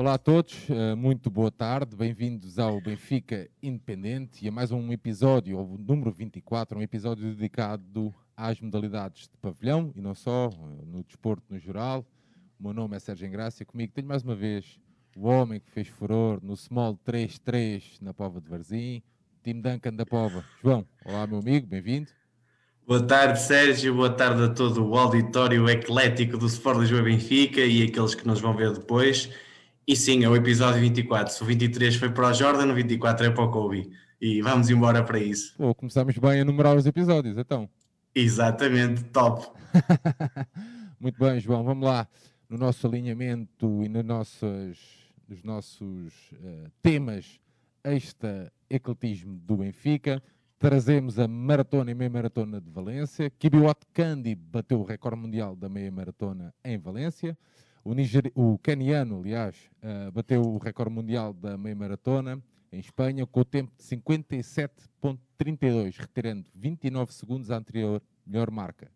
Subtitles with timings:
[0.00, 4.90] Olá a todos, eh, muito boa tarde, bem-vindos ao Benfica Independente e a mais um
[4.90, 10.84] episódio, o número 24, um episódio dedicado às modalidades de pavilhão e não só, eh,
[10.86, 12.02] no desporto no geral.
[12.58, 14.80] O meu nome é Sérgio Engrácia, comigo tenho mais uma vez
[15.14, 19.02] o homem que fez furor no Small 3-3 na Pova de Varzim,
[19.42, 20.42] Tim Duncan da Pova.
[20.62, 22.08] João, olá meu amigo, bem-vindo.
[22.86, 23.94] Boa tarde, Sérgio.
[23.94, 28.40] Boa tarde a todo o auditório eclético do Sport Lisboa Benfica e aqueles que nos
[28.40, 29.28] vão ver depois.
[29.90, 31.34] E sim, é o episódio 24.
[31.34, 33.90] Se o 23 foi para o Jordan, o 24 é para o Kobe.
[34.20, 35.52] E vamos embora para isso.
[35.56, 37.68] Pô, começamos bem a numerar os episódios, então.
[38.14, 39.48] Exatamente, top.
[41.00, 42.06] Muito bem, João, vamos lá.
[42.48, 44.78] No nosso alinhamento e no nossas,
[45.28, 47.40] nos nossos uh, temas
[47.82, 50.22] extra-ecletismo do Benfica,
[50.56, 53.28] trazemos a maratona e meia maratona de Valência.
[53.28, 57.36] Kibiwat Kandi bateu o recorde mundial da meia maratona em Valência.
[57.84, 58.30] O, Niger...
[58.34, 62.38] o keniano, aliás, uh, bateu o recorde mundial da meia maratona
[62.72, 68.90] em Espanha com o tempo de 57.32, retirando 29 segundos à anterior melhor marca,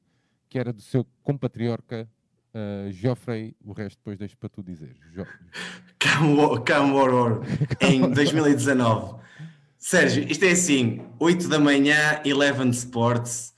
[0.48, 2.08] que era do seu compatriota
[2.54, 3.56] uh, Geoffrey.
[3.64, 4.96] O resto depois deixo para tu dizer.
[5.12, 5.26] Jo...
[6.64, 7.44] Camoror,
[7.80, 9.22] em 2019.
[9.78, 13.53] Sérgio, isto é assim: 8 da manhã, Eleven Sports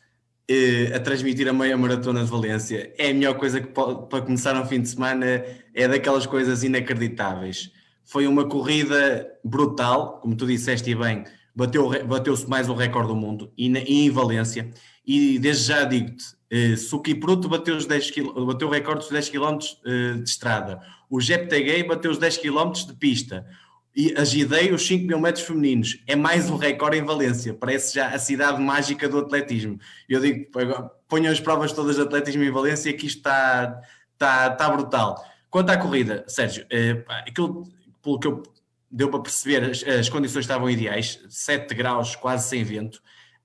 [0.94, 2.92] a transmitir a meia maratona de Valência.
[2.96, 5.44] É a melhor coisa que pode, para começar um fim de semana,
[5.74, 7.72] é daquelas coisas inacreditáveis.
[8.04, 13.52] Foi uma corrida brutal, como tu disseste bem, bateu-se bateu mais o recorde do mundo
[13.56, 14.70] e, na, e em Valência.
[15.04, 18.12] E desde já digo-te, eh, se o Kipruto bateu, os 10
[18.46, 22.72] bateu o recorde dos 10 km eh, de estrada, o Jeptegei bateu os 10 km
[22.72, 23.46] de pista,
[23.96, 25.98] e agidei os 5 mil metros femininos.
[26.06, 27.54] É mais um recorde em Valência.
[27.54, 29.80] Parece já a cidade mágica do atletismo.
[30.06, 30.50] Eu digo,
[31.08, 33.80] ponham as provas todas de atletismo em Valência que isto está,
[34.12, 35.24] está, está brutal.
[35.48, 37.66] Quanto à corrida, Sérgio, é, aquilo,
[38.02, 38.42] pelo que eu
[38.90, 42.96] deu para perceber, as, as, condições estavam ideais, 7 graus, quase sem vento.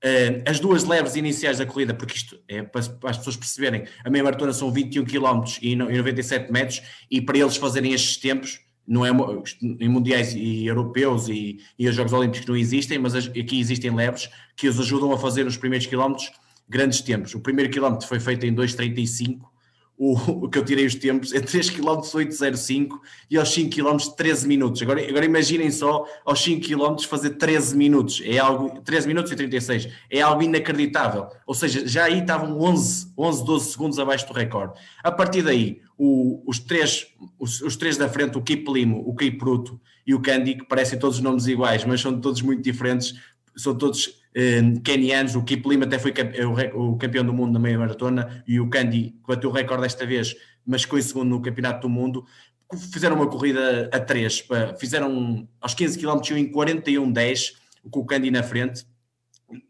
[0.04, 4.10] Uh, as duas leves iniciais da corrida, porque isto é para, as pessoas perceberem, a
[4.10, 9.06] meia maratona são 21 km e 97 metros, e para eles fazerem estes tempos, não
[9.06, 9.10] é
[9.80, 14.28] em mundiais e europeus e, e os Jogos Olímpicos não existem, mas aqui existem leves
[14.56, 16.30] que os ajudam a fazer os primeiros quilómetros
[16.68, 17.34] grandes tempos.
[17.34, 19.51] O primeiro quilómetro foi feito em 2,35
[20.04, 20.14] o,
[20.46, 24.48] o, que eu tirei os tempos é 3 km 805 e aos 5 km 13
[24.48, 24.82] minutos.
[24.82, 29.36] Agora, agora imaginem só aos 5 km fazer 13 minutos, é algo 13 minutos e
[29.36, 31.28] 36, é algo inacreditável.
[31.46, 34.76] Ou seja, já aí estavam 11, 11 12 segundos abaixo do recorde.
[35.04, 37.06] A partir daí, o, os, três,
[37.38, 40.64] os, os, três da frente, o Kip Limo, o Kip Pruto e o Candy, que
[40.64, 43.14] parecem todos nomes iguais, mas são todos muito diferentes,
[43.56, 44.20] são todos
[44.82, 46.12] kenianos, o Kip Lima até foi
[46.74, 50.34] o campeão do mundo na meia maratona e o Candy, bateu o recorde desta vez,
[50.66, 52.24] mas ficou em segundo no campeonato do mundo,
[52.92, 54.46] fizeram uma corrida a três,
[54.78, 57.52] fizeram aos 15 km em 41-10,
[57.90, 58.86] com o Candy na frente,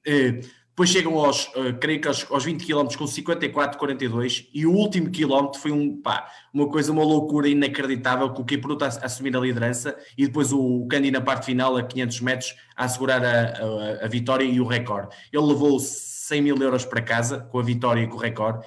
[0.06, 0.40] eh,
[0.72, 5.10] depois chegam aos, uh, creio que aos, aos 20 km com 54,42 e o último
[5.10, 9.36] quilómetro foi um, pá, uma coisa, uma loucura inacreditável com o Kipruto a, a assumir
[9.36, 13.28] a liderança e depois o Candy na parte final a 500 metros a assegurar a,
[13.28, 15.14] a, a vitória e o recorde.
[15.30, 18.66] Ele levou 100 mil euros para casa com a vitória e com o recorde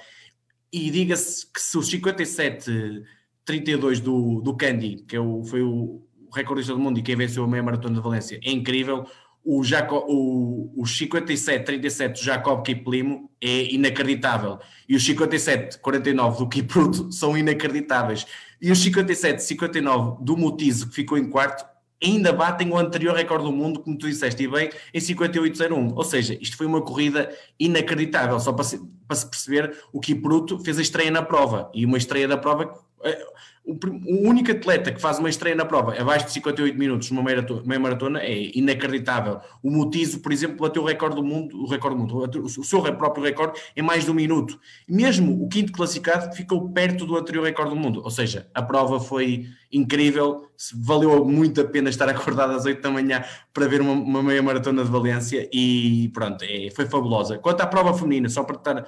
[0.72, 6.72] e diga-se que se os 57,32 do, do Candy, que é o, foi o recordista
[6.72, 9.04] do mundo e quem venceu a meia maratona de Valência, é incrível
[9.46, 14.58] o, Jacob, o, o 57-37 do Jacob Kiplimo é inacreditável.
[14.88, 18.26] E os 57-49 do Kipruto são inacreditáveis.
[18.60, 21.64] E os 57-59 do Mutizo, que ficou em quarto,
[22.02, 25.92] ainda batem o anterior recorde do mundo, como tu disseste, e bem, em 58-01.
[25.94, 28.40] Ou seja, isto foi uma corrida inacreditável.
[28.40, 31.70] Só para se, para se perceber, o Kipruto fez a estreia na prova.
[31.72, 32.74] E uma estreia da prova
[33.04, 33.26] é,
[33.66, 37.80] o, único atleta que faz uma estreia na prova abaixo de 58 minutos numa meia
[37.80, 39.40] maratona é inacreditável.
[39.60, 42.80] O Mutizo, por exemplo, bateu o recorde do mundo, o recorde do mundo, o seu
[42.96, 44.58] próprio recorde em mais de um minuto.
[44.88, 48.02] Mesmo o quinto classificado ficou perto do anterior recorde do mundo.
[48.04, 52.90] Ou seja, a prova foi incrível, valeu muito a pena estar acordado às 8 da
[52.90, 57.36] manhã para ver uma, uma meia maratona de Valência e pronto, é, foi fabulosa.
[57.38, 58.86] Quanto à prova feminina, só para dar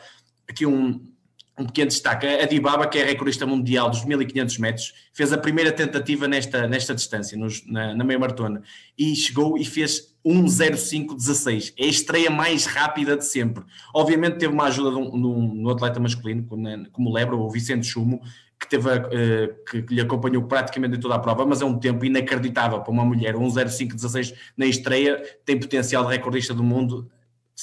[0.48, 1.07] aqui um,
[1.58, 2.26] um pequeno destaque.
[2.26, 6.94] A Dibaba, que é recordista mundial dos 1500 metros, fez a primeira tentativa nesta, nesta
[6.94, 8.62] distância, nos, na, na meia maratona,
[8.96, 11.74] e chegou e fez 1.05.16.
[11.76, 13.64] É a estreia mais rápida de sempre.
[13.94, 15.26] Obviamente teve uma ajuda de um, de
[15.66, 16.46] um atleta masculino,
[16.92, 18.20] como lembra, o Vicente Chumo,
[18.58, 21.78] que, teve, uh, que, que, lhe acompanhou praticamente em toda a prova, mas é um
[21.78, 23.34] tempo inacreditável para uma mulher.
[23.34, 27.08] 1.05.16 na estreia tem potencial de recordista do mundo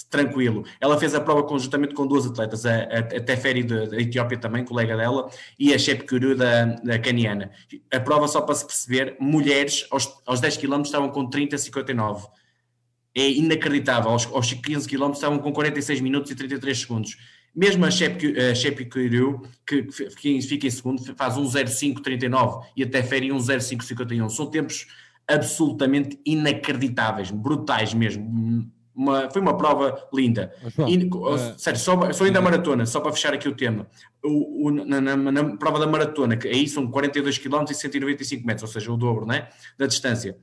[0.04, 0.66] tranquilo.
[0.82, 4.66] Ela fez a prova conjuntamente com duas atletas, a, a, a Teferi da Etiópia também,
[4.66, 7.52] colega dela, e a Shep Kuru da, da Caniana.
[7.94, 12.28] A prova, só para se perceber, mulheres aos, aos 10 km estavam com 30,59.
[13.16, 14.12] É inacreditável.
[14.12, 17.18] Aos, aos 15 km estavam com 46 minutos e 33 segundos.
[17.56, 24.30] Mesmo a Shep Kuru, que fica em segundo, faz 1,05,39 e a Teferi 1,05,51.
[24.30, 24.88] São tempos
[25.26, 30.54] absolutamente inacreditáveis, brutais mesmo uma, foi uma prova linda.
[30.76, 33.88] João, e, uh, sério, só, só ainda a maratona, só para fechar aqui o tema.
[34.24, 38.46] O, o na, na, na, prova da maratona, que aí são 42 km e 195
[38.48, 40.38] metros, ou seja, o dobro né, da distância.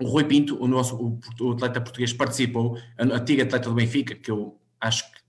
[0.00, 4.14] O Rui Pinto, o nosso o, o atleta português, participou, a antiga atleta do Benfica,
[4.14, 5.22] que eu acho que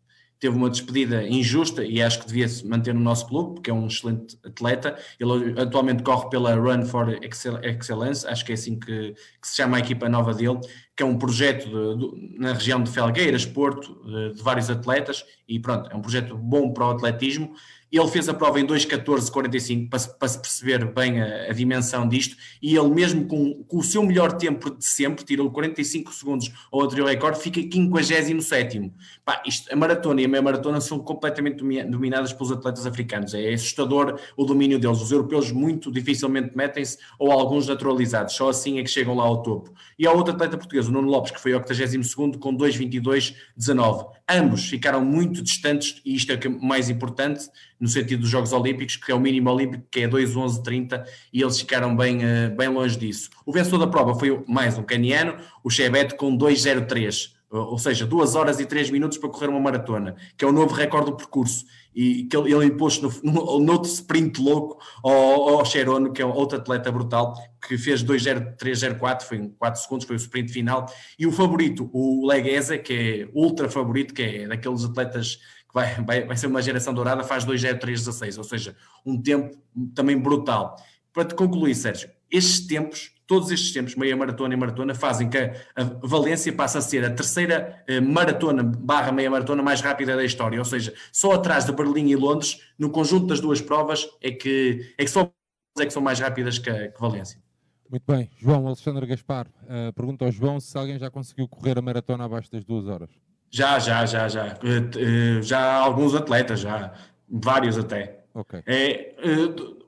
[0.44, 3.74] teve uma despedida injusta e acho que devia se manter no nosso clube, porque é
[3.74, 4.98] um excelente atleta.
[5.18, 9.78] Ele atualmente corre pela Run for Excellence, acho que é assim que, que se chama
[9.78, 10.60] a equipa nova dele,
[10.96, 15.26] que é um projeto de, de, na região de Felgueiras, Porto, de, de, vários atletas,
[15.48, 17.54] e pronto, é um projeto bom para o atletismo.
[17.92, 22.36] Ele fez a prova em 2.14.45 para, para se perceber bem a, a, dimensão disto,
[22.60, 26.82] e ele mesmo com, com, o seu melhor tempo de sempre, tirou 45 segundos ao
[26.82, 28.92] anterior recorde, fica 57
[29.24, 31.58] Pá, isto, a maratona e a meia maratona são completamente
[31.88, 37.32] dominadas pelos atletas africanos, é assustador o domínio deles, os europeus muito dificilmente metem-se, ou
[37.32, 39.72] alguns naturalizados, só assim é que chegam lá ao topo.
[40.00, 44.12] E há outro atleta português, o Nuno Lopes, que foi 82 com 2.22.19.
[44.30, 47.50] Ambos ficaram muito distantes, e isto é o é mais importante,
[47.80, 51.60] no sentido dos Jogos Olímpicos, que é o mínimo olímpico, que é 2.11.30, e eles
[51.60, 53.30] ficaram bem, eh, bem longe disso.
[53.46, 58.34] O vencedor da prova foi mais um caniano, o Chebet, com 2.03, ou seja, 2
[58.36, 61.66] horas e 3 minutos para correr uma maratona, que é o novo recorde do percurso,
[61.96, 66.58] e que ele, ele impôs no, no, sprint louco ao, ao Cherono, que é outro
[66.58, 67.34] atleta brutal,
[67.68, 70.86] que fez 2.03.04, foi em 4 segundos, foi o sprint final,
[71.18, 75.40] e o favorito, o Legueza, que é ultra favorito, que é daqueles atletas
[75.74, 78.76] vai, vai, vai ser uma geração dourada, faz 2-0-3-16, ou seja,
[79.06, 79.58] um tempo
[79.96, 80.76] também brutal.
[81.12, 85.38] Para te concluir, Sérgio, estes tempos, todos estes tempos, meia maratona e maratona, fazem que
[85.38, 90.24] a Valência passe a ser a terceira eh, maratona barra meia maratona mais rápida da
[90.24, 94.32] história, ou seja, só atrás de Berlim e Londres, no conjunto das duas provas, é
[94.32, 95.32] que, é que só
[95.80, 97.42] é que são mais rápidas que, que Valência.
[97.90, 98.30] Muito bem.
[98.38, 102.52] João Alexandre Gaspar, uh, pergunta ao João se alguém já conseguiu correr a maratona abaixo
[102.52, 103.10] das duas horas.
[103.52, 104.48] Já, já, já, já.
[104.48, 106.92] Eh, eh, já há alguns atletas, já.
[107.30, 108.26] Vários até.
[108.34, 108.64] Ok.
[108.66, 109.14] É,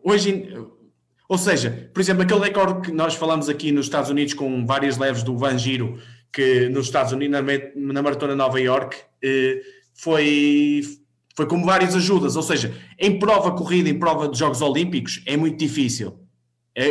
[0.04, 0.54] hoje,
[1.28, 4.98] ou seja, por exemplo, aquele recorde que nós falamos aqui nos Estados Unidos com várias
[4.98, 6.00] leves do Van Giro,
[6.32, 8.98] que nos Estados Unidos, na, na Maratona Nova York,
[9.94, 10.82] foi,
[11.36, 12.36] foi como várias ajudas.
[12.36, 16.20] Ou seja, em prova corrida, em prova de Jogos Olímpicos, é muito difícil.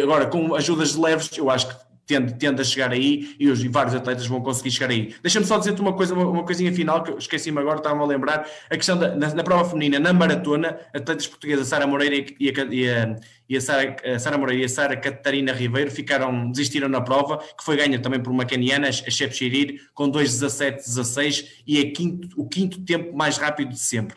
[0.03, 3.63] Agora, com ajudas de leves, eu acho que tende, tende a chegar aí e, os,
[3.63, 5.15] e vários atletas vão conseguir chegar aí.
[5.23, 8.47] Deixa-me só dizer-te uma coisa, uma, uma coisinha final que esqueci-me agora, estava-me a lembrar,
[8.71, 12.65] a questão da, na, na, prova feminina, na maratona, atletas portuguesas, Sara Moreira e a,
[12.65, 13.17] e a,
[13.49, 17.39] e a Sara, a Sara Moreira e a Sara Catarina Ribeiro ficaram, desistiram na prova,
[17.39, 22.29] que foi ganha também por uma caniana, a Shep Shirir, com 2.17.16 e é quinto,
[22.37, 24.17] o quinto tempo mais rápido de sempre.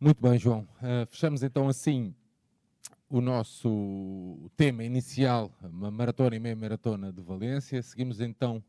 [0.00, 0.66] Muito bem, João.
[0.80, 2.12] Uh, fechamos então assim
[3.12, 7.82] o nosso tema inicial, uma maratona e meia maratona de Valência.
[7.82, 8.64] Seguimos então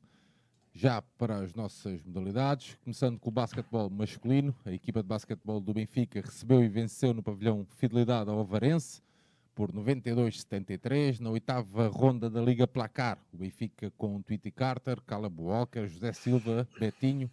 [0.74, 4.54] já para as nossas modalidades, começando com o basquetebol masculino.
[4.66, 9.02] A equipa de basquetebol do Benfica recebeu e venceu no pavilhão Fidelidade ao Avarense
[9.56, 11.22] por 92-73.
[11.22, 16.68] Na oitava ronda da Liga Placar, o Benfica com Tweety Carter, Caleb Walker, José Silva,
[16.78, 17.32] Betinho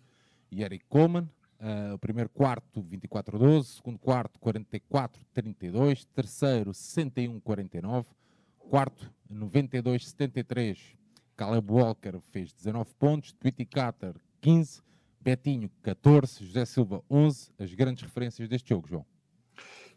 [0.48, 1.28] e Eric Coleman.
[1.60, 8.06] Uh, o primeiro quarto 24-12, segundo quarto 44-32, terceiro 61-49,
[8.58, 10.96] quarto 92-73.
[11.36, 14.80] Caleb Walker fez 19 pontos, Tweety Carter 15,
[15.20, 17.50] Betinho 14, José Silva 11.
[17.58, 19.04] As grandes referências deste jogo, João.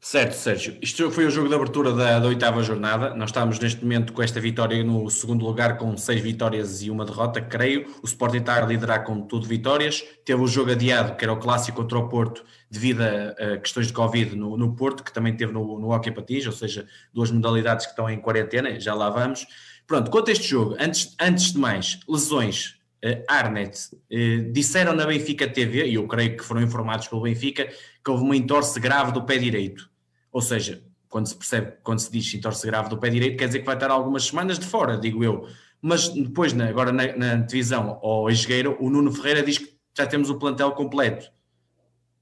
[0.06, 0.78] Certo, Sérgio.
[0.82, 3.16] Isto foi o jogo de abertura da, da, oitava jornada.
[3.16, 7.06] Nós estamos neste momento com esta vitória no segundo lugar, com seis vitórias e uma
[7.06, 7.90] derrota, creio.
[8.04, 10.04] O Sporting está a liderar com tudo vitórias.
[10.26, 13.88] Teve o jogo adiado, que era o clássico contra o Porto, devido a, a questões
[13.88, 17.32] de Covid no, no, Porto, que também teve no, no Hockey Patins, ou seja, duas
[17.32, 19.48] modalidades que estão em quarentena, já lá vamos.
[19.88, 22.76] Pronto, quanto a este jogo, antes, antes de mais, lesões.
[23.06, 27.66] Uh, Arnet, uh, disseram na Benfica TV, e eu creio que foram informados pelo Benfica,
[27.66, 29.93] que houve uma entorse grave do pé direito
[30.34, 33.60] ou seja, quando se percebe, quando se diz entorse grave do pé direito, quer dizer
[33.60, 35.48] que vai estar algumas semanas de fora, digo eu.
[35.80, 40.30] Mas depois, agora na, na divisão ao Esgueiro, o Nuno Ferreira diz que já temos
[40.32, 41.30] o plantel completo.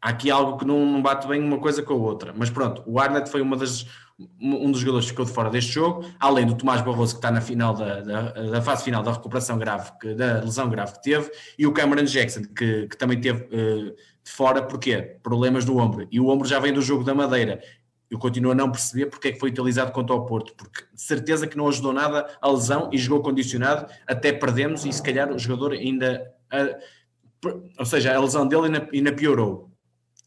[0.01, 2.33] há aqui algo que não, não bate bem uma coisa com a outra.
[2.35, 3.85] Mas pronto, o Arnett foi uma das,
[4.41, 7.31] um dos jogadores que ficou de fora deste jogo, além do Tomás Barroso, que está
[7.31, 11.03] na final da, da, da fase final da recuperação grave, que, da lesão grave que
[11.03, 15.17] teve, e o Cameron Jackson, que, que também teve uh, de fora, porquê?
[15.23, 16.07] Problemas do ombro.
[16.11, 17.61] E o ombro já vem do jogo da Madeira.
[18.11, 21.01] Eu continuo a não perceber porque é que foi utilizado contra o Porto, porque de
[21.01, 25.31] certeza que não ajudou nada a lesão e jogou condicionado, até perdemos e se calhar
[25.31, 26.29] o jogador ainda.
[26.53, 29.71] Uh, ou seja, a lesão dele ainda, ainda piorou.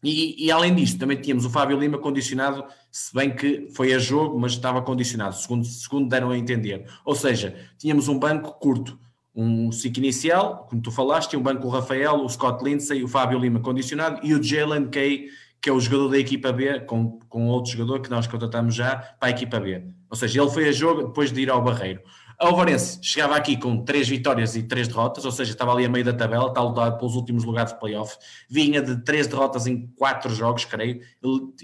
[0.03, 3.99] E, e, além disto, também tínhamos o Fábio Lima condicionado, se bem que foi a
[3.99, 6.85] jogo, mas estava condicionado, segundo, segundo deram a entender.
[7.03, 8.99] Ou seja, tínhamos um banco curto,
[9.35, 13.39] um ciclo inicial, como tu falaste, um banco o Rafael, o Scott Lindsay, o Fábio
[13.39, 15.27] Lima condicionado e o Jalen Kay,
[15.65, 18.97] que é o jogador da equipa B, com, com outro jogador que nós contratamos já
[18.97, 19.83] para a equipa B.
[20.07, 22.03] Ou seja, ele foi a jogo depois de ir ao Barreiro.
[22.39, 25.89] A Alvarense chegava aqui com três vitórias e três derrotas, ou seja, estava ali a
[25.89, 28.15] meio da tabela, está a lutar pelos últimos lugares de playoff.
[28.47, 31.01] Vinha de três derrotas em quatro jogos, creio.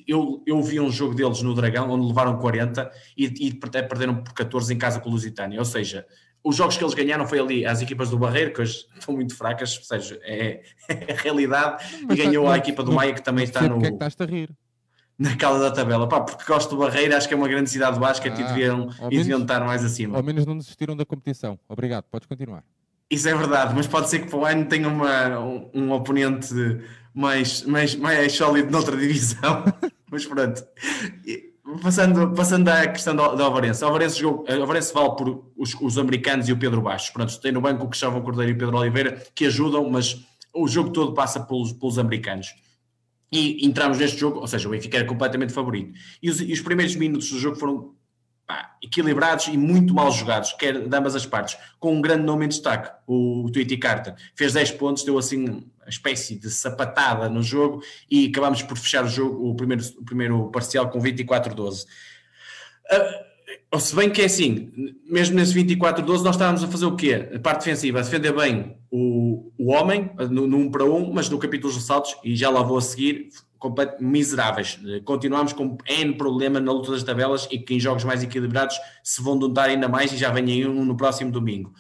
[0.08, 4.34] Eu, eu vi um jogo deles no Dragão, onde levaram 40 e, e perderam por
[4.34, 5.60] 14 em casa com o Lusitânia.
[5.60, 6.08] Ou seja,
[6.44, 9.36] os jogos que eles ganharam foi ali às equipas do Barreiro, que hoje estão muito
[9.36, 11.84] fracas, ou seja, é, é a realidade.
[12.08, 13.76] Mas e ganhou a equipa do Maia, que também está no.
[13.76, 14.50] Porque é que estás a rir?
[15.22, 16.08] na cala da tabela.
[16.08, 18.48] Pá, porque gosto do Barreira, acho que é uma grande cidade de basquete ah, e,
[18.48, 20.18] deviam, e deviam estar mais acima.
[20.18, 21.60] Ao menos não desistiram da competição.
[21.70, 22.64] Obrigado, podes continuar.
[23.10, 26.54] Isso é verdade, mas pode ser que para o ano tenha uma, um, um oponente
[27.14, 29.64] mais, mais, mais sólido noutra divisão.
[30.10, 30.66] mas pronto.
[31.80, 33.84] Passando, passando à questão da, da Alvarense.
[33.84, 37.14] A Alvarense, jogou, a Alvarense vale por os, os americanos e o Pedro Baixo.
[37.14, 40.68] Pronto, tem no banco o Cristóvão Cordeiro e o Pedro Oliveira que ajudam, mas o
[40.68, 42.54] jogo todo passa pelos, pelos americanos
[43.32, 45.98] e entramos neste jogo, ou seja, o Benfica era completamente favorito.
[46.22, 47.96] E os, e os primeiros minutos do jogo foram
[48.46, 52.46] pá, equilibrados e muito mal jogados, quer de ambas as partes, com um grande nome
[52.46, 54.16] em destaque, o Tweety Carter.
[54.36, 59.10] Fez 10 pontos, deu assim espécie de sapatada no jogo e acabámos por fechar o
[59.10, 61.86] jogo, o primeiro, o primeiro parcial com 24-12.
[62.92, 63.32] Uh,
[63.72, 64.72] ou se bem que é assim,
[65.10, 67.30] mesmo nesse 24-12 nós estávamos a fazer o quê?
[67.34, 71.30] A parte defensiva, a defender bem o, o homem, no, no 1 para 1, mas
[71.30, 73.30] no capítulo dos ressaltos, e já lá vou a seguir,
[74.00, 74.80] miseráveis.
[75.06, 79.22] Continuamos com N problema na luta das tabelas e que em jogos mais equilibrados se
[79.22, 81.72] vão notar ainda mais e já vem um no próximo domingo.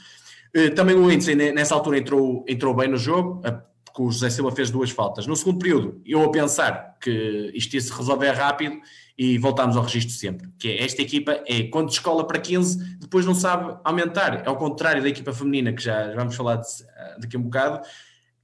[0.53, 3.41] Eh, também o Lindsay nessa altura entrou, entrou bem no jogo,
[3.91, 5.27] porque o José Silva fez duas faltas.
[5.27, 8.79] No segundo período, eu a pensar que isto ia se resolver rápido
[9.17, 13.25] e voltámos ao registro sempre, que é esta equipa é quando escola para 15, depois
[13.25, 14.43] não sabe aumentar.
[14.45, 16.67] É ao contrário da equipa feminina, que já, vamos falar de,
[17.19, 17.85] daqui a um bocado.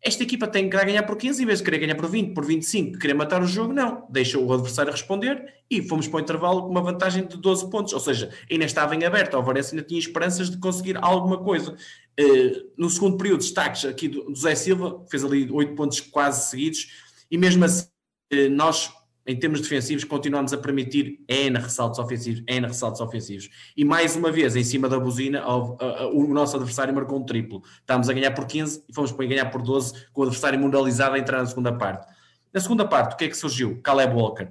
[0.02, 2.46] Esta equipa tem que ganhar por 15 em vez de querer ganhar por 20, por
[2.46, 4.06] 25, querer matar o jogo, não.
[4.10, 7.94] Deixa o adversário responder e fomos para o intervalo com uma vantagem de 12 pontos.
[7.94, 9.34] Ou seja, ainda estava em aberto.
[9.34, 11.76] O Alvarense ainda tinha esperanças de conseguir alguma coisa.
[12.20, 16.50] Uh, no segundo período, destaques aqui do, do Zé Silva, fez ali 8 pontos quase
[16.50, 16.88] seguidos,
[17.30, 17.88] e mesmo assim,
[18.34, 18.92] uh, nós
[19.28, 23.50] em termos defensivos, continuamos a permitir N ressaltos ofensivos, N ressaltos ofensivos.
[23.76, 27.62] E mais uma vez, em cima da buzina, o nosso adversário marcou um triplo.
[27.82, 31.16] Estávamos a ganhar por 15 e fomos para ganhar por 12, com o adversário mundializado
[31.16, 32.08] a entrar na segunda parte.
[32.54, 33.82] Na segunda parte, o que é que surgiu?
[33.84, 34.48] Caleb Walker.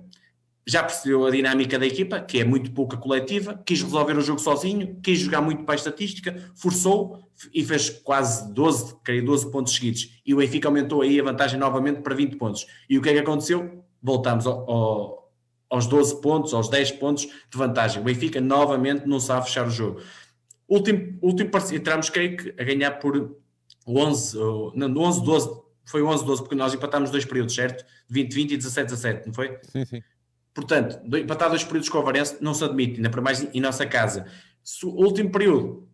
[0.68, 4.40] Já percebeu a dinâmica da equipa, que é muito pouca coletiva, quis resolver o jogo
[4.40, 7.20] sozinho, quis jogar muito para a estatística, forçou
[7.54, 10.20] e fez quase 12, creio 12 pontos seguidos.
[10.26, 12.66] E o Benfica aumentou aí a vantagem novamente para 20 pontos.
[12.90, 13.85] E o que é que aconteceu?
[14.06, 15.32] Voltamos ao, ao,
[15.68, 18.00] aos 12 pontos, aos 10 pontos de vantagem.
[18.00, 20.00] O Benfica novamente não sabe fechar o jogo.
[20.68, 23.36] Último, último entramos, creio que, a ganhar por
[23.86, 24.38] 11,
[24.74, 27.84] não, 11, 12, foi 11, 12, porque nós empatámos dois períodos, certo?
[28.08, 29.58] 20, 20 e 17, 17, não foi?
[29.62, 30.02] Sim, sim.
[30.54, 33.84] Portanto, empatar dois períodos com o Varense não se admite, ainda para mais em nossa
[33.86, 34.26] casa.
[34.82, 35.85] O último período,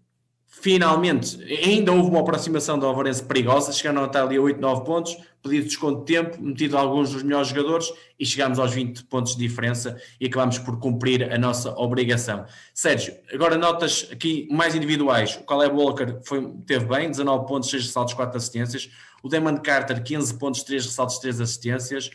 [0.53, 4.85] finalmente, ainda houve uma aproximação do Alvarense perigosa, chegaram a estar ali a 8, 9
[4.85, 9.35] pontos, pedido desconto de tempo, metido alguns dos melhores jogadores e chegámos aos 20 pontos
[9.35, 12.45] de diferença e acabámos por cumprir a nossa obrigação.
[12.73, 15.37] Sérgio, agora notas aqui mais individuais.
[15.37, 18.91] O Caleb Walker foi, teve bem, 19 pontos, 6 ressaltos, 4 assistências.
[19.23, 22.11] O Damon Carter, 15 pontos, 3 ressaltos, 3 assistências.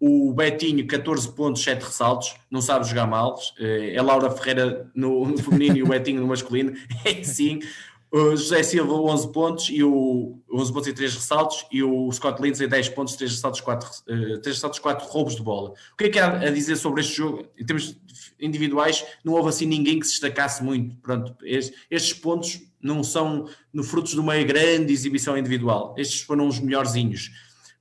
[0.00, 3.38] O Betinho, 14 pontos, 7 ressaltos, não sabe jogar mal.
[3.58, 6.72] Eh, é Laura Ferreira no, no feminino e o Betinho no masculino.
[7.04, 7.60] É sim.
[8.12, 12.42] O José Silva, 11 pontos, e o 11 pontos e 3 ressaltos, e o Scott
[12.42, 15.74] Lindsay, 10 pontos, 3 ressaltos, 4, uh, 3 ressaltos, 4 roubos de bola.
[15.92, 17.46] O que é que há a dizer sobre este jogo?
[17.56, 17.96] Em termos
[18.40, 20.96] individuais, não houve assim ninguém que se destacasse muito.
[20.96, 25.94] Pronto, estes, estes pontos não são no frutos de uma grande exibição individual.
[25.96, 27.30] Estes foram os melhorzinhos.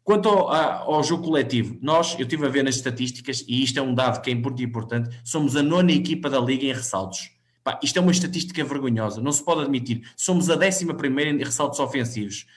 [0.09, 3.81] Quanto ao, ao, jogo coletivo, nós, eu estive a ver nas estatísticas, e isto é
[3.83, 7.29] um dado que é muito importante, somos a nona equipa da Liga em ressaltos.
[7.63, 10.01] Pá, isto é uma estatística vergonhosa, não se pode admitir.
[10.17, 12.47] Somos a décima primeira em ressaltos ofensivos.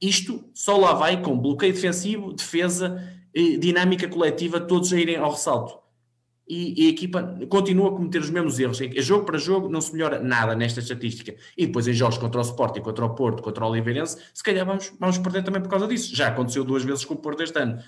[0.00, 3.00] Isto só lá vai com bloqueio defensivo, defesa,
[3.60, 5.85] dinâmica coletiva, todos a irem ao ressalto.
[6.48, 8.80] E, e, a equipa continua a cometer os mesmos erros.
[8.80, 11.34] É jogo para jogo não se melhora nada nesta estatística.
[11.56, 14.64] E depois em jogos contra o Sporting, contra o Porto, contra o Oliveirense, se calhar
[14.64, 16.14] vamos, vamos perder também por causa disso.
[16.14, 17.82] Já aconteceu duas vezes com o Porto este ano.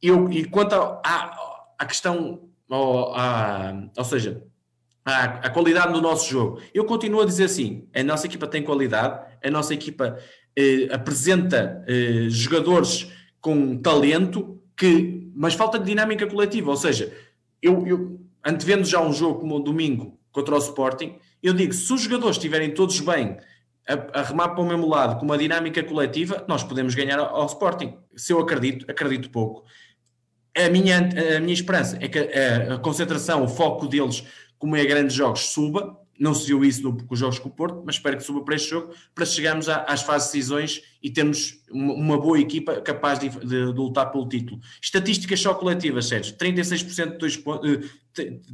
[0.00, 4.42] Eu, e quanto à questão, ou, a, ou seja,
[5.06, 9.20] a, qualidade do nosso jogo, eu continuo a dizer assim: a nossa equipa tem qualidade,
[9.42, 10.18] a nossa equipa
[10.56, 16.70] eh, apresenta eh, jogadores com talento, que, mas falta de dinâmica coletiva.
[16.70, 17.12] Ou seja,
[17.62, 21.92] eu, eu antevendo já um jogo como o domingo contra o Sporting, eu digo: se
[21.92, 23.36] os jogadores estiverem todos bem,
[23.88, 27.34] a, a remar para o mesmo lado, com uma dinâmica coletiva, nós podemos ganhar ao,
[27.34, 27.96] ao Sporting.
[28.14, 29.64] Se eu acredito, acredito pouco.
[30.56, 34.24] A minha, a minha esperança é que a, a concentração, o foco deles,
[34.58, 37.52] como é grandes jogos, suba, não se viu isso no, com os jogos com o
[37.52, 41.10] Porto, mas espero que suba para este jogo, para chegarmos às fases de decisões e
[41.10, 44.60] termos uma, boa equipa capaz de, de, de, lutar pelo título.
[44.82, 46.34] Estatísticas só coletivas, Sérgio.
[46.34, 47.90] 36% de dois pontos,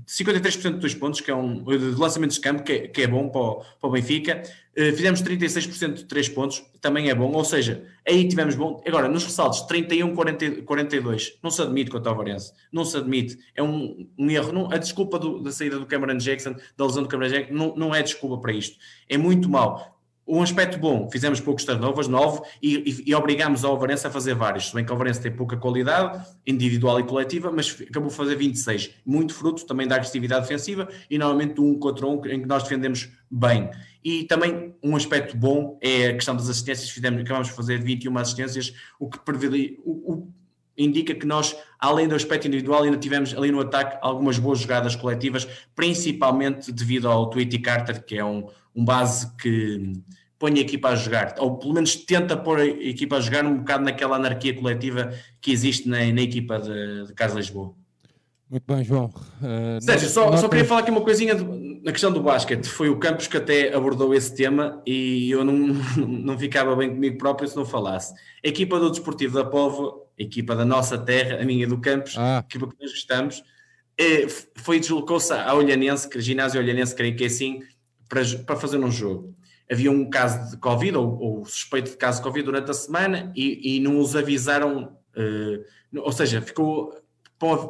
[0.06, 3.06] 53% de dois pontos, que é um de lançamentos de campo, que é, que é
[3.06, 4.42] bom para o, para o Benfica.
[4.72, 8.82] Uh, fizemos 36% de 3 pontos, também é bom, ou seja, aí tivemos bom.
[8.86, 13.38] Agora, nos ressaltos, 31, 40, 42, não se admite quanto ao Varense, não se admite,
[13.54, 14.50] é um, um erro.
[14.50, 17.76] Não, a desculpa do, da saída do Cameron Jackson, da lesão do Cameron Jackson, não,
[17.76, 18.78] não é desculpa para isto,
[19.08, 19.91] é muito mau
[20.26, 24.34] um aspecto bom, fizemos poucos turnovers, nove, e, e, e obrigámos a Alvarense a fazer
[24.34, 24.68] vários.
[24.68, 28.36] Se bem que a Alvarense tem pouca qualidade, individual e coletiva, mas acabou de fazer
[28.36, 28.90] 26.
[29.04, 33.10] Muito fruto também da agressividade defensiva e normalmente um contra um em que nós defendemos
[33.30, 33.70] bem.
[34.04, 36.90] E também um aspecto bom é a questão das assistências.
[36.90, 39.18] Fizemos, acabamos de fazer 21 assistências, o que
[39.84, 40.32] o, o,
[40.76, 44.96] indica que nós, além do aspecto individual, ainda tivemos ali no ataque algumas boas jogadas
[44.96, 49.92] coletivas, principalmente devido ao Tweety Carter, que é um, um base que
[50.38, 53.58] põe a equipa a jogar, ou pelo menos tenta pôr a equipa a jogar um
[53.58, 57.74] bocado naquela anarquia coletiva que existe na, na equipa de, de Carlos Lisboa.
[58.50, 59.06] Muito bem, João.
[59.40, 61.34] Uh, Sérgio, só, só queria falar aqui uma coisinha
[61.82, 62.66] na questão do basquete.
[62.66, 65.54] Foi o Campos que até abordou esse tema e eu não,
[65.96, 68.12] não ficava bem comigo próprio se não falasse.
[68.44, 72.38] A equipa do Desportivo da Povo, equipa da nossa terra, a minha do Campos, ah.
[72.38, 73.42] a equipa que nós gostamos,
[73.98, 77.60] é, foi deslocou-se à Olhanense, que ginásio Olhanense, creio que é assim,
[78.08, 79.34] para, para fazer um jogo.
[79.70, 83.32] Havia um caso de Covid, ou, ou suspeito de caso de Covid durante a semana,
[83.34, 86.94] e, e não os avisaram, uh, ou seja, ficou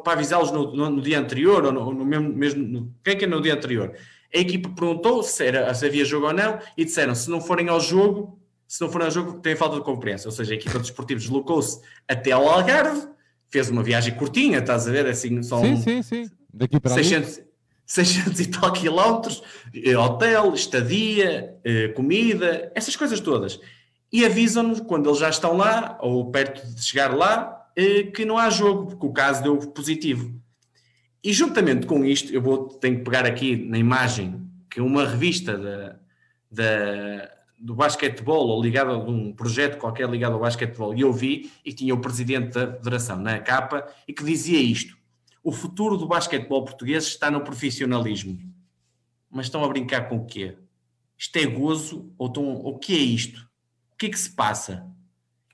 [0.03, 3.15] para avisá-los no, no, no, dia anterior, ou no, no mesmo, mesmo no, quem é
[3.15, 3.95] que é no dia anterior?
[4.33, 7.69] A equipa perguntou se, era, se havia jogo ou não, e disseram, se não forem
[7.69, 8.39] ao jogo,
[8.73, 10.31] se não forem ao jogo, tem falta de compreensão.
[10.31, 13.07] Ou seja, a equipa de esportivos deslocou-se até ao Algarve,
[13.47, 15.05] fez uma viagem curtinha, estás a ver?
[15.05, 16.31] Assim, são sim, sim, sim.
[16.51, 17.47] Daqui para 600, ali.
[17.85, 19.43] 600 e tal quilómetros,
[19.75, 23.59] eh, hotel, estadia, eh, comida, essas coisas todas.
[24.11, 28.39] E avisam-nos quando eles já estão lá, ou perto de chegar lá, eh, que não
[28.39, 30.33] há jogo, porque o caso deu positivo.
[31.23, 35.55] E juntamente com isto, eu vou, tenho que pegar aqui na imagem que uma revista
[35.55, 35.95] da,
[36.49, 41.49] da, do basquetebol, ou ligada a um projeto qualquer ligado ao basquetebol, e eu vi,
[41.63, 44.97] e tinha o presidente da federação na capa, e que dizia isto
[45.43, 48.39] o futuro do basquetebol português está no profissionalismo.
[49.29, 50.55] Mas estão a brincar com o quê?
[51.17, 52.13] Isto é gozo?
[52.17, 53.41] Ou estão, o que é isto?
[53.93, 54.87] O que é que se passa?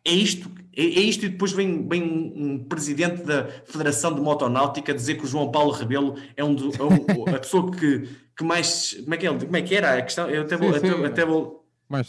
[0.05, 4.93] É isto, é, é isto e depois vem, vem um, presidente da Federação de Motonáutica
[4.93, 8.43] dizer que o João Paulo Rebelo é, um, do, é um a pessoa que, que
[8.43, 8.93] mais.
[8.93, 10.29] Como é que, é, como é que era a questão?
[10.29, 10.89] Eu até vou, sim, sim.
[10.89, 11.58] Até, até, vou,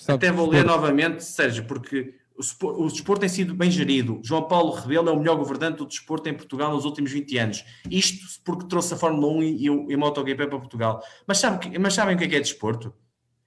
[0.09, 2.15] até vou ler novamente, Sérgio, porque
[2.63, 4.21] o, desporto tem sido bem gerido.
[4.23, 7.65] João Paulo Rebelo é o melhor governante do desporto em Portugal nos últimos 20 anos.
[7.91, 11.03] Isto porque trouxe a Fórmula 1 e, o, e a MotoGP para Portugal.
[11.27, 12.93] Mas, sabe, mas sabem o que é, que é desporto?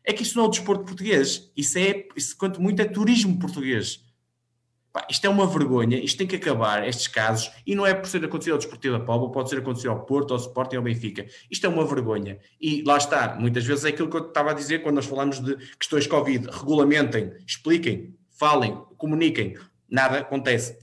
[0.03, 1.51] É que isso não é o desporto português.
[1.55, 4.02] Isso é, isso, quanto muito, é turismo português.
[4.93, 5.97] Pá, isto é uma vergonha.
[5.97, 7.51] Isto tem que acabar, estes casos.
[7.65, 10.35] E não é por ser acontecido ao Desportivo da Póvoa, pode ser acontecido ao Porto,
[10.35, 11.25] ao Sporting, ao Benfica.
[11.49, 12.37] Isto é uma vergonha.
[12.61, 13.35] E lá está.
[13.35, 16.47] Muitas vezes é aquilo que eu estava a dizer quando nós falamos de questões Covid.
[16.47, 19.57] Regulamentem, expliquem, falem, comuniquem,
[19.89, 20.77] nada acontece.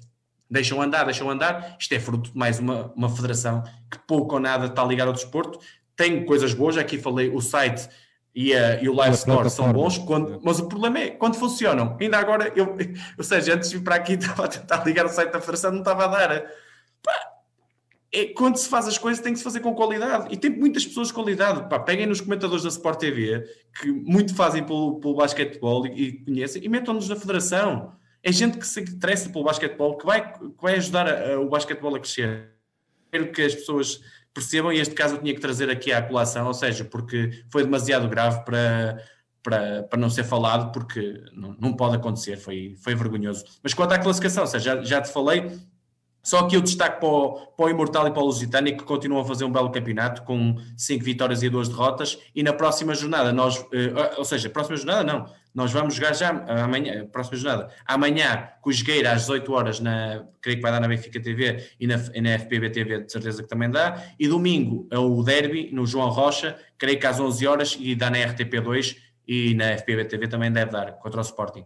[0.51, 1.77] Deixam andar, deixam andar.
[1.79, 5.14] Isto é fruto de mais uma, uma federação que pouco ou nada está ligada ao
[5.14, 5.61] desporto.
[5.94, 7.88] Tem coisas boas, aqui falei, o site
[8.35, 11.97] e, a, e o Live Store são bons, quando, mas o problema é quando funcionam.
[12.01, 12.77] Ainda agora, eu,
[13.19, 15.73] ou seja, antes de vir para aqui, estava a tentar ligar o site da Federação,
[15.73, 16.43] não estava a dar.
[17.03, 17.12] Pá,
[18.12, 20.33] é, quando se faz as coisas tem que se fazer com qualidade.
[20.33, 21.69] E tem muitas pessoas de qualidade.
[21.69, 23.45] Pá, peguem nos comentadores da Sport TV,
[23.81, 27.95] que muito fazem pelo, pelo basquetebol e, e conhecem, e metam-nos na federação.
[28.23, 31.49] É gente que se interessa pelo basquetebol, que vai, que vai ajudar a, a, o
[31.49, 32.53] basquetebol a crescer.
[33.11, 34.01] Quero que as pessoas
[34.35, 37.64] percebam, e este caso eu tinha que trazer aqui à colação, ou seja, porque foi
[37.64, 39.03] demasiado grave para,
[39.43, 43.45] para, para não ser falado, porque não, não pode acontecer, foi, foi vergonhoso.
[43.62, 45.51] Mas quanto à classificação, ou seja, já, já te falei,
[46.23, 49.23] Só que eu destaco para o, para o Imortal e para o Lusitânia que continuam
[49.23, 52.19] a fazer um belo campeonato com 5 vitórias e 2 derrotas.
[52.35, 56.30] E na próxima jornada, nós, eh, ou seja, próxima jornada não, nós vamos jogar já
[56.62, 60.80] amanhã, próxima jornada, amanhã com o Jogueira às 18 horas, na, creio que vai dar
[60.80, 64.02] na Benfica TV e na, e na FPB TV, de certeza que também dá.
[64.18, 68.10] E domingo é o Derby no João Rocha, creio que às 11 horas e dá
[68.10, 71.64] na RTP2 e na FPB TV também deve dar contra o Sporting.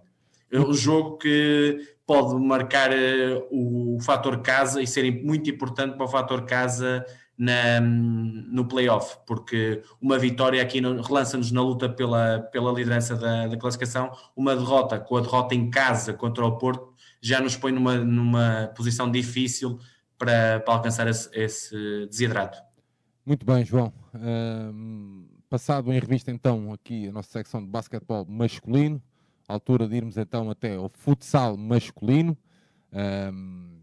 [0.50, 6.04] É um jogo que pode marcar uh, o fator casa e ser muito importante para
[6.04, 7.04] o fator casa
[7.36, 13.56] na, no playoff, porque uma vitória aqui relança-nos na luta pela, pela liderança da, da,
[13.56, 17.96] classificação, uma derrota com a derrota em casa contra o Porto já nos põe numa,
[17.96, 19.78] numa posição difícil
[20.18, 22.58] para, para alcançar esse, esse desidrato.
[23.24, 23.92] Muito bem, João.
[24.14, 29.02] Uh, passado em revista então aqui a nossa secção de basquetebol masculino,
[29.48, 32.36] altura de irmos então até ao futsal masculino.
[32.92, 33.73] Um,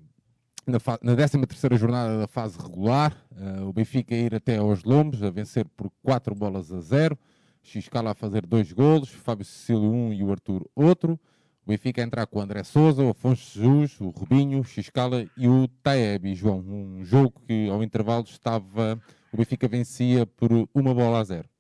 [0.72, 5.22] na, na 13 terceira jornada da fase regular, uh, o Benfica ir até aos Lombos,
[5.22, 7.18] a vencer por 4 bolas a 0.
[7.62, 11.20] Xiscala a fazer dois golos, Fábio Cecílio um e o Arthur outro.
[11.64, 15.28] O Benfica a entrar com o André Souza, o Afonso Jesus, o Rubinho, o Xiscala
[15.38, 16.34] e o Taeb.
[16.34, 19.00] João, um jogo que ao intervalo estava...
[19.32, 21.51] O Benfica vencia por uma bola a zero.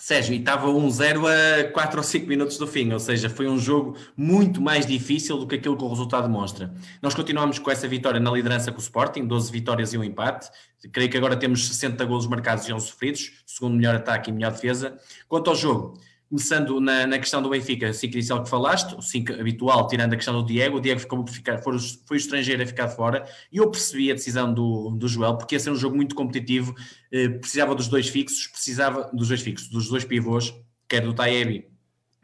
[0.00, 3.58] Sérgio, e estava 1-0 a 4 ou 5 minutos do fim, ou seja, foi um
[3.58, 6.72] jogo muito mais difícil do que aquilo que o resultado mostra.
[7.02, 10.48] Nós continuamos com essa vitória na liderança com o Sporting, 12 vitórias e um empate.
[10.92, 14.52] Creio que agora temos 60 golos marcados e 11 sofridos, segundo melhor ataque e melhor
[14.52, 14.96] defesa.
[15.28, 15.98] Quanto ao jogo,
[16.28, 20.16] Começando na, na, questão do Benfica, 5 inicial que falaste, o 5 habitual, tirando a
[20.16, 23.56] questão do Diego, o Diego ficou ficar, foi, foi o estrangeiro a ficar fora, e
[23.56, 26.74] eu percebi a decisão do, do Joel, porque ia ser um jogo muito competitivo,
[27.10, 30.54] eh, precisava dos dois fixos, precisava dos dois fixos, dos dois pivôs,
[30.86, 31.66] quer do Taebi,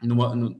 [0.03, 0.55] numa, no,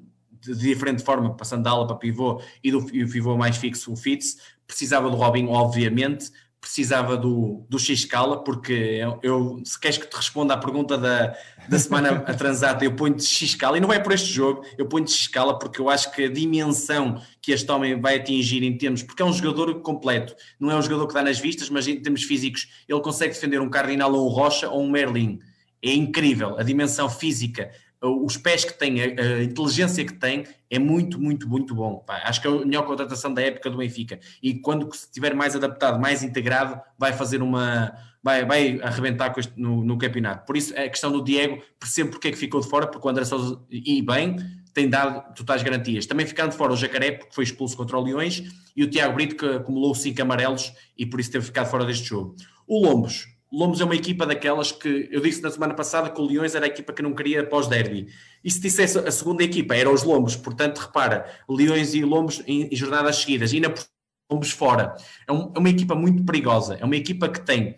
[0.54, 3.92] de diferente forma, passando da ala para pivô, e do e o pivô mais fixo,
[3.92, 6.32] o Fitz, precisava do Robin, obviamente,
[6.66, 11.38] precisava do, do X-Scala, porque eu, eu, se queres que te responda à pergunta da,
[11.70, 15.60] da semana atrasada, eu ponho-te X-Scala, e não é por este jogo, eu ponho-te X-Scala
[15.60, 19.26] porque eu acho que a dimensão que este homem vai atingir em termos, porque é
[19.26, 22.68] um jogador completo, não é um jogador que dá nas vistas, mas em termos físicos,
[22.90, 25.40] ele consegue defender um Cardinal ou um Rocha ou um Merlin.
[25.84, 27.70] É incrível, a dimensão física,
[28.08, 31.98] os pés que tem, a, inteligência que tem, é muito, muito, muito bom.
[31.98, 34.20] Pá, acho que é a melhor contratação da época do Benfica.
[34.42, 37.94] E quando estiver mais adaptado, mais integrado, vai fazer uma.
[38.22, 40.46] Vai, vai arrebentar este, no, no, campeonato.
[40.48, 43.12] Por isso, a questão do Diego, percebo porque é que ficou de fora, porque o
[43.12, 44.38] André Souza, e bem,
[44.74, 46.06] tem dado totais garantias.
[46.06, 48.44] Também ficando de fora o Jacaré, porque foi expulso contra o Leões,
[48.76, 52.10] e o Tiago Brito, que acumulou cinco amarelos e por isso teve ficado fora deste
[52.10, 52.36] jogo.
[52.68, 56.26] O Lombos, Lombos é uma equipa daquelas que eu disse na semana passada que o
[56.26, 58.08] Leões era a equipa que não queria pós-derby.
[58.44, 62.68] E se dissesse a segunda equipa era os Lombos, portanto, repara, Leões e Lombos em,
[62.68, 63.82] em jornadas seguidas, e ainda por
[64.30, 64.94] Lombos fora.
[65.26, 67.78] É, um, é, uma equipa muito perigosa, é uma equipa que tem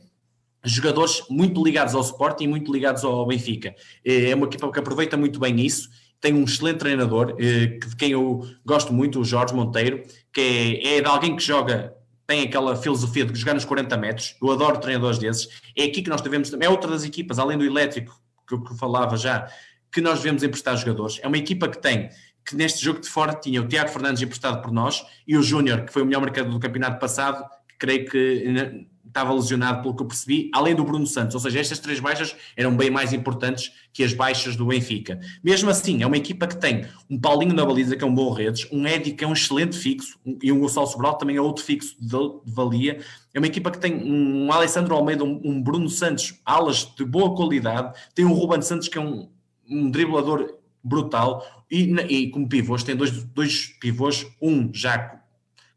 [0.66, 3.76] jogadores muito ligados ao Sporting e muito ligados ao Benfica.
[4.04, 5.90] É, é uma equipa que aproveita muito bem isso.
[6.20, 10.02] Tem um excelente treinador, eh, de quem eu gosto muito, o Jorge Monteiro,
[10.34, 11.96] que é, é de alguém que joga
[12.28, 14.36] tem aquela filosofia de jogar nos 40 metros.
[14.42, 15.48] Eu adoro treinadores desses.
[15.76, 16.54] É aqui que nós devemos.
[16.54, 18.14] É outra das equipas, além do elétrico,
[18.46, 19.50] que eu falava já,
[19.92, 21.20] que nós devemos emprestar jogadores.
[21.24, 22.10] É uma equipa que tem.
[22.46, 25.86] Que neste jogo de fora tinha o Tiago Fernandes emprestado por nós e o Júnior,
[25.86, 30.04] que foi o melhor mercado do campeonato passado, que creio que estava lesionado, pelo que
[30.04, 31.36] eu percebi, além do Bruno Santos.
[31.36, 35.20] Ou seja, estas três baixas eram bem mais importantes que as baixas do Benfica.
[35.44, 38.32] Mesmo assim, é uma equipa que tem um Paulinho na baliza, que é um bom
[38.32, 41.64] redes, um Edi, que é um excelente fixo, e um Gonçalo Sobral também é outro
[41.64, 43.00] fixo de, valia.
[43.34, 47.98] É uma equipa que tem um Alessandro Almeida, um, Bruno Santos, alas de boa qualidade,
[48.14, 49.30] tem um Ruben Santos, que é um,
[49.70, 55.18] um driblador brutal, e, e como pivôs, tem dois, dois pivôs, um já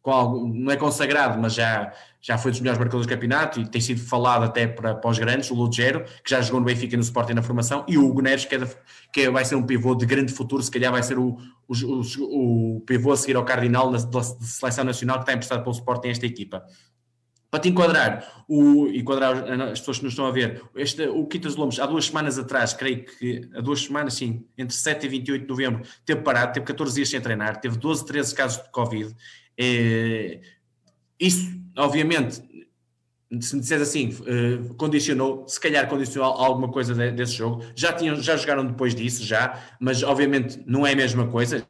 [0.02, 3.66] com algo, não é consagrado, mas já, já foi dos melhores marcadores do campeonato e
[3.66, 6.96] tem sido falado até para, para os grandes, o Lugero, que já jogou no Benfica
[6.96, 8.70] no Sporting na formação, e o Hugo Neves, que, é de,
[9.12, 12.80] que vai ser um pivô de grande futuro, se calhar vai ser o, o, o,
[12.82, 16.26] pivô a seguir ao Cardinal na, da seleção nacional que está emprestado pelo Sporting esta
[16.26, 16.64] equipa.
[17.50, 21.56] Para te enquadrar, o, enquadrar as pessoas que nos estão a ver, este, o Quitas
[21.56, 25.42] Lombos, há duas semanas atrás, creio que há duas semanas, sim, entre 7 e 28
[25.42, 29.16] de novembro, teve parado, teve 14 dias sem treinar, teve 12, 13 casos de Covid,
[29.58, 30.40] é,
[31.18, 32.42] isso, obviamente,
[33.40, 37.64] se me disseres assim, uh, condicionou, se calhar condicionou alguma coisa de, desse jogo.
[37.76, 41.64] Já, tinham, já jogaram depois disso, já, mas obviamente não é a mesma coisa.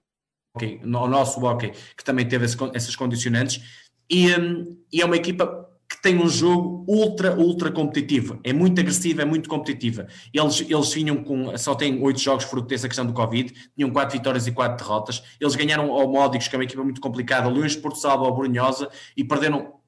[0.83, 3.63] O nosso hockey, que também teve essas condicionantes,
[4.11, 8.41] e, um, e, é uma equipa que tem um jogo ultra, ultra competitivo.
[8.43, 10.09] É muito agressiva, é muito competitiva.
[10.33, 14.17] Eles, eles vinham com, só têm oito jogos fruto dessa questão do Covid, tinham quatro
[14.17, 15.23] vitórias e quatro derrotas.
[15.41, 18.89] Eles ganharam ao Módicos, que é uma equipa muito complicada, de Porto Salvo ao Brunhosa,
[19.17, 19.80] e perderam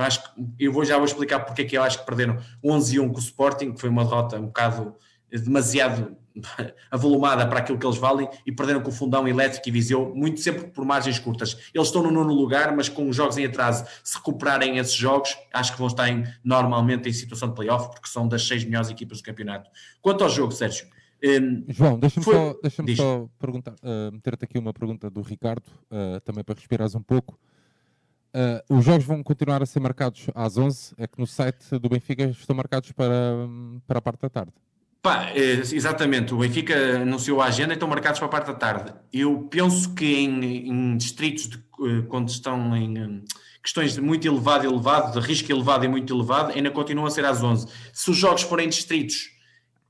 [0.00, 2.38] eu acho que eu vou, já vou explicar porque é que eu acho que perderam
[2.64, 4.94] 11 e 1 com o Sporting, que foi uma derrota um bocado
[5.30, 6.16] demasiado
[6.90, 10.40] avolumada para aquilo que eles valem e perderam com o Fundão Elétrico e Viseu, muito
[10.40, 11.56] sempre por margens curtas.
[11.74, 15.36] Eles estão no nono lugar, mas com os jogos em atraso, se recuperarem esses jogos,
[15.52, 18.90] acho que vão estar em, normalmente em situação de playoff, porque são das seis melhores
[18.90, 19.70] equipas do campeonato.
[20.00, 20.86] Quanto ao jogo, Sérgio.
[21.22, 22.34] Um, João, deixa-me foi...
[22.34, 26.94] só, deixa só perguntar, uh, meter-te aqui uma pergunta do Ricardo, uh, também para respirares
[26.94, 27.38] um pouco.
[28.32, 31.88] Uh, os jogos vão continuar a ser marcados às 11, é que no site do
[31.88, 33.48] Benfica estão marcados para,
[33.86, 34.52] para a parte da tarde.
[35.02, 38.54] Pá, é, exatamente, o Benfica anunciou a agenda e estão marcados para a parte da
[38.54, 38.92] tarde.
[39.10, 43.20] Eu penso que em, em distritos, de, eh, quando estão em eh,
[43.62, 47.24] questões de muito elevado elevado, de risco elevado e muito elevado, ainda continuam a ser
[47.24, 47.66] às 11.
[47.94, 49.30] Se os jogos forem distritos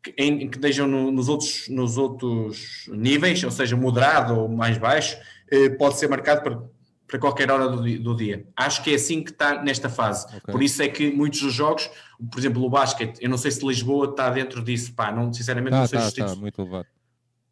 [0.00, 4.78] que, em, que deixam no, nos, outros, nos outros níveis, ou seja, moderado ou mais
[4.78, 5.18] baixo,
[5.50, 6.62] eh, pode ser marcado para
[7.10, 8.46] para qualquer hora do, do, dia.
[8.56, 10.26] Acho que é assim que está nesta fase.
[10.26, 10.52] Okay.
[10.52, 11.90] Por isso é que muitos dos jogos,
[12.30, 15.72] por exemplo, o basquete, eu não sei se Lisboa está dentro disso, pá, não, sinceramente
[15.72, 16.86] tá, não sei tá, está muito elevado.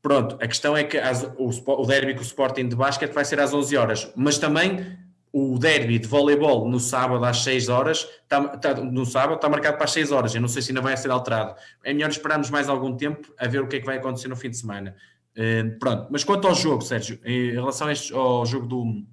[0.00, 3.24] Pronto, a questão é que as, o, o derby com o Sporting de basquete vai
[3.24, 4.96] ser às 11 horas, mas também
[5.32, 9.76] o derby de voleibol no sábado às 6 horas, está, está, no sábado está marcado
[9.76, 11.56] para as 6 horas, eu não sei se ainda vai ser alterado.
[11.82, 14.36] É melhor esperarmos mais algum tempo a ver o que é que vai acontecer no
[14.36, 14.94] fim de semana.
[15.36, 19.04] Uh, pronto, mas quanto ao jogo, Sérgio, em relação este, ao jogo do,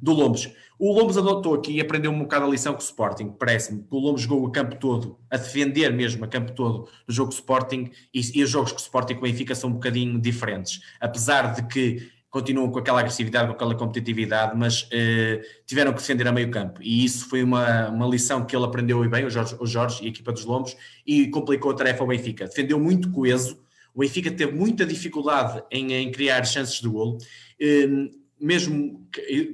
[0.00, 0.50] do Lombos.
[0.78, 3.94] O Lombos adotou aqui e aprendeu um bocado a lição com o Sporting, parece-me, que
[3.94, 7.90] o Lombos jogou o campo todo, a defender mesmo a campo todo do jogo Sporting
[8.14, 11.54] e, e os jogos com o Sporting com o Benfica são um bocadinho diferentes, apesar
[11.54, 16.32] de que continuam com aquela agressividade, com aquela competitividade, mas eh, tiveram que defender a
[16.32, 16.80] meio campo.
[16.82, 20.02] E isso foi uma, uma lição que ele aprendeu e bem, o Jorge, o Jorge
[20.02, 22.46] e a equipa dos Lombos, e complicou a tarefa ao Benfica.
[22.46, 23.58] Defendeu muito coeso,
[23.94, 27.18] o Benfica teve muita dificuldade em, em criar chances de golo.
[27.60, 29.06] Eh, mesmo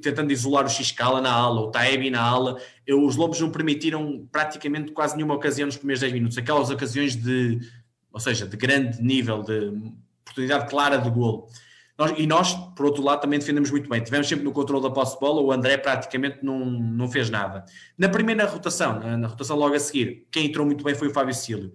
[0.03, 4.93] tentando isolar o Xcala na ala, o Taebi na ala, os Lobos não permitiram praticamente
[4.93, 6.39] quase nenhuma ocasião nos primeiros 10 minutos.
[6.39, 7.61] Aquelas ocasiões de,
[8.13, 9.73] ou seja, de grande nível, de
[10.23, 11.49] oportunidade clara de golo.
[11.97, 14.03] Nós, e nós, por outro lado, também defendemos muito bem.
[14.03, 17.65] Tivemos sempre no controle da posse de bola, o André praticamente não, não fez nada.
[17.97, 21.13] Na primeira rotação, na, na rotação logo a seguir, quem entrou muito bem foi o
[21.13, 21.73] Fábio Cílio.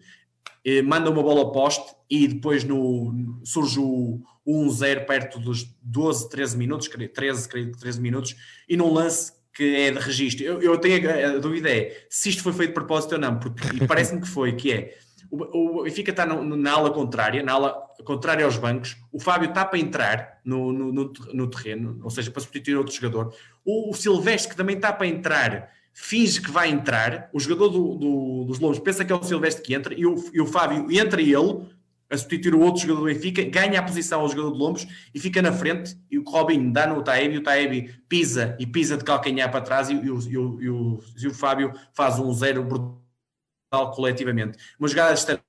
[0.63, 6.57] Eh, manda uma bola poste e depois no, surge o, 1-0 perto dos 12, 13
[6.57, 8.35] minutos, 13, 13 minutos,
[8.67, 10.43] e num lance que é de registro.
[10.43, 13.37] Eu, eu tenho a, a, dúvida é se isto foi feito de propósito ou não,
[13.37, 14.97] porque parece-me que foi, que é
[15.31, 19.77] o Benfica está na ala contrária, na ala contrária aos bancos, o Fábio está para
[19.77, 23.31] entrar no, no, no, no terreno, ou seja, para substituir outro jogador,
[23.63, 25.69] o, o Silvestre que também está para entrar
[26.01, 29.62] finge que vai entrar, o jogador do, do, dos Lobos pensa que é o Silvestre
[29.62, 31.67] que entra, e o, e o Fábio entra ele,
[32.09, 35.19] a substituir o outro jogador do Benfica, ganha a posição ao jogador de Lombos e
[35.19, 39.03] fica na frente, e o Robinho dá no Taebi, o Taebi pisa e pisa de
[39.03, 42.63] calcanhar para trás, e, e, o, e, o, e, o, o Fábio faz um zero
[42.63, 44.57] brutal coletivamente.
[44.79, 45.39] Uma jogada de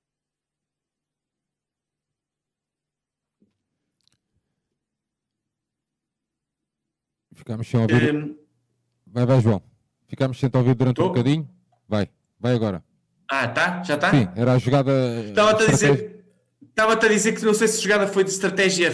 [7.33, 8.15] Ficamos sem ouvir.
[8.15, 8.37] Um,
[9.07, 9.70] vai, vai, João.
[10.11, 11.05] Ficámos sem ouvir durante Tô?
[11.05, 11.47] um bocadinho.
[11.87, 12.83] Vai, vai agora.
[13.29, 13.81] Ah, tá?
[13.81, 14.11] Já está?
[14.11, 14.91] Sim, era a jogada.
[15.25, 16.25] Estava-te a dizer,
[16.69, 18.93] estava a dizer que não sei se a jogada foi de estratégia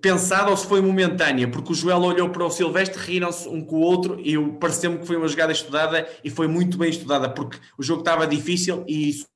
[0.00, 3.76] pensada ou se foi momentânea, porque o Joel olhou para o Silvestre, riram-se um com
[3.76, 7.58] o outro e pareceu-me que foi uma jogada estudada e foi muito bem estudada, porque
[7.76, 9.26] o jogo estava difícil e isso,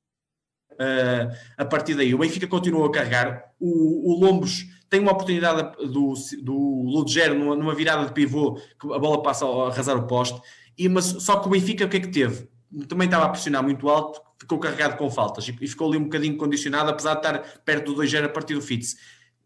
[0.73, 3.43] uh, a partir daí o Benfica continuou a carregar.
[3.59, 8.91] O, o Lombos tem uma oportunidade do, do Ludgero numa, numa virada de pivô que
[8.91, 10.41] a bola passa a arrasar o poste
[10.85, 12.47] e, só que o Benfica, o que é que teve?
[12.87, 16.03] Também estava a pressionar muito alto, ficou carregado com faltas e, e ficou ali um
[16.03, 18.95] bocadinho condicionado, apesar de estar perto do 2-0 a partir do Fitz.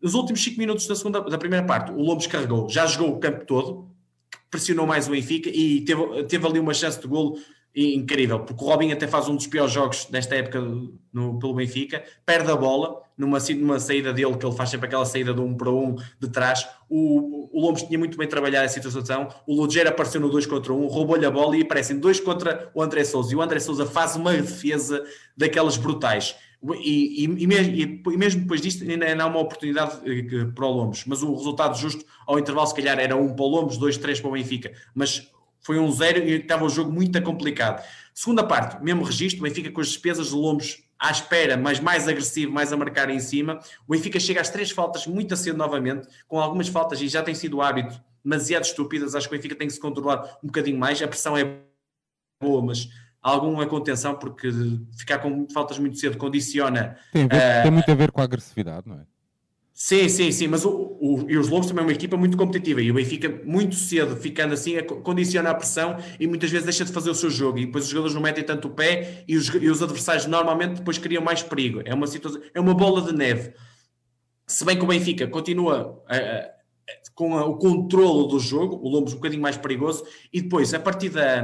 [0.02, 3.19] Nos últimos 5 minutos da, segunda, da primeira parte, o Lobos carregou, já jogou o
[3.19, 3.89] campo todo,
[4.52, 7.38] pressionou mais o Benfica e teve, teve ali uma chance de golo
[7.75, 10.61] incrível, porque o Robin até faz um dos piores jogos desta época
[11.11, 15.05] no, pelo Benfica, perde a bola numa, numa saída dele, que ele faz sempre aquela
[15.05, 16.67] saída de um para um de trás.
[16.89, 19.27] O, o Lombos tinha muito bem trabalhado a situação.
[19.45, 22.69] O Lugero apareceu no 2 contra 1, um, roubou-lhe a bola e aparecem dois contra
[22.73, 23.33] o André Souza.
[23.33, 25.03] E o André Souza faz uma defesa
[25.35, 26.35] daquelas brutais.
[26.81, 30.71] E, e, e, mesmo, e, mesmo, depois disto, ainda há uma oportunidade eh, para o
[30.71, 33.97] Lombos, mas o resultado justo ao intervalo, se calhar, era um para o Lombos, dois,
[33.97, 34.71] três para o Benfica.
[34.95, 35.31] Mas
[35.65, 37.84] foi um zero e estava o jogo muito complicado.
[38.13, 42.08] Segunda parte, mesmo registro, o Benfica com as despesas de Lombos à espera, mas mais
[42.08, 43.60] agressivo, mais a marcar em cima.
[43.88, 47.34] O Benfica chega às três faltas muito cedo novamente, com algumas faltas, e já tem
[47.34, 49.15] sido o hábito demasiado estúpidas.
[49.15, 51.01] Acho que o Benfica tem que se controlar um bocadinho mais.
[51.01, 51.58] A pressão é
[52.39, 52.88] boa, mas
[53.19, 54.47] alguma contenção, porque
[54.95, 56.95] ficar com faltas muito cedo condiciona.
[57.12, 59.14] Tem, ver, uh, tem muito a ver com a agressividade, não é?
[59.77, 60.69] Sim, sim, sim, mas o,
[61.01, 64.15] o, e os Lobos também é uma equipa muito competitiva e o Benfica muito cedo
[64.15, 67.65] ficando assim condiciona a pressão e muitas vezes deixa de fazer o seu jogo e
[67.65, 70.97] depois os jogadores não metem tanto o pé e os, e os adversários normalmente depois
[70.97, 71.81] criam mais perigo.
[71.83, 73.53] É uma situação, é uma bola de neve.
[74.47, 76.49] Se bem que o Benfica continua a, a,
[77.13, 80.79] com a, o controle do jogo, o Lobos um bocadinho mais perigoso e depois a
[80.79, 81.43] partir da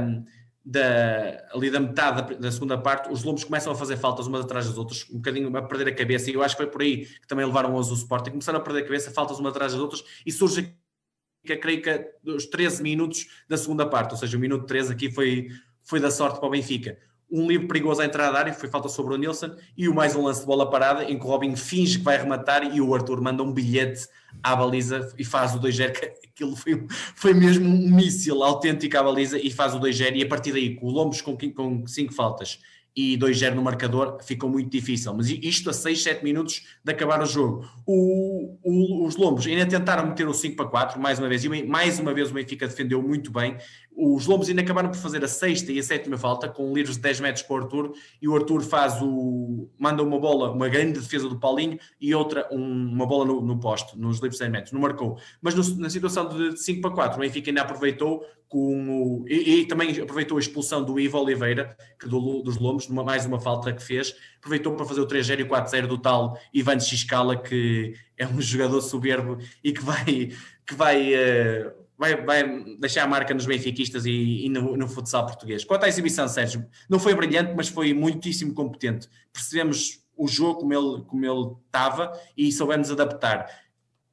[0.64, 4.44] da, ali da metade da, da, segunda parte, os Lombos começam a fazer faltas umas
[4.44, 6.82] atrás das outras, um bocadinho a perder a cabeça, e eu acho que foi por
[6.82, 9.72] aí que também levaram hoje o Sporting, começaram a perder a cabeça, faltas umas atrás
[9.72, 10.74] das outras, e surge
[11.44, 15.10] que creio que os 13 minutos da segunda parte, ou seja, o minuto 13 aqui
[15.10, 15.48] foi,
[15.82, 16.96] foi da sorte para o Benfica.
[17.32, 20.14] Um livre perigoso à entrada da área, foi falta sobre o Nilsson, e o mais
[20.14, 22.94] um lance de bola parada, em que o Robin finge que vai rematar e o
[22.94, 24.06] Arthur manda um bilhete
[24.42, 25.96] à baliza e faz o 2-0,
[26.30, 30.28] aquilo foi, foi mesmo um míssil autêntico à baliza e faz o 2-0 e a
[30.28, 31.36] partir daí com o Lombos com
[31.86, 32.58] 5 faltas
[32.94, 35.14] e 2-0 no marcador ficou muito difícil.
[35.14, 37.66] Mas isto a 6, 7 minutos de acabar o jogo.
[37.86, 41.62] O, o, os Lombos ainda tentaram meter o 5 para 4 mais uma vez, e
[41.64, 43.56] mais uma vez o Benfica defendeu muito bem.
[43.94, 47.02] Os Lombos ainda acabaram por fazer a sexta e a sétima falta, com livros de
[47.02, 49.68] 10 metros para o Arthur, e o Arthur faz o.
[49.78, 53.58] manda uma bola, uma grande defesa do Paulinho e outra, um, uma bola no, no
[53.58, 55.18] poste, nos livros de 10 metros, não marcou.
[55.40, 58.24] Mas no, na situação de 5 para 4, o Benfica ainda aproveitou
[59.28, 63.24] e, e, também aproveitou a expulsão do Ivo Oliveira, que do, dos Lombos, numa, mais
[63.24, 66.78] uma falta que fez, aproveitou para fazer o 3-0 e o 4-0 do tal Ivan
[66.78, 70.30] Xiscala, que é um jogador soberbo e que vai,
[70.66, 75.24] que vai uh, vai, vai deixar a marca nos benfiquistas e, e no, no, futsal
[75.24, 75.64] português.
[75.64, 79.08] Quanto à exibição, Sérgio, não foi brilhante, mas foi muitíssimo competente.
[79.32, 83.46] Percebemos o jogo como ele, como ele estava e soubemos adaptar.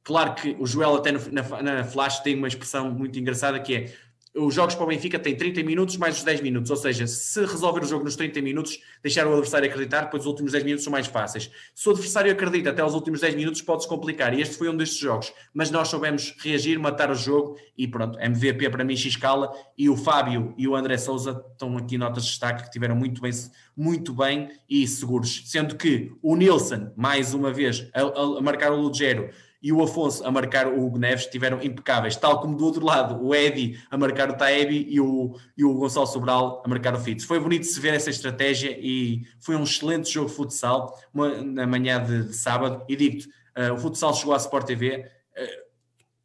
[0.02, 3.74] Claro que o Joel até no, na, na flash tem uma expressão muito engraçada que
[3.74, 3.92] é
[4.34, 7.40] os jogos para o Benfica têm 30 minutos mais os 10 minutos, ou seja, se
[7.40, 10.84] resolver o jogo nos 30 minutos, deixar o adversário acreditar, depois os últimos 10 minutos
[10.84, 11.50] são mais fáceis.
[11.74, 14.76] Se o adversário acredita até os últimos 10 minutos, pode-se complicar, e este foi um
[14.76, 15.32] destes jogos.
[15.52, 19.96] Mas nós soubemos reagir, matar o jogo, e pronto, MVP para mim, X-Escala, e o
[19.96, 23.32] Fábio e o André Souza estão aqui notas de destaque, que tiveram muito bem,
[23.76, 25.42] muito bem e seguros.
[25.46, 29.30] Sendo que o Nilson, mais uma vez, a, a marcar o Lugero,
[29.62, 33.22] e o Afonso a marcar o Hugo Neves estiveram impecáveis, tal como do outro lado
[33.22, 36.98] o Edi a marcar o Taebi e o, e o Gonçalo Sobral a marcar o
[36.98, 37.24] Fitz.
[37.24, 41.66] Foi bonito se ver essa estratégia e foi um excelente jogo de futsal uma, na
[41.66, 45.69] manhã de, de sábado e digo-te, uh, o futsal chegou à Sport TV, uh,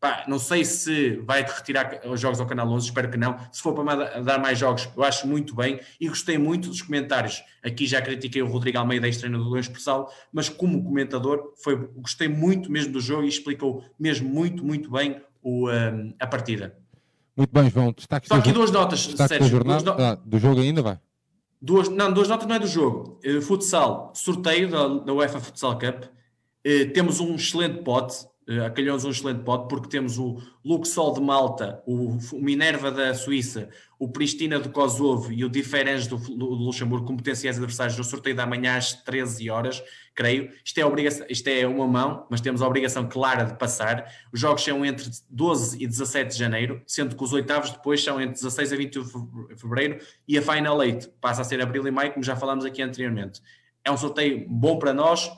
[0.05, 3.39] Pá, não sei se vai retirar os jogos ao Canal 11, espero que não.
[3.51, 7.41] Se for para dar mais jogos, eu acho muito bem e gostei muito dos comentários.
[7.63, 12.71] Aqui já critiquei o Rodrigo Almeida, ex-treinador do Expressal, mas como comentador, foi, gostei muito
[12.71, 16.77] mesmo do jogo e explicou mesmo muito, muito bem o, um, a partida.
[17.35, 17.91] Muito bem, João.
[17.91, 19.47] Destaque Só aqui duas notas, Sérgio.
[19.47, 20.03] Jornada, no...
[20.03, 20.99] ah, do jogo ainda vai?
[21.59, 23.19] Duas, não, duas notas não é do jogo.
[23.25, 26.03] Uh, futsal, sorteio da, da UEFA Futsal Cup.
[26.03, 31.21] Uh, temos um excelente pote Uh, acalhou-nos um excelente pote porque temos o Luxol de
[31.21, 37.17] Malta, o, Minerva da Suíça, o Pristina do Kosovo e o Diferenz do, Luxemburgo como
[37.17, 40.51] potenciais adversários no sorteio da manhã às 13 horas, creio.
[40.63, 44.13] Isto é, obrigação, isto é uma mão, mas temos a obrigação clara de passar.
[44.31, 48.21] Os jogos são entre 12 e 17 de janeiro, sendo que os oitavos depois são
[48.21, 51.91] entre 16 a 21 de fevereiro e a Final Eight passa a ser abril e
[51.91, 53.41] maio, como já falámos aqui anteriormente.
[53.83, 55.31] É um sorteio bom para nós,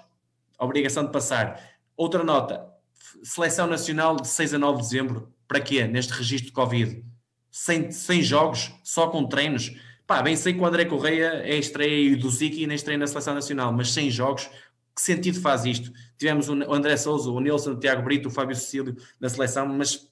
[0.59, 1.61] obrigação de passar.
[1.95, 2.76] Outra nota,
[3.23, 5.85] seleção nacional de 6 a 9 de dezembro, para quê?
[5.87, 7.03] Neste registro de Covid.
[7.51, 9.75] Sem, sem jogos, só com treinos.
[10.05, 13.07] Pá, bem sei que o André Correia é estreia do Ziki e nem estreia na
[13.07, 14.49] seleção nacional, mas sem jogos,
[14.95, 15.91] que sentido faz isto?
[16.17, 20.07] Tivemos o André Souza, o Nilson, o Tiago Brito, o Fábio Cecílio na seleção, mas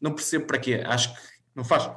[0.00, 0.82] não percebo para quê.
[0.86, 1.20] Acho que
[1.54, 1.90] não faz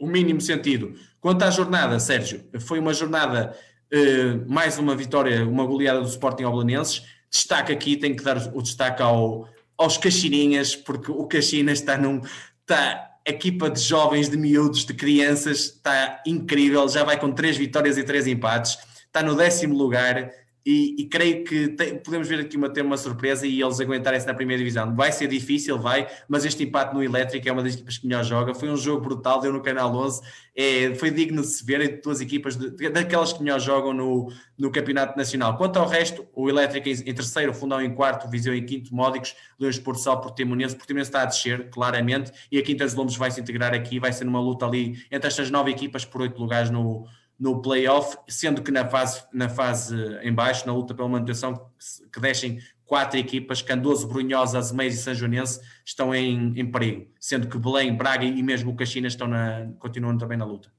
[0.00, 0.94] o mínimo sentido.
[1.20, 3.56] Quanto à jornada, Sérgio, foi uma jornada,
[3.92, 7.02] uh, mais uma vitória, uma goleada do Sporting ao Belenenses.
[7.30, 9.48] Destaque aqui, tem que dar o destaque ao,
[9.82, 12.20] aos Caxininhas, porque o Caxinas está num.
[12.60, 17.96] Está, equipa de jovens, de miúdos, de crianças está incrível, já vai com três vitórias
[17.96, 20.30] e três empates, está no décimo lugar
[20.64, 24.34] e, e, creio que podemos ver aqui uma, ter uma surpresa e eles aguentarem-se na
[24.34, 24.94] primeira divisão.
[24.94, 28.24] Vai ser difícil, vai, mas este empate no Elétrico é uma das equipas que melhor
[28.24, 28.54] joga.
[28.54, 30.22] Foi um jogo brutal, deu no Canal 11,
[30.54, 34.70] é, foi digno de se ver duas equipas de, daquelas que melhor jogam no, no
[34.70, 35.56] Campeonato Nacional.
[35.56, 38.94] Quanto ao resto, o Elétrico em, terceiro, o Fundão em quarto, o Viseu em quinto,
[38.94, 40.76] Módicos, dois por Sal, por Timonense.
[40.76, 43.98] Por Timonense está a descer, claramente, e a Quinta dos Lombos vai se integrar aqui,
[43.98, 47.06] vai ser numa luta ali entre estas nove equipas por oito lugares no
[47.42, 51.68] no playoff, sendo que na fase, na fase em baixo, na luta pela manutenção,
[52.12, 57.48] que deixem quatro equipas, Candoso, Brunhosa, Azeméis e São Joanense, estão em, em perigo, sendo
[57.48, 60.72] que Belém, Braga e mesmo o Caxinas estão na, continuam também na luta.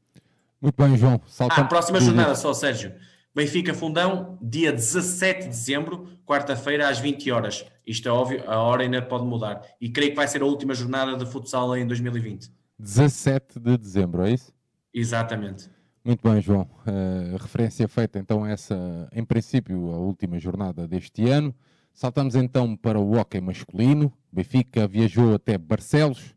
[0.62, 1.20] Muito bem, João.
[1.28, 1.64] Saltando...
[1.64, 2.94] Ah, próxima jornada só, Sérgio.
[3.36, 7.66] Benfica Fundão, dia 17 de dezembro, quarta-feira, às 20 horas.
[7.86, 9.64] Isto é óbvio, a hora ainda pode mudar.
[9.82, 12.50] E creio que vai ser a última jornada de futsal em 2020.
[12.80, 14.54] 17 de dezembro, é isso?
[14.94, 15.73] Exatamente.
[16.06, 16.68] Muito bem, João.
[16.86, 21.56] Uh, referência feita então essa, em princípio, a última jornada deste ano.
[21.94, 24.12] Saltamos então para o hockey masculino.
[24.30, 26.36] Benfica viajou até Barcelos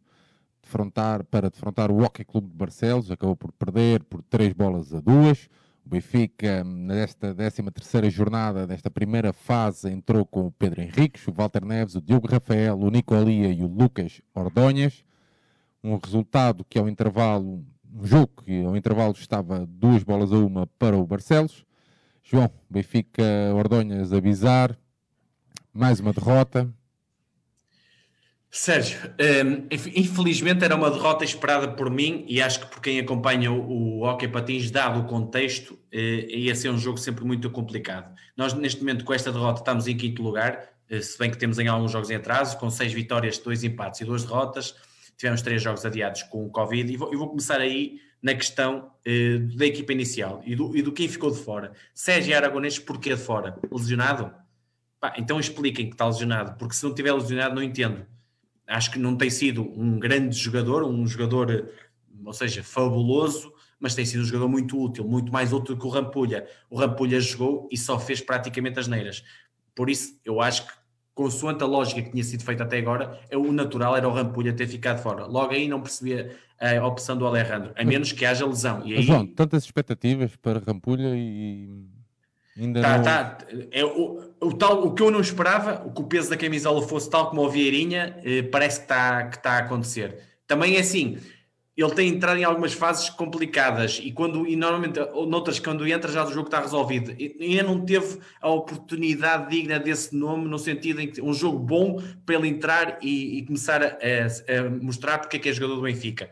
[0.62, 3.11] defrontar, para defrontar o Hockey Clube de Barcelos.
[3.11, 5.49] Acabou por perder por 3 bolas a 2.
[5.85, 11.33] O Benfica, nesta 13 terceira jornada, desta primeira fase, entrou com o Pedro Henriques, o
[11.33, 15.05] Walter Neves, o Diogo Rafael, o Nicolia e o Lucas Ordonhas.
[15.83, 17.64] Um resultado que ao intervalo
[17.95, 21.64] um jogo que ao intervalo estava duas bolas a uma para o Barcelos.
[22.22, 23.22] João, Benfica
[23.55, 24.76] Ordonhas a bizar,
[25.72, 26.68] mais uma derrota.
[28.51, 28.99] Sérgio,
[29.45, 33.99] um, infelizmente era uma derrota esperada por mim e acho que por quem acompanha o,
[33.99, 38.14] o Hockey Patins, dado o contexto, eh, ia ser um jogo sempre muito complicado.
[38.37, 41.59] Nós, neste momento, com esta derrota, estamos em quinto lugar, eh, se bem que temos
[41.59, 44.74] em alguns jogos em atraso, com seis vitórias, dois empates e duas derrotas
[45.17, 48.91] tivemos três jogos adiados com o Covid, e vou, eu vou começar aí na questão
[49.07, 51.73] uh, da equipa inicial e do, e do quem ficou de fora.
[51.95, 53.59] Sérgio Aragonês, porquê de fora?
[53.71, 54.33] Lesionado?
[55.01, 58.07] Pá, então expliquem que está lesionado, porque se não tiver lesionado, não entendo.
[58.67, 61.71] Acho que não tem sido um grande jogador, um jogador,
[62.25, 65.91] ou seja, fabuloso, mas tem sido um jogador muito útil, muito mais útil que o
[65.91, 66.49] Rampulha.
[66.69, 69.23] O Rampulha jogou e só fez praticamente as neiras.
[69.75, 70.73] Por isso, eu acho que
[71.17, 74.53] consoante a lógica que tinha sido feita até agora, é o natural era o Rampulha
[74.53, 75.25] ter ficado fora.
[75.25, 78.83] Logo aí não percebia a opção do Alejandro, a menos que haja lesão.
[78.85, 79.03] E aí...
[79.03, 81.87] João, tantas expectativas para Rampulha e
[82.57, 83.05] ainda tá, não...
[83.05, 83.39] Tá.
[83.71, 87.09] É, o, o, tal, o que eu não esperava, que o peso da camisola fosse
[87.09, 90.19] tal como o Vieirinha, eh, parece que está que tá a acontecer.
[90.47, 91.17] Também é assim,
[91.77, 94.99] ele tem entrado em algumas fases complicadas e quando e normalmente
[95.29, 99.79] noutras quando entra já o jogo está resolvido e ainda não teve a oportunidade digna
[99.79, 103.83] desse nome no sentido em que um jogo bom para ele entrar e, e começar
[103.83, 106.31] a, a, mostrar porque é que é jogador do Benfica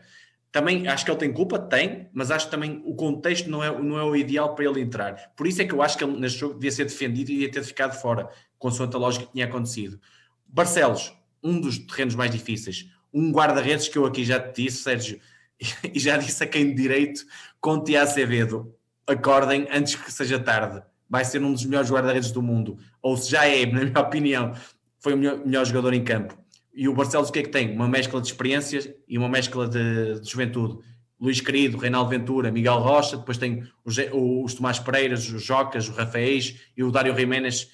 [0.55, 3.69] também acho que ele tem culpa, tem, mas acho que também o contexto não é,
[3.77, 5.33] não é o ideal para ele entrar.
[5.35, 7.51] Por isso é que eu acho que ele neste jogo devia ser defendido e devia
[7.51, 9.99] ter ficado fora, consoante a lógica que tinha acontecido.
[10.47, 15.19] Barcelos, um dos terrenos mais difíceis, um guarda-redes que eu aqui já te disse, Sérgio,
[15.93, 17.25] e já disse a quem de direito,
[17.59, 18.73] Conte Acevedo,
[19.07, 20.81] acordem antes que seja tarde.
[21.09, 22.77] Vai ser um dos melhores guarda-redes do mundo.
[23.01, 24.53] Ou se já é, na minha opinião,
[24.99, 26.37] foi o melhor, melhor, jogador em campo.
[26.73, 27.73] E o Barcelos o que é que tem?
[27.73, 30.79] Uma mescla de experiências e uma mescla de, de juventude.
[31.19, 35.95] Luís Querido, Reinaldo Ventura, Miguel Rocha, depois tem os, os Tomás Pereiras, os Jocas, os
[35.95, 37.71] Rafaéis e o Dário Jiménez,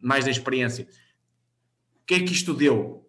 [0.00, 0.88] mais da experiência.
[2.02, 3.06] O que é que isto deu?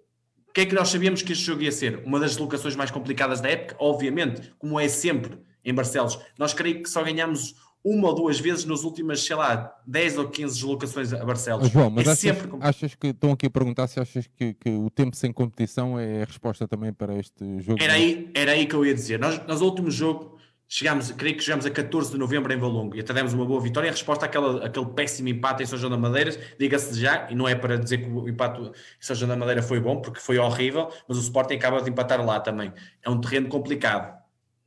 [0.52, 2.04] O que é que nós sabíamos que este jogo ia ser?
[2.06, 6.20] Uma das locações mais complicadas da época, obviamente, como é sempre em Barcelos.
[6.38, 10.28] Nós creio que só ganhamos uma ou duas vezes nas últimas, sei lá, 10 ou
[10.28, 11.70] 15 deslocações a Barcelos.
[11.70, 12.50] João, mas é achas, sempre...
[12.60, 16.24] achas, que estão aqui a perguntar se achas que, que, o tempo sem competição é
[16.24, 17.82] a resposta também para este jogo?
[17.82, 19.22] Era aí, era aí que eu ia dizer.
[19.22, 20.38] Nós, nós último jogo,
[20.74, 23.60] chegámos, creio que chegámos a 14 de novembro em Valongo e até demos uma boa
[23.60, 23.90] vitória.
[23.90, 27.46] A resposta àquela, àquele péssimo empate em São João da Madeira, diga-se já, e não
[27.46, 30.38] é para dizer que o empate em São João da Madeira foi bom, porque foi
[30.38, 32.72] horrível, mas o Sporting acaba de empatar lá também.
[33.04, 34.18] É um terreno complicado.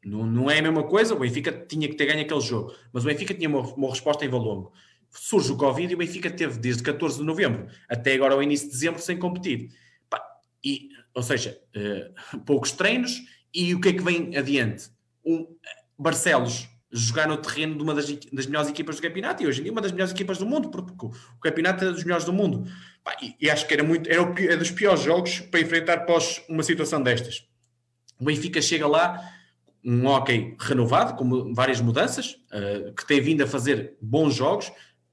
[0.04, 3.02] Não, não é a mesma coisa, o Benfica tinha que ter ganho aquele jogo, mas
[3.02, 4.74] o Benfica tinha uma, uma resposta em Valongo.
[5.10, 8.66] Surge o Covid e o Benfica teve desde 14 de novembro até agora ao início
[8.66, 9.70] de dezembro sem competir.
[10.62, 13.22] E, ou seja, uh, poucos treinos
[13.54, 14.90] e o que é que vem adiante?
[15.24, 15.46] Um,
[15.98, 19.64] Barcelos jogar no terreno de uma das, das, melhores equipas do campeonato e hoje em
[19.64, 22.70] dia uma das melhores equipas do mundo, porque o, campeonato é dos melhores do mundo.
[23.20, 26.42] E, e, acho que era muito, era o, é dos piores jogos para enfrentar pós
[26.48, 27.46] uma situação destas.
[28.18, 29.20] O Benfica chega lá,
[29.84, 34.70] um hockey renovado, com várias mudanças, uh, que tem vindo a fazer bons jogos,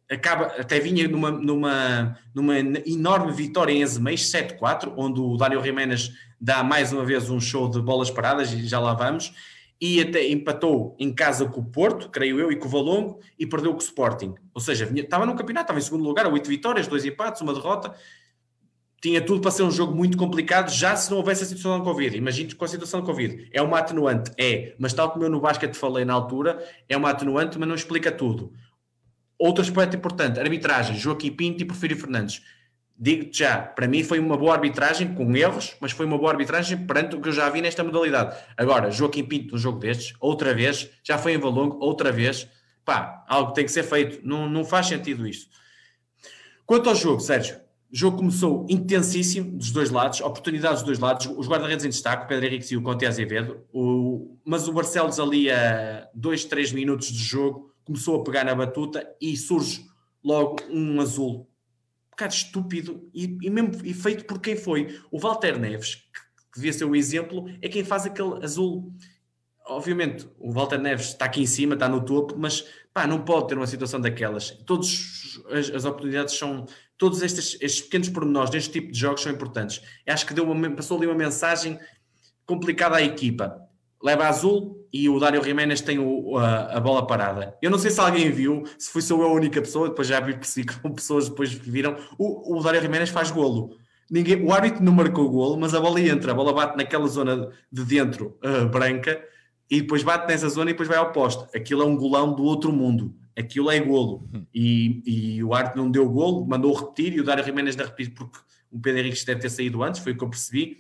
[0.09, 6.11] acaba, até vinha numa, numa, numa enorme vitória em Azeméis, 7-4, onde o Dário Jiménez
[6.39, 9.33] dá mais uma vez um show de bolas paradas, e já lá vamos,
[9.81, 13.47] e até empatou em casa com o Porto, creio eu, e com o Valongo, e
[13.47, 14.35] perdeu com o Sporting.
[14.53, 17.51] Ou seja, vinha, estava no campeonato, estava em segundo lugar, oito vitórias, dois empates, uma
[17.51, 17.91] derrota.
[19.01, 21.83] Tinha tudo para ser um jogo muito complicado, já se não houvesse a situação da
[21.83, 22.15] Covid.
[22.15, 23.49] Imagino com a situação da Covid.
[23.51, 24.31] É uma atenuante?
[24.37, 27.73] É, mas tal como eu no basquete falei na altura, é uma atenuante, mas não
[27.73, 28.53] explica tudo.
[29.39, 32.43] Outro aspecto importante, arbitragem, Joaquim Pinto e Porfírio Fernandes
[33.03, 36.85] digo-te já, para mim foi uma boa arbitragem, com erros, mas foi uma boa arbitragem
[36.85, 38.37] perante o que eu já vi nesta modalidade.
[38.55, 42.47] Agora, Joaquim Pinto, no jogo destes, outra vez, já foi em Valongo, outra vez,
[42.85, 45.49] pá, algo tem que ser feito, não, não faz sentido isto.
[46.63, 47.55] Quanto ao jogo, Sérgio,
[47.91, 52.25] O jogo começou intensíssimo dos dois lados, oportunidades dos dois lados, os guarda-redes em destaque,
[52.25, 56.71] o Pedro Henrique e o Conte Azevedo, o, mas o Barcelos ali a 2, 3
[56.71, 59.83] minutos de jogo começou a pegar na batuta e surge
[60.23, 61.50] logo um azul.
[62.21, 64.99] Bocado estúpido e, e, mesmo, e feito por quem foi.
[65.09, 66.01] O Walter Neves, que,
[66.53, 68.93] que devia ser o exemplo, é quem faz aquele azul.
[69.65, 72.63] Obviamente, o Walter Neves está aqui em cima, está no topo, mas
[72.93, 74.51] pá, não pode ter uma situação daquelas.
[74.67, 79.31] Todas as, as oportunidades são, todos estes, estes pequenos pormenores deste tipo de jogos são
[79.31, 79.81] importantes.
[80.05, 81.79] Eu acho que deu uma, passou ali uma mensagem
[82.45, 83.67] complicada à equipa.
[84.03, 87.55] Leva azul e o Dário Jiménez tem o, a, a, bola parada.
[87.61, 90.19] Eu não sei se alguém viu, se fui só eu a única pessoa, depois já
[90.19, 91.95] vi que pessoas depois viram.
[92.17, 93.77] O, o Dário Jiménez faz golo.
[94.09, 97.07] Ninguém, o árbitro não marcou o golo, mas a bola entra, a bola bate naquela
[97.07, 99.23] zona de dentro uh, branca
[99.69, 101.45] e depois bate nessa zona e depois vai ao poste.
[101.55, 104.27] Aquilo é um golão do outro mundo aquilo é golo.
[104.33, 104.45] Hum.
[104.53, 108.13] E, e o Arte não deu golo, mandou repetir, e o Dário Jiménez não repetir
[108.13, 108.37] porque
[108.71, 110.79] o Pedro Henrique deve ter saído antes, foi o que eu percebi.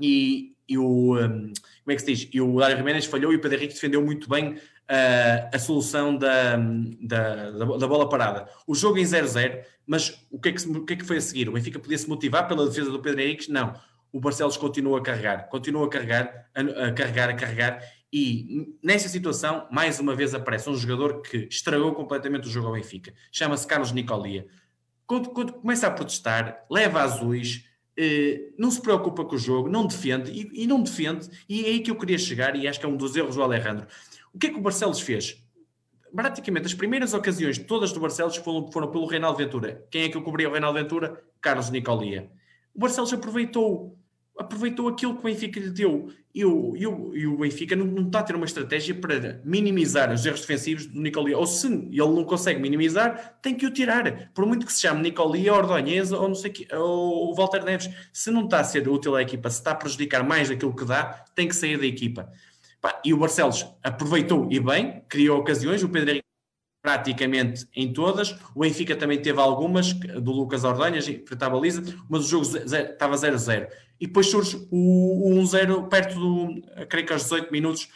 [0.00, 1.52] E, e o, um,
[1.88, 2.28] como é que se diz?
[2.34, 6.14] E o Dário Jiménez falhou e o Pedro Henrique defendeu muito bem uh, a solução
[6.14, 6.56] da,
[7.00, 8.46] da, da, bola parada.
[8.66, 11.20] O jogo em 0-0, mas o que, é que, o que é que foi a
[11.22, 11.48] seguir?
[11.48, 13.50] O Benfica podia se motivar pela defesa do Pedro Henrique?
[13.50, 13.72] Não.
[14.12, 17.82] O Barcelos continua a carregar, continua a carregar, a, a carregar, a carregar,
[18.12, 22.74] e nessa situação, mais uma vez aparece um jogador que estragou completamente o jogo ao
[22.74, 23.14] Benfica.
[23.32, 24.46] Chama-se Carlos Nicolia.
[25.06, 27.64] Quando, quando, começa a protestar, leva azuis,
[27.98, 31.28] eh, não se preocupa com o jogo, não defende e, e, não defende.
[31.48, 33.42] E é aí que eu queria chegar, e acho que é um dos erros do
[33.42, 33.88] Alejandro.
[34.32, 35.44] O que é que o Barcelos fez?
[36.14, 39.84] Praticamente as primeiras ocasiões todas do Barcelos foram, foram pelo Reinaldo Ventura.
[39.90, 41.20] Quem é que eu cobria o Reinaldo Ventura?
[41.40, 42.30] Carlos Nicolia.
[42.72, 43.97] O Barcelos aproveitou
[44.38, 46.10] aproveitou aquilo que o Benfica lhe deu.
[46.34, 49.40] E o, e o, e o Benfica não, não, está a ter uma estratégia para
[49.44, 51.36] minimizar os erros defensivos do Nicolia.
[51.36, 54.30] Ou se ele não consegue minimizar, tem que o tirar.
[54.32, 57.90] Por muito que se chame Nicolia, Ordonheza ou não sei que, ou Walter Neves.
[58.12, 60.84] Se não está a ser útil à equipa, se está a prejudicar mais daquilo que
[60.84, 62.30] dá, tem que sair da equipa.
[63.04, 65.82] e o Barcelos aproveitou e bem, criou ocasiões.
[65.82, 66.20] O Pedro
[66.88, 68.34] praticamente em todas.
[68.54, 73.14] O Benfica também teve algumas, do Lucas Ordonhas, frente à baliza, mas o jogo estava
[73.14, 73.68] 0-0.
[74.00, 77.90] E depois surge o, 1-0 perto do, creio que aos 18 minutos,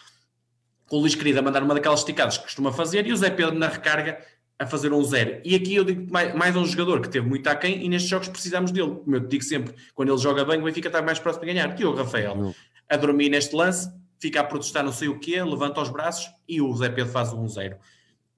[0.86, 3.30] com o Luís Querido a mandar uma daquelas esticadas que costuma fazer, e o Zé
[3.30, 4.18] Pedro na recarga
[4.58, 5.40] a fazer um 0.
[5.42, 8.28] E aqui eu digo mais, mais um jogador que teve muito aquém, e nestes jogos
[8.28, 8.96] precisamos dele.
[8.96, 11.54] Como eu te digo sempre, quando ele joga bem, o Benfica está mais próximo de
[11.54, 11.74] ganhar.
[11.82, 12.54] o Rafael,
[12.90, 13.90] a dormir neste lance,
[14.20, 17.32] fica a protestar não sei o quê, levanta os braços, e o Zé Pedro faz
[17.32, 17.76] o 1-0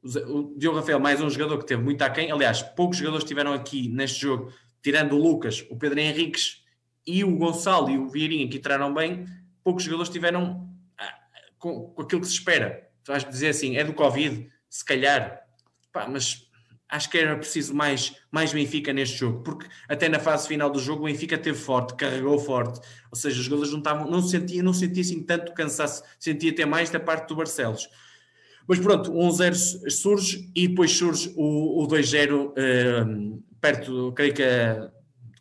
[0.05, 2.31] o Diogo Rafael, mais um jogador que teve muito aquém.
[2.31, 4.53] Aliás, poucos jogadores estiveram aqui neste jogo,
[4.83, 6.63] tirando o Lucas, o Pedro Henriques
[7.07, 9.25] e o Gonçalo e o Vieirinha, que entraram bem.
[9.63, 11.15] Poucos jogadores tiveram ah,
[11.59, 12.87] com, com aquilo que se espera.
[13.03, 15.43] Tu vais dizer assim, é do Covid, se calhar.
[15.91, 16.51] Pá, mas
[16.89, 20.79] acho que era preciso mais, mais Benfica neste jogo, porque até na fase final do
[20.79, 22.79] jogo o Benfica teve forte, carregou forte,
[23.11, 26.65] ou seja, os jogadores não, estavam, não sentia, não sentia assim tanto cansaço, sentia até
[26.65, 27.89] mais da parte do Barcelos.
[28.67, 34.43] Mas pronto, o 1-0 surge e depois surge o, o 2-0 uh, perto, creio que
[34.43, 34.91] a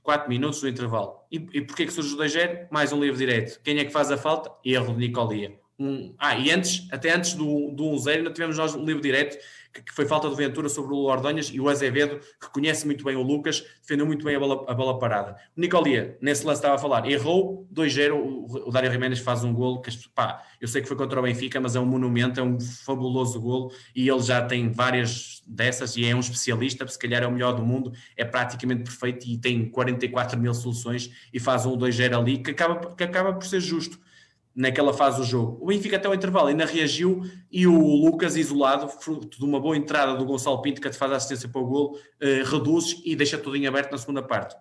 [0.01, 1.21] 4 minutos do intervalo.
[1.32, 2.67] E, e porquê que surge o 2-0?
[2.69, 3.61] Mais um livre direto.
[3.63, 4.51] Quem é que faz a falta?
[4.63, 5.57] Erro de Nicolia.
[5.80, 9.38] Um, ah, e antes, até antes do, do 1-0, ainda tivemos nós um livre direto
[9.82, 13.15] que, foi falta de Ventura sobre o Ordonhas e o Azevedo, que conhece muito bem
[13.15, 15.36] o Lucas, defendeu muito bem a bola, a bola parada.
[15.57, 19.53] O Nicolia, nesse lance estava a falar, errou 2-0, o, o Dário Jiménez faz um
[19.53, 22.43] golo, que pá, eu sei que foi contra o Benfica, mas é um monumento, é
[22.43, 27.24] um fabuloso golo e ele já tem várias dessas e é um especialista, se calhar
[27.24, 31.65] é o melhor do mundo, é praticamente perfeito e tem 44 mil soluções e faz
[31.65, 33.99] um 2-0 ali que acaba, que acaba por ser justo
[34.55, 35.57] naquela fase do jogo.
[35.61, 39.75] O Benfica até o intervalo ainda reagiu e o Lucas, isolado, fruto de uma boa
[39.75, 43.37] entrada do Gonçalo Pinto, que faz a assistência para o gol, eh, reduz e deixa
[43.37, 44.55] tudo em aberto na segunda parte.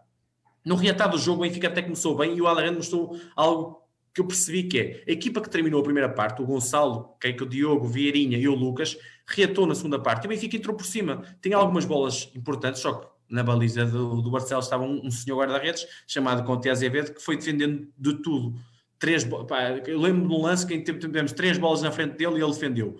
[0.64, 3.82] No reatado do jogo, o Benfica até começou bem e o Alejandro mostrou algo
[4.14, 7.28] que eu percebi que é a equipa que terminou a primeira parte, o Gonçalo, que
[7.28, 10.76] é o Diogo, Vieirinha e o Lucas, reatou na segunda parte e o Benfica entrou
[10.76, 11.22] por cima.
[11.40, 15.38] Tem algumas bolas importantes, só que na baliza do, do Barcelos estava um, um senhor
[15.38, 18.54] guarda-redes chamado Conte Azevedo que foi defendendo de tudo
[19.02, 22.40] três, pá, eu lembro de um lance que tivemos três bolas na frente dele e
[22.40, 22.96] ele defendeu.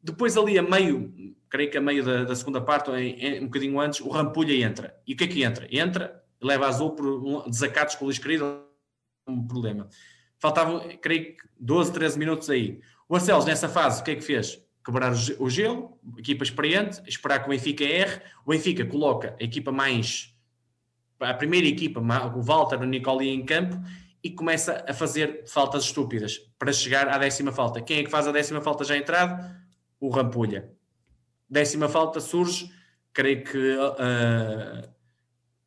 [0.00, 1.12] Depois ali a meio,
[1.50, 4.64] creio que a meio da, da segunda parte, em, em, um bocadinho antes, o Rampulha
[4.64, 4.94] entra.
[5.04, 5.66] E o que é que entra?
[5.72, 8.62] Entra, leva azul por desacatos com o Luís Querido,
[9.26, 9.88] um problema.
[10.38, 12.80] Faltavam, creio que 12, 13 minutos aí.
[13.08, 14.62] O Barcelos, nessa fase, o que é que fez?
[14.84, 18.20] Quebrar o gelo, equipa experiente, esperar que o Benfica erre.
[18.46, 20.32] O Benfica coloca a equipa mais.
[21.18, 23.76] A primeira equipa, o Walter, o Nicoli em campo,
[24.24, 27.82] e começa a fazer faltas estúpidas para chegar à décima falta.
[27.82, 29.54] Quem é que faz a décima falta já entrado?
[30.00, 30.72] O Rampulha.
[31.48, 32.72] Décima falta surge,
[33.12, 34.88] creio que uh,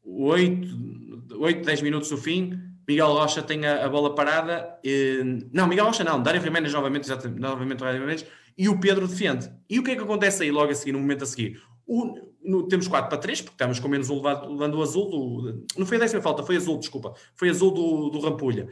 [0.04, 4.80] 8, 8 10 minutos do fim, Miguel Rocha tem a, a bola parada.
[4.84, 8.26] E, não, Miguel Rocha não, Dário Jiménez novamente, novamente Dário Jiménez,
[8.58, 9.52] e o Pedro defende.
[9.70, 11.62] E o que é que acontece aí logo a seguir, no momento a seguir?
[11.86, 15.10] O, no, temos 4 para 3, porque estamos com menos um levando o azul.
[15.10, 17.14] Do, não foi a décima falta, foi azul, desculpa.
[17.36, 18.68] Foi azul do, do Rampulha.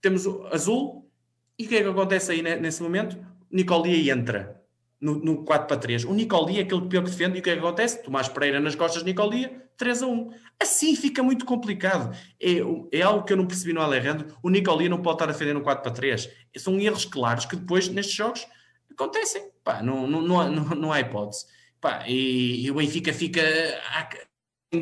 [0.00, 1.10] Temos azul,
[1.58, 3.18] e o que é que acontece aí nesse momento?
[3.50, 4.62] Nicolia entra
[5.00, 6.04] no, no 4 para 3.
[6.04, 8.02] O Nicolia é aquele que pior que defende, e o que é que acontece?
[8.02, 10.30] Tomás Pereira nas costas de Nicolia, 3 a 1.
[10.60, 12.14] Assim fica muito complicado.
[12.40, 14.36] É, é algo que eu não percebi no Alejandro.
[14.42, 16.28] O Nicolia não pode estar a defender no 4 para 3.
[16.56, 18.46] São erros claros que depois, nestes jogos,
[18.90, 19.50] acontecem.
[19.62, 21.46] Pá, não, não, não, não, não há hipótese.
[21.80, 23.40] Pá, e, e, o Benfica fica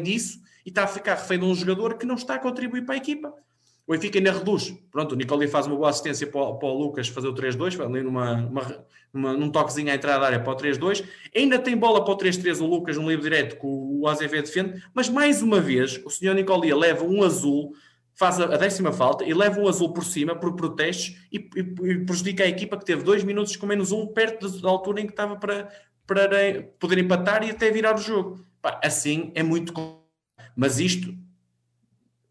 [0.02, 2.94] disso e está a ficar refém de um jogador que não está a contribuir para
[2.94, 3.32] a equipa.
[3.86, 4.74] O Benfica ainda reduz.
[4.90, 7.80] Pronto, o Nicoli faz uma boa assistência para o, para o Lucas fazer o 3-2,
[7.80, 11.04] ali numa, numa, numa, num toquezinho à entrada da área para o 3-2.
[11.34, 14.82] Ainda tem bola para o 3-3 o Lucas no livre direto que o Azevedo defende,
[14.92, 17.74] mas mais uma vez o senhor Nicolia leva um azul,
[18.12, 21.60] faz a, a décima falta e leva um azul por cima por protestos e, e,
[21.60, 25.06] e, prejudica a equipa que teve dois minutos com menos um perto da altura em
[25.06, 25.68] que estava para,
[26.06, 28.44] para poder empatar e até virar o jogo.
[28.62, 29.72] Pá, assim é muito.
[30.54, 31.14] Mas isto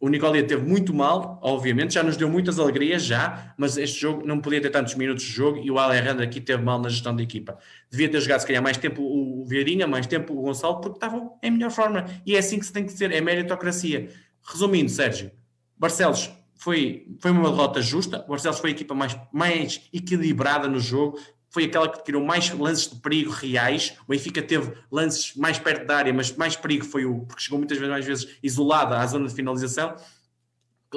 [0.05, 4.23] o Nicolia teve muito mal, obviamente, já nos deu muitas alegrias, já, mas este jogo
[4.23, 7.15] não podia ter tantos minutos de jogo e o Alejandro aqui teve mal na gestão
[7.15, 7.57] da equipa.
[7.89, 11.39] Devia ter jogado, se calhar, mais tempo o Vieirinha, mais tempo o Gonçalo, porque estavam
[11.41, 12.05] em melhor forma.
[12.23, 14.09] E é assim que se tem que ser, é meritocracia.
[14.43, 15.31] Resumindo, Sérgio,
[15.75, 21.17] Barcelos foi, foi uma derrota justa, Barcelos foi a equipa mais, mais equilibrada no jogo,
[21.55, 23.95] foi aquela que criou mais lances de perigo reais.
[24.05, 27.57] O Benfica teve lances mais perto da área, mas mais perigo foi o, porque chegou
[27.57, 29.95] muitas vezes, mais vezes isolada à zona de finalização.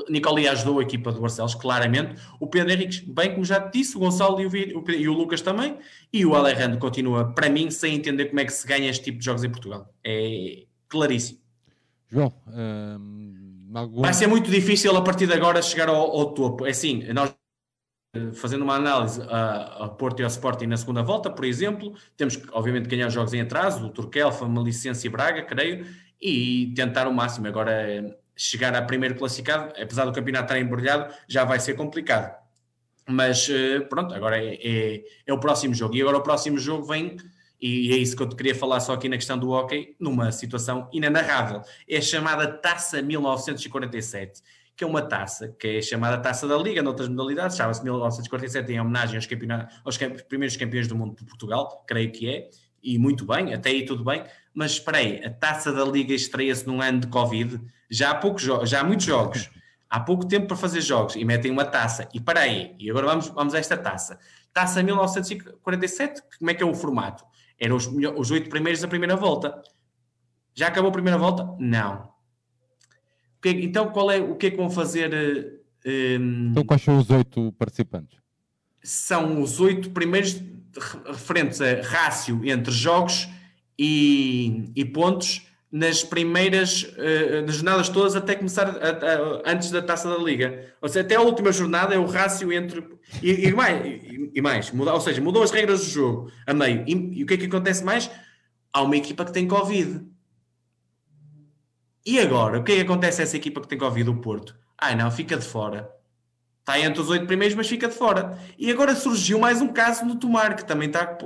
[0.09, 2.21] Nicoli ajudou a equipa do Barcelos, claramente.
[2.41, 5.79] O Pedro Henriques, bem como já disse, o Gonçalo e o, e o Lucas também.
[6.13, 9.21] E o Alejandro continua, para mim, sem entender como é que se ganha este tipo
[9.21, 9.95] de jogos em Portugal.
[10.03, 11.39] É claríssimo.
[12.09, 14.03] João, hum, algum...
[14.03, 16.67] vai ser muito difícil a partir de agora chegar ao, ao topo.
[16.67, 17.33] É assim, nós
[18.35, 22.37] fazendo uma análise a, a, Porto e ao Sporting na segunda volta, por exemplo, temos
[22.37, 25.87] que, obviamente, ganhar jogos em atraso, o Turquel, Famalicense e Braga, creio,
[26.21, 27.47] e tentar o máximo.
[27.47, 32.37] Agora, chegar a primeiro classificado, apesar do campeonato estar embrulhado, já vai ser complicado.
[33.09, 35.97] Mas, eh, pronto, agora é, é, é o próximo jogo.
[35.97, 37.17] E agora o próximo jogo vem,
[37.61, 40.31] e é isso que eu te queria falar só aqui na questão do hockey, numa
[40.31, 41.63] situação inenarrável.
[41.89, 44.43] É a chamada Taça 1947
[44.79, 48.81] que é uma taça, que é chamada Taça da Liga, noutras modalidades, chama-se 1947 em
[48.81, 49.27] homenagem aos,
[49.85, 52.49] aos primeiros campeões do mundo de Portugal, creio que é,
[52.81, 54.23] e muito bem, até aí tudo bem,
[54.55, 57.61] mas espera aí, a Taça da Liga estreia-se num ano de Covid,
[57.91, 59.51] já há, poucos já há muitos jogos,
[59.91, 63.09] há pouco tempo para fazer jogos, e metem uma taça, e para aí, e agora
[63.09, 64.21] vamos, vamos a esta taça.
[64.55, 67.25] Taça 1947, como é que é o formato?
[67.59, 69.61] Eram os oito primeiros da primeira volta.
[70.55, 71.57] Já acabou a primeira volta?
[71.59, 72.17] Não
[73.45, 75.13] então, qual é, o que é que vão fazer?
[75.87, 78.19] Um, ehm, então, quais são os oito participantes?
[78.83, 80.43] São os oito primeiros
[81.07, 83.29] referentes a rácio entre jogos
[83.79, 89.83] e, e pontos nas primeiras uh, nas jornadas todas até começar a, a, antes da
[89.83, 90.75] taça da liga.
[90.81, 92.83] Ou seja, até a última jornada é o rácio entre
[93.23, 96.55] e, e mais, e, e mais muda, ou seja, mudou as regras do jogo a
[96.55, 96.85] meio.
[96.87, 98.11] E, e, o que é que acontece mais?
[98.73, 100.01] Há uma equipa que tem Covid.
[102.09, 104.57] E agora, o que é que acontece a essa equipa que tem Covid, o Porto?
[104.79, 105.91] Ah, não, fica de fora.
[106.61, 108.39] Está entre os oito primeiros, mas fica de fora.
[108.59, 111.19] E agora surgiu mais um caso no Tomar, que também está.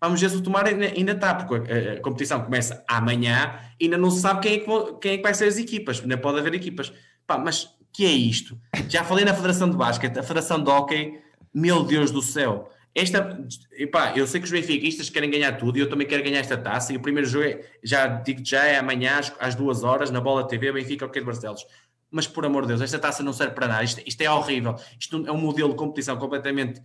[0.00, 4.20] Vamos ver se o Tomar ainda está, porque a, competição começa amanhã ainda não se
[4.20, 4.66] sabe quem é, que,
[5.00, 6.00] quem é que vai ser as equipas.
[6.00, 6.92] Ainda pode haver equipas.
[7.26, 8.56] Pá, mas que é isto?
[8.88, 11.18] Já falei na Federação de Basquete, a Federação de Hockey,
[11.52, 12.70] meu Deus do céu.
[12.98, 13.40] Esta,
[13.72, 16.56] epá, eu sei que os benfiquistas querem ganhar tudo e eu também quero ganhar esta
[16.56, 16.92] taça.
[16.92, 20.20] E o primeiro jogo, é, já digo já, é amanhã às, às duas horas na
[20.20, 21.64] Bola TV, Benfica o que de Barcelos.
[22.10, 23.84] Mas por amor de Deus, esta taça não serve para nada.
[23.84, 24.74] Isto, isto, é horrível.
[24.98, 26.82] Isto é um modelo de competição completamente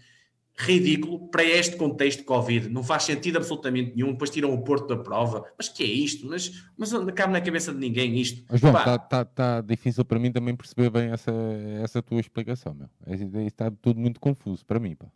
[0.55, 2.69] ridículo para este contexto de Covid.
[2.69, 4.11] Não faz sentido absolutamente nenhum.
[4.11, 5.43] Depois tiram o Porto da prova.
[5.57, 6.27] Mas que é isto?
[6.27, 8.43] Mas, mas não cabe na cabeça de ninguém isto.
[8.51, 11.31] Mas, João, está tá, tá difícil para mim também perceber bem essa,
[11.81, 12.75] essa tua explicação.
[12.75, 13.47] Meu.
[13.47, 14.93] Está tudo muito confuso para mim.
[14.93, 15.07] Pá.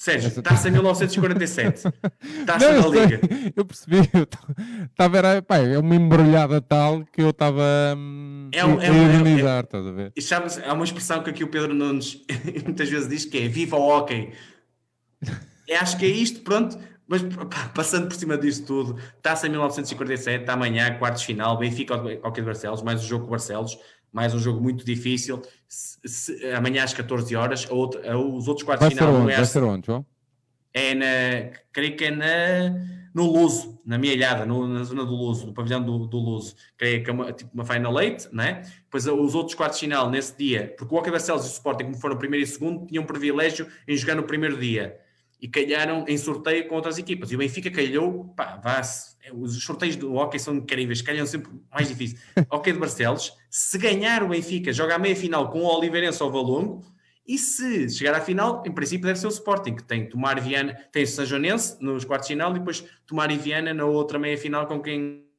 [0.00, 1.82] Sérgio, taça 1947.
[2.46, 3.20] Taça não, da Liga.
[3.54, 3.98] eu percebi.
[4.90, 7.62] Estava, era, pá, é uma embrulhada tal que eu estava
[7.94, 10.10] hum, é um, é um, é, é, estás a ver?
[10.16, 12.24] E sabes, há uma expressão que aqui o Pedro Nunes
[12.64, 14.32] muitas vezes diz que é viva o hockey.
[15.68, 16.78] É, acho que é isto, pronto.
[17.06, 22.40] Mas pá, passando por cima disso tudo, taça 1947, amanhã, quartos final, Benfica ao de
[22.40, 23.76] Barcelos, mais o jogo com Barcelos
[24.12, 25.42] mais um jogo muito difícil.
[25.68, 29.14] Se, se, amanhã às 14 horas, a outra, a, os outros quartos vai final.
[29.14, 29.34] Onde?
[29.34, 30.04] Vai ser onde, João?
[30.72, 32.26] É na, creio que é na,
[33.14, 36.54] no Luso, na minha ilhada, no, na zona do Luso, no pavilhão do, do Luso.
[36.76, 38.62] Creio que é uma, tipo uma Final Eight, né?
[38.84, 41.84] Depois os outros quartos de final nesse dia, porque o Hockey Barcelos e o Sporting,
[41.84, 44.98] como foram primeiro e segundo, tinham privilégio em jogar no primeiro dia
[45.40, 47.30] e calharam em sorteio com outras equipas.
[47.30, 49.10] E o Benfica calhou, pá, vá-se.
[49.32, 52.18] Os sorteios do hockey são incríveis, calham sempre mais difícil.
[52.50, 56.30] hockey de Barcelos, se ganhar o Benfica, joga a meia final com o Oliveirense ao
[56.30, 56.84] Valongo,
[57.26, 60.74] e se chegar à final, em princípio deve ser o Sporting, que tem Tomar Viana,
[60.90, 64.18] tem o São Joanense nos quartos de final e depois Tomar e Viana na outra
[64.18, 65.29] meia final com quem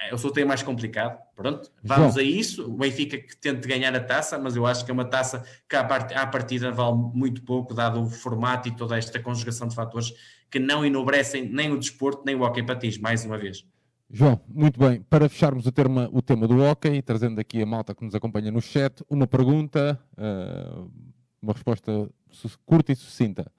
[0.00, 1.20] é o sorteio mais complicado.
[1.36, 2.24] Pronto, vamos João.
[2.24, 2.66] a isso.
[2.66, 5.76] O Benfica que tente ganhar a taça, mas eu acho que é uma taça que
[5.76, 10.12] à partida vale muito pouco, dado o formato e toda esta conjugação de fatores
[10.50, 13.64] que não enobrecem nem o desporto, nem o hockey patins, mais uma vez.
[14.10, 15.02] João, muito bem.
[15.02, 18.50] Para fecharmos o, termo, o tema do hockey, trazendo aqui a malta que nos acompanha
[18.50, 20.90] no chat, uma pergunta, uh,
[21.40, 22.10] uma resposta
[22.66, 23.52] curta e sucinta.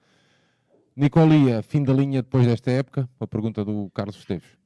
[0.94, 3.08] Nicolia, fim da linha depois desta época?
[3.18, 4.61] A pergunta do Carlos Esteves.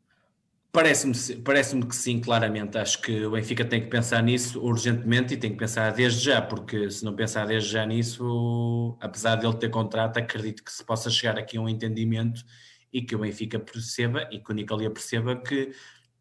[0.76, 2.76] Parece-me parece que sim, claramente.
[2.76, 6.42] Acho que o Benfica tem que pensar nisso urgentemente e tem que pensar desde já,
[6.42, 11.08] porque se não pensar desde já nisso, apesar dele ter contrato, acredito que se possa
[11.08, 12.44] chegar aqui a um entendimento
[12.92, 15.72] e que o Benfica perceba e que o Nicolia perceba que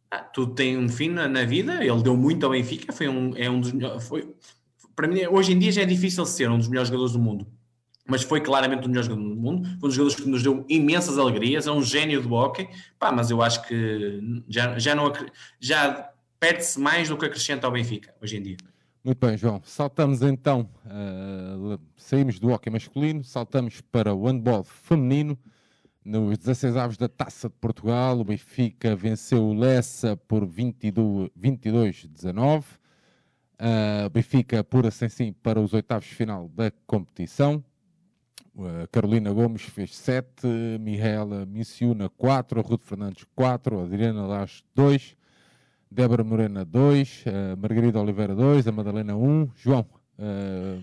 [0.09, 1.83] ah, tudo tem um fim na, na, vida.
[1.83, 3.73] Ele deu muito ao Benfica, foi um, é um dos
[4.05, 4.33] foi,
[4.95, 7.45] para mim, hoje em dia já é difícil ser um dos melhores jogadores do mundo
[8.07, 10.63] mas foi claramente o melhor jogador do mundo, foi um dos jogadores que nos deu
[10.69, 15.11] imensas alegrias, é um gênio do hockey, pá, mas eu acho que já, já, não,
[15.59, 18.57] já perde-se mais do que acrescenta ao Benfica, hoje em dia.
[19.03, 19.61] Muito bem, João.
[19.63, 25.37] Saltamos então, uh, saímos do hockey masculino, saltamos para o handball feminino,
[26.03, 32.65] nos 16 avos da Taça de Portugal, o Benfica venceu o Lessa por 22-19, uh,
[34.05, 37.63] o Benfica apura-se assim para os oitavos de final da competição,
[38.91, 40.47] Carolina Gomes fez 7,
[40.79, 45.15] Mihaela Missiuna 4, Ruth Fernandes 4, Adriana Lage 2,
[45.91, 47.25] Débora Morena 2,
[47.57, 49.49] Margarida Oliveira 2, a Madalena 1.
[49.55, 49.85] João,
[50.19, 50.81] uh,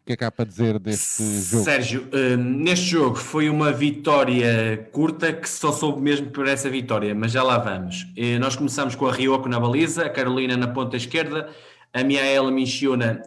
[0.00, 1.64] o que é que há para dizer deste jogo?
[1.64, 7.14] Sérgio, uh, neste jogo foi uma vitória curta que só soube mesmo por essa vitória,
[7.14, 8.02] mas já lá vamos.
[8.16, 11.48] Uh, nós começamos com a Ryoko na baliza, a Carolina na ponta esquerda,
[11.92, 13.22] a Mihaela Michiuna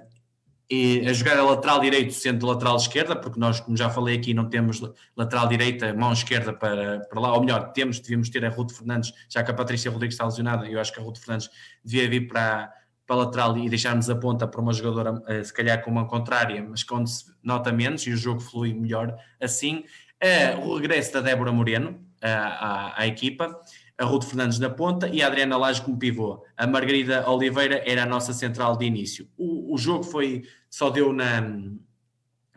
[0.69, 4.33] e a jogar a lateral direito sendo lateral esquerda, porque nós, como já falei aqui,
[4.33, 4.81] não temos
[5.15, 9.13] lateral direita, mão esquerda para, para lá, ou melhor, temos, devíamos ter a Ruth Fernandes,
[9.29, 11.49] já que a Patrícia Rodrigues está lesionada, eu acho que a Ruth Fernandes
[11.83, 12.71] devia vir para,
[13.05, 16.07] para a lateral e deixarmos a ponta para uma jogadora, eh, se calhar com uma
[16.07, 19.83] contrária, mas quando se nota menos e o jogo flui melhor assim.
[20.19, 23.59] É, o regresso da Débora Moreno à, à equipa,
[23.97, 26.43] a Ruth Fernandes na ponta e a Adriana Lage como pivô.
[26.57, 29.27] A Margarida Oliveira era a nossa central de início.
[29.37, 31.41] O, o jogo foi, só deu na,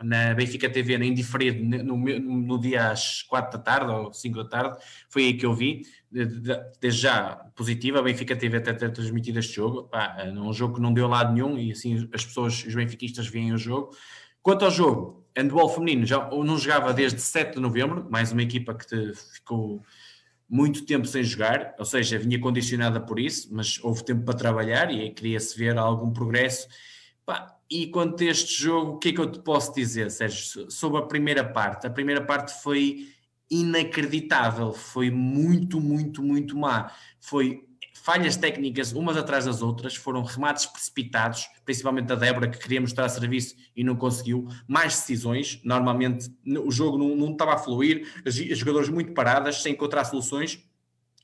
[0.03, 4.49] na Benfica TV, em diferido, no, no, dia às 4 da tarde ou 5 da
[4.49, 4.77] tarde,
[5.09, 5.81] foi aí que eu vi,
[6.79, 10.75] desde já positiva, a Benfica TV até ter transmitido este jogo, Pá, é um jogo
[10.75, 13.91] que não deu lado nenhum e assim as pessoas, os benfiquistas veem o jogo.
[14.41, 18.73] Quanto ao jogo, handball feminino já não jogava desde 7 de novembro, mais uma equipa
[18.73, 19.83] que ficou
[20.49, 24.91] muito tempo sem jogar, ou seja, vinha condicionada por isso, mas houve tempo para trabalhar
[24.91, 26.67] e queria-se ver algum progresso.
[27.25, 30.71] Pá, e quanto a este jogo, o que é que eu te posso dizer, Sérgio?
[30.71, 33.09] Sobre a primeira parte, a primeira parte foi
[33.49, 36.91] inacreditável, foi muito, muito, muito má.
[37.19, 37.66] Foi
[38.07, 43.09] falhas técnicas umas atrás das outras, foram remates precipitados, principalmente da Débora, que queria mostrar
[43.09, 46.33] serviço e não conseguiu, mais decisões, normalmente
[46.65, 50.65] o jogo não, não estava a fluir, as, jogadoras muito paradas, sem encontrar soluções,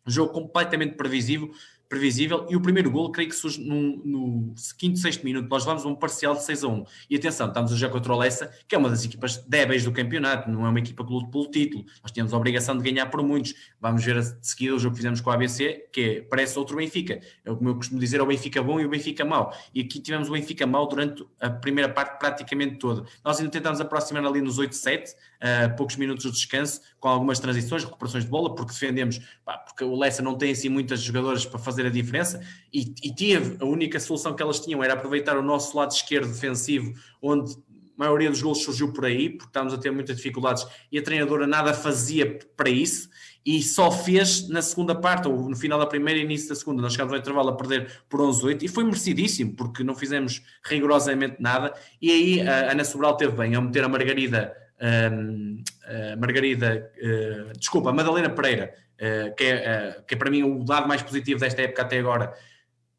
[0.05, 1.53] jogo completamente previsível,
[1.93, 2.47] previsível.
[2.49, 5.47] E o primeiro gol, creio que surge no, no quinto, sexto minuto.
[5.47, 6.85] Nós vamos um parcial de 6 a 1.
[7.07, 8.19] E atenção, estamos a jogar contra o
[8.67, 11.51] que é uma das equipas débeis do campeonato, não é uma equipa que luta pelo
[11.51, 11.85] título.
[12.01, 13.53] Nós temos a obrigação de ganhar por muitos.
[13.79, 16.77] Vamos ver a seguir o jogo que fizemos com a ABC, que é, parece outro
[16.77, 17.21] Benfica.
[17.45, 19.55] É o que eu costumo dizer, é o Benfica bom e o Benfica mau.
[19.73, 23.05] E aqui tivemos o Benfica mau durante a primeira parte praticamente toda.
[23.23, 27.83] Nós ainda tentámos aproximar ali nos 8-7, uh, poucos minutos de descanso, com algumas transições,
[27.83, 31.59] recuperações de bola, porque defendemos, pá, porque o Lessa não tem assim muitas jogadoras para
[31.59, 32.41] fazer a diferença,
[32.73, 36.29] e, e teve, a única solução que elas tinham era aproveitar o nosso lado esquerdo
[36.31, 37.57] defensivo, onde a
[37.97, 41.45] maioria dos gols surgiu por aí, porque estávamos a ter muitas dificuldades, e a treinadora
[41.45, 43.09] nada fazia para isso,
[43.45, 46.81] e só fez na segunda parte, ou no final da primeira e início da segunda.
[46.81, 51.35] Nós chegámos ao intervalo a perder por 11-8 e foi merecidíssimo, porque não fizemos rigorosamente
[51.41, 51.73] nada.
[52.01, 57.93] E aí a Ana Sobral teve bem a meter a Margarida uh, Margarida, uh, desculpa,
[57.93, 61.81] Madalena Pereira, uh, que, é, que é para mim o lado mais positivo desta época
[61.81, 62.33] até agora,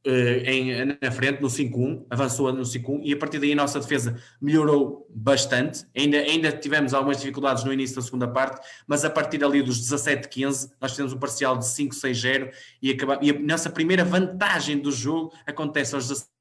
[0.06, 4.14] em, na frente, no 5-1, avançou no 5-1 e a partir daí a nossa defesa
[4.38, 5.86] melhorou bastante.
[5.96, 9.80] Ainda, ainda tivemos algumas dificuldades no início da segunda parte, mas a partir ali dos
[9.80, 15.32] 17-15 nós fizemos um parcial de 5-6-0 e, e a nossa primeira vantagem do jogo
[15.46, 16.34] acontece aos 17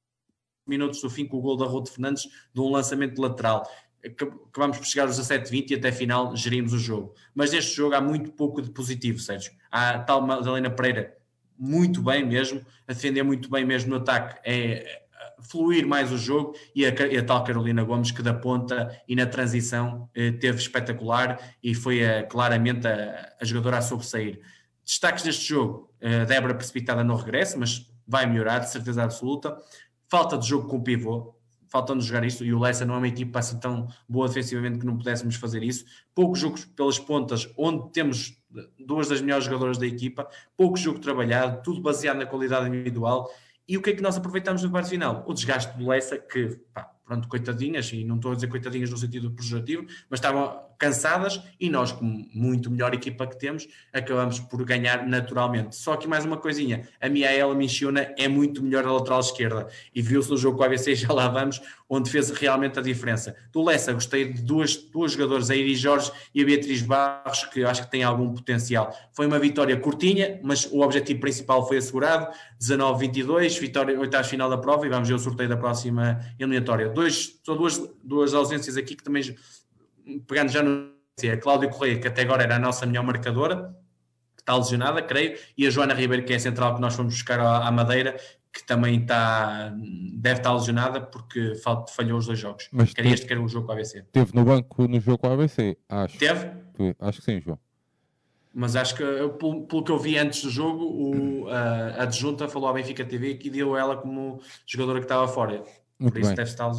[0.68, 2.24] minutos do fim com o gol da Ruth Fernandes
[2.54, 3.70] de um lançamento lateral
[4.06, 7.14] acabamos por chegar aos 17-20 e até final gerimos o jogo.
[7.34, 9.54] Mas neste jogo há muito pouco de positivo, Sérgio.
[9.72, 11.18] Há tal Madalena Pereira
[11.58, 15.04] muito bem mesmo, a defender muito bem mesmo no ataque, é
[15.44, 19.16] fluir mais o jogo e a, e a tal Carolina Gomes que da ponta e
[19.16, 24.40] na transição eh, teve espetacular e foi a, claramente a, a, jogadora a sobressair.
[24.86, 29.58] Destaques deste jogo, a Débora precipitada no regresso, mas vai melhorar de certeza absoluta.
[30.10, 31.36] Falta de jogo com o pivô,
[31.74, 34.86] faltando jogar isto, e o Leicester não é uma equipa assim tão boa defensivamente que
[34.86, 35.84] não pudéssemos fazer isso.
[36.14, 38.40] Poucos jogos pelas pontas, onde temos
[38.78, 43.28] duas das melhores jogadoras da equipa, pouco jogo trabalhado, tudo baseado na qualidade individual.
[43.68, 45.24] E o que é que nós aproveitamos no parte final?
[45.26, 48.98] O desgaste do Leicester, que, pá, pronto, coitadinhas, e não estou a dizer coitadinhas no
[48.98, 54.64] sentido pejorativo, mas estavam cansadas e nós, como muito melhor equipa que temos, acabamos por
[54.66, 55.76] ganhar naturalmente.
[55.76, 60.02] Só que mais uma coisinha, a Miaela Michiona é muito melhor na lateral esquerda e
[60.02, 63.36] viu-se no jogo com a ABC, já lá vamos, onde fez realmente a diferença.
[63.52, 67.60] Do Lessa, gostei de duas, duas jogadoras, a Iris Jorge e a Beatriz Barros, que
[67.60, 68.96] eu acho que têm algum potencial.
[69.14, 74.58] Foi uma vitória curtinha, mas o objetivo principal foi assegurado, 19-22, vitória, oitavos final da
[74.58, 76.90] prova e vamos ver o sorteio da próxima eliminatória.
[76.90, 79.36] Dois, só duas, duas ausências aqui que também
[80.28, 80.94] pegando já no.
[81.32, 83.72] A Cláudia Correia, que até agora era a nossa melhor marcadora,
[84.36, 87.14] que está lesionada, creio, e a Joana Ribeiro, que é a central que nós fomos
[87.14, 88.18] buscar à Madeira,
[88.52, 89.72] que também está,
[90.16, 91.54] deve estar lesionada porque
[91.96, 92.68] falhou os dois jogos.
[92.72, 94.04] Mas quer este, quer o jogo com a ABC.
[94.12, 96.18] Teve no banco no jogo com a ABC, acho.
[96.18, 96.52] Teve?
[97.00, 97.60] Acho que sim, João.
[98.54, 99.04] Mas acho que,
[99.40, 103.36] pelo, pelo que eu vi antes do jogo, o, a, adjunta falou à Benfica TV
[103.36, 105.64] que deu ela como jogadora que estava fora.
[106.00, 106.36] Muito Por isso bem.
[106.36, 106.72] deve estar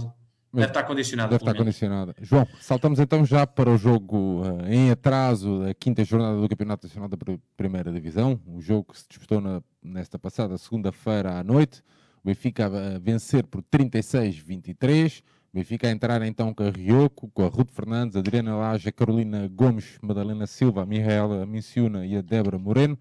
[0.61, 1.31] Deve estar condicionada.
[1.31, 2.15] Deve estar condicionada.
[2.23, 6.87] João, saltamos então já para o jogo uh, em atraso da quinta jornada do Campeonato
[6.87, 7.17] Nacional da
[7.57, 11.83] Primeira Divisão, o jogo que se disputou na, nesta passada segunda-feira à noite.
[12.23, 15.23] O Benfica a vencer por 36-23.
[15.53, 18.89] O Benfica a entrar então com a Rioco, com a Ruth Fernandes, a Adriana Laje,
[18.89, 22.99] a Carolina Gomes, Madalena Silva, a Mihaela Minciuna e a Débora Moreno.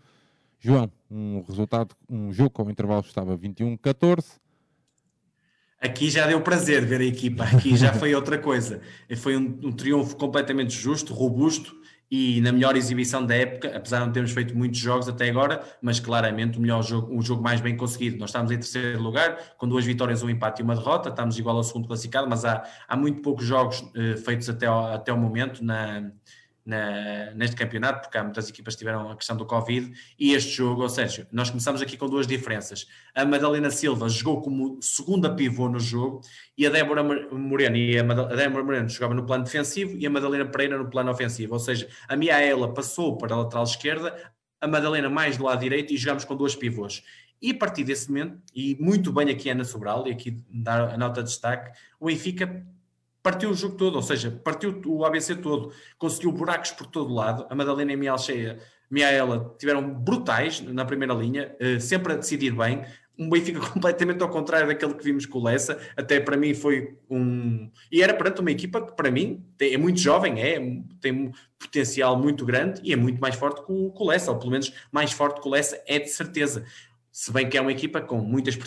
[0.59, 4.42] João, um resultado, um jogo com o intervalo estava 21-14.
[5.83, 8.79] Aqui já deu prazer ver a equipa, aqui já foi outra coisa.
[9.17, 11.75] Foi um, um, triunfo completamente justo, robusto
[12.09, 15.61] e na melhor exibição da época, apesar de não termos feito muitos jogos até agora,
[15.81, 18.17] mas claramente o melhor jogo, o jogo mais bem conseguido.
[18.17, 21.57] Nós estamos em terceiro lugar, com duas vitórias, um empate e uma derrota, estamos igual
[21.57, 25.17] ao segundo classificado, mas há, há muito poucos jogos uh, feitos até, ao, até o
[25.17, 26.11] momento na,
[26.65, 30.51] na, neste campeonato, porque há muitas equipas que tiveram a questão do Covid, e este
[30.51, 32.87] jogo, ou seja, nós começamos aqui com duas diferenças.
[33.13, 36.21] A Madalena Silva jogou como segunda pivô no jogo,
[36.57, 40.45] e a Débora Moreno, e a, Débora Moreno jogava no plano defensivo, e a Madalena
[40.45, 45.09] Pereira no plano ofensivo, ou seja, a Miaela passou para a lateral esquerda, a Madalena
[45.09, 47.03] mais do lado direito, e jogamos com duas pivôs.
[47.41, 50.97] E a partir desse momento, e muito bem aqui Ana Sobral, e aqui dar a
[50.97, 52.65] nota de destaque, o Benfica
[53.23, 57.47] partiu o jogo todo, ou seja, partiu o ABC todo, conseguiu buracos por todo lado.
[57.49, 58.59] A Madalena e a Mialcheia,
[58.91, 62.83] Miaela tiveram brutais na primeira linha, eh, sempre a decidir bem.
[63.17, 66.97] Um Benfica completamente ao contrário daquele que vimos com o Lessa, até para mim foi
[67.09, 67.71] um.
[67.89, 70.59] E era perante uma equipa que, para mim, é muito jovem, é,
[70.99, 74.31] tem um potencial muito grande e é muito mais forte que o, que o Lessa,
[74.31, 76.65] ou pelo menos mais forte que o Lessa, é de certeza.
[77.09, 78.57] Se bem que é uma equipa com muitas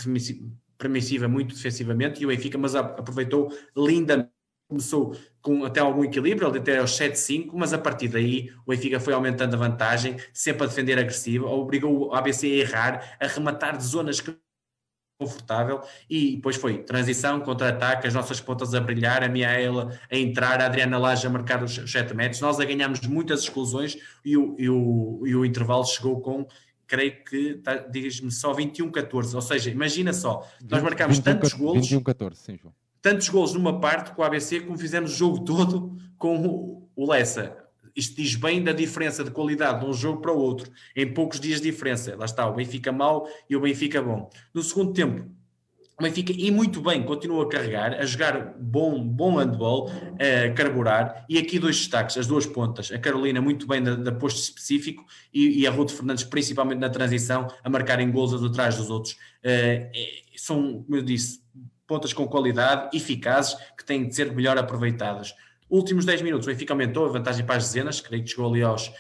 [0.79, 4.36] permissiva, muito defensivamente, e o Benfica, mas aproveitou lindamente
[4.69, 8.99] começou com até algum equilíbrio, ele até aos 7-5, mas a partir daí o Benfica
[8.99, 13.77] foi aumentando a vantagem, sempre a defender agressivo, obrigou o ABC a errar, a rematar
[13.77, 14.37] de zonas que
[15.19, 20.61] confortável e depois foi transição, contra-ataque, as nossas pontas a brilhar, a Miaela a entrar,
[20.61, 24.55] a Adriana Laje a marcar os 7 metros, nós a ganhámos muitas exclusões e o,
[24.59, 26.47] e o, e o intervalo chegou com
[26.87, 31.89] creio que tá, diz-me só 21-14, ou seja, imagina só, nós marcámos 21, tantos golos.
[31.89, 32.75] 21-14, sim João
[33.07, 37.57] tantos gols numa parte com o ABC como fizemos o jogo todo com o Lessa.
[37.95, 41.39] Isto diz bem da diferença de qualidade de um jogo para o outro, em poucos
[41.39, 42.17] dias de diferença.
[42.17, 44.29] Lá está, o Benfica mau e o Benfica bom.
[44.53, 45.25] No segundo tempo,
[45.97, 49.89] o Benfica, e muito bem, continua a carregar, a jogar bom, bom handball,
[50.19, 54.11] a carburar, e aqui dois destaques, as duas pontas, a Carolina muito bem da, da
[54.11, 58.91] posto específico e, e, a Ruth Fernandes principalmente na transição, a marcarem gols atrás dos
[58.91, 59.15] outros.
[59.45, 61.46] Uh, são, como eu disse,
[61.87, 65.35] pontas com qualidade, eficazes, que têm de ser melhor aproveitadas.
[65.69, 68.63] Últimos 10 minutos, o Benfica aumentou a vantagem para as dezenas, creio que chegou ali
[68.63, 68.93] aos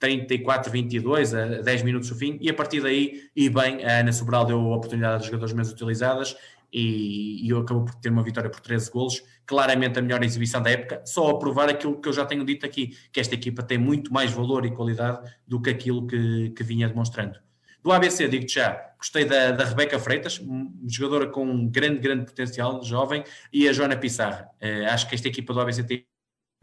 [0.00, 4.44] 34-22, a 10 minutos do fim, e a partir daí, e bem, a Ana Sobral
[4.44, 6.36] deu a oportunidade aos jogadores menos utilizadas
[6.72, 10.70] e, e acabou por ter uma vitória por 13 golos, claramente a melhor exibição da
[10.70, 13.78] época, só a provar aquilo que eu já tenho dito aqui, que esta equipa tem
[13.78, 17.38] muito mais valor e qualidade do que aquilo que, que vinha demonstrando.
[17.82, 20.40] Do ABC, digo-te já, gostei da, da Rebeca Freitas,
[20.86, 24.50] jogadora com um grande, grande potencial, jovem, e a Joana Pissarra.
[24.60, 26.04] Uh, acho que esta equipa do ABC tem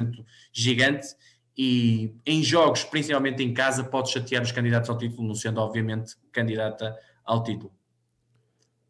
[0.01, 0.11] um
[0.51, 1.15] gigante
[1.57, 6.15] e em jogos, principalmente em casa, pode chatear os candidatos ao título, não sendo, obviamente,
[6.31, 7.71] candidata ao título.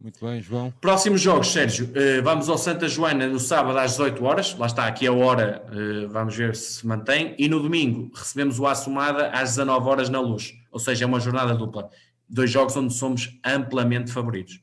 [0.01, 0.71] Muito bem, João.
[0.81, 1.87] Próximos jogos, Sérgio.
[1.87, 4.55] Uh, vamos ao Santa Joana no sábado às 18 horas.
[4.57, 7.33] Lá está, aqui a hora, uh, vamos ver se se mantém.
[7.39, 10.53] E no domingo recebemos o Assumada às 19 horas na luz.
[10.71, 11.89] Ou seja, é uma jornada dupla.
[12.28, 14.61] Dois jogos onde somos amplamente favoritos.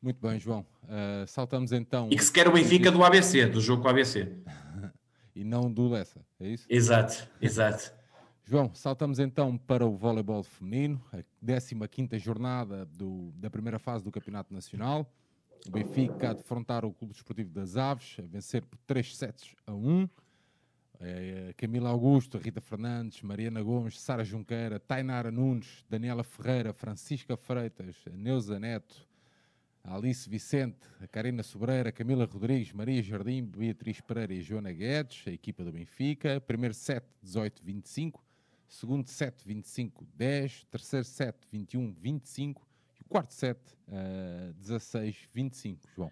[0.00, 0.66] Muito bem, João.
[0.84, 2.08] Uh, saltamos então.
[2.10, 4.32] E que se quer o Benfica do ABC, do jogo com o ABC.
[5.34, 6.66] e não do Lessa, é isso?
[6.68, 7.92] Exato, exato.
[8.46, 14.10] João, saltamos então para o voleibol feminino, a 15 jornada do, da primeira fase do
[14.10, 15.10] Campeonato Nacional.
[15.66, 19.72] O Benfica a defrontar o Clube Desportivo das Aves, a vencer por 3 sets a
[19.72, 20.06] 1.
[21.00, 27.96] É, Camila Augusto, Rita Fernandes, Mariana Gomes, Sara Junqueira, Tainara Nunes, Daniela Ferreira, Francisca Freitas,
[28.12, 29.06] Neuza Neto,
[29.82, 30.78] Alice Vicente,
[31.10, 36.40] Karina Sobreira, Camila Rodrigues, Maria Jardim, Beatriz Pereira e Joana Guedes, a equipa do Benfica.
[36.40, 38.20] Primeiro set, 18-25
[38.74, 42.60] segundo set 25-10, terceiro set 21-25
[42.98, 46.10] e o quarto set uh, eh, 16-25, João.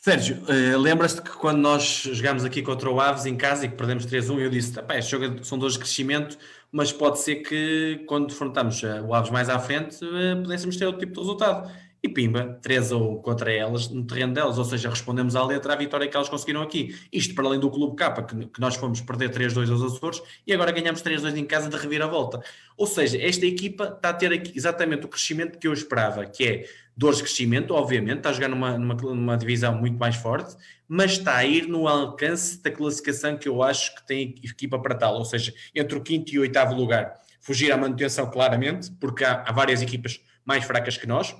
[0.00, 3.74] Sérgio, uh, lembras-te que quando nós jogámos aqui contra o Aves em casa e que
[3.74, 6.38] perdemos 3-1, eu disse, este jogo são dois de crescimento,
[6.70, 10.86] mas pode ser que quando defrontamos uh, o Aves mais à frente, uh, pudéssemos ter
[10.86, 11.68] outro tipo de resultado
[12.02, 15.76] e pimba, 3 ou contra elas no terreno delas, ou seja, respondemos à letra à
[15.76, 16.96] vitória que elas conseguiram aqui.
[17.12, 20.52] Isto para além do Clube K, que, que nós fomos perder 3-2 aos Açores e
[20.52, 22.40] agora ganhamos 3-2 em casa de reviravolta.
[22.76, 26.44] Ou seja, esta equipa está a ter aqui exatamente o crescimento que eu esperava, que
[26.44, 26.64] é
[26.96, 31.12] dores de crescimento, obviamente, está a jogar numa, numa, numa divisão muito mais forte, mas
[31.12, 35.14] está a ir no alcance da classificação que eu acho que tem equipa para tal,
[35.14, 37.14] ou seja, entre o quinto e o oitavo lugar.
[37.40, 41.36] Fugir à manutenção, claramente, porque há, há várias equipas mais fracas que nós,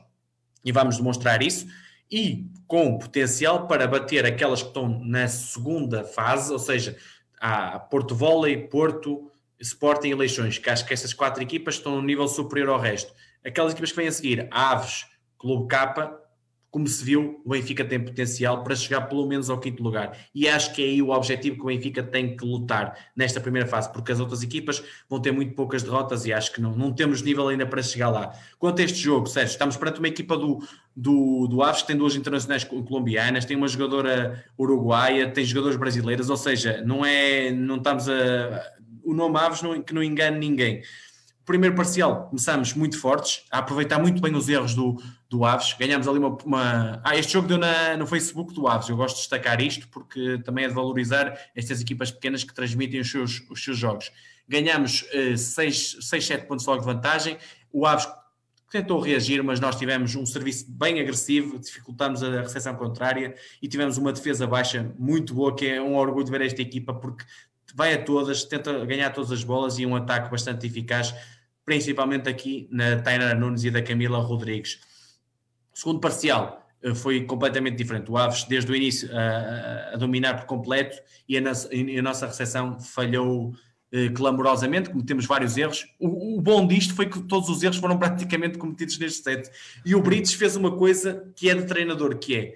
[0.64, 1.66] e vamos demonstrar isso,
[2.11, 6.96] e com potencial para bater aquelas que estão na segunda fase, ou seja,
[7.40, 9.30] a Porto Volley, Porto,
[9.61, 13.12] Sporting e Leixões, que acho que essas quatro equipas estão no nível superior ao resto.
[13.44, 15.06] Aquelas equipas que vêm a seguir, Aves,
[15.38, 16.18] Clube K,
[16.70, 20.16] como se viu, o Benfica tem potencial para chegar pelo menos ao quinto lugar.
[20.34, 23.66] E acho que é aí o objetivo que o Benfica tem que lutar nesta primeira
[23.66, 26.92] fase, porque as outras equipas vão ter muito poucas derrotas e acho que não, não
[26.92, 28.32] temos nível ainda para chegar lá.
[28.58, 30.62] Quanto a este jogo, Sérgio, estamos perante uma equipa do,
[30.94, 36.28] do, do Aves que tem duas internacionais colombianas, tem uma jogadora uruguaia, tem jogadores brasileiros,
[36.28, 38.78] ou seja, não é, não estamos a.
[39.02, 40.82] O nome Aves não, que não engane ninguém
[41.49, 45.74] primeiro parcial começamos muito fortes, a aproveitar muito bem os erros do, do Aves.
[45.78, 47.01] Ganhámos ali uma, uma.
[47.03, 48.90] Ah, este jogo deu na, no Facebook do Aves.
[48.90, 53.01] Eu gosto de destacar isto porque também é de valorizar estas equipas pequenas que transmitem
[53.01, 54.12] os seus, os seus jogos.
[54.46, 57.38] Ganhámos 6, uh, 7 pontos logo de vantagem.
[57.72, 58.07] O Aves
[58.70, 63.96] tentou reagir, mas nós tivemos um serviço bem agressivo, dificultámos a recepção contrária e tivemos
[63.96, 67.24] uma defesa baixa muito boa, que é um orgulho de ver esta equipa, porque
[67.74, 71.14] vai a todas, tenta ganhar todas as bolas e um ataque bastante eficaz
[71.68, 74.80] principalmente aqui na Tainara Nunes e da Camila Rodrigues.
[75.70, 78.10] O segundo parcial eh, foi completamente diferente.
[78.10, 80.96] O Aves, desde o início, a, a dominar por completo
[81.28, 83.52] e a, nossa, a nossa recepção falhou
[83.92, 85.86] eh, clamorosamente, cometemos vários erros.
[86.00, 89.50] O, o, bom disto foi que todos os erros foram praticamente cometidos neste set.
[89.84, 92.54] E o Brites fez uma coisa que é de treinador, que é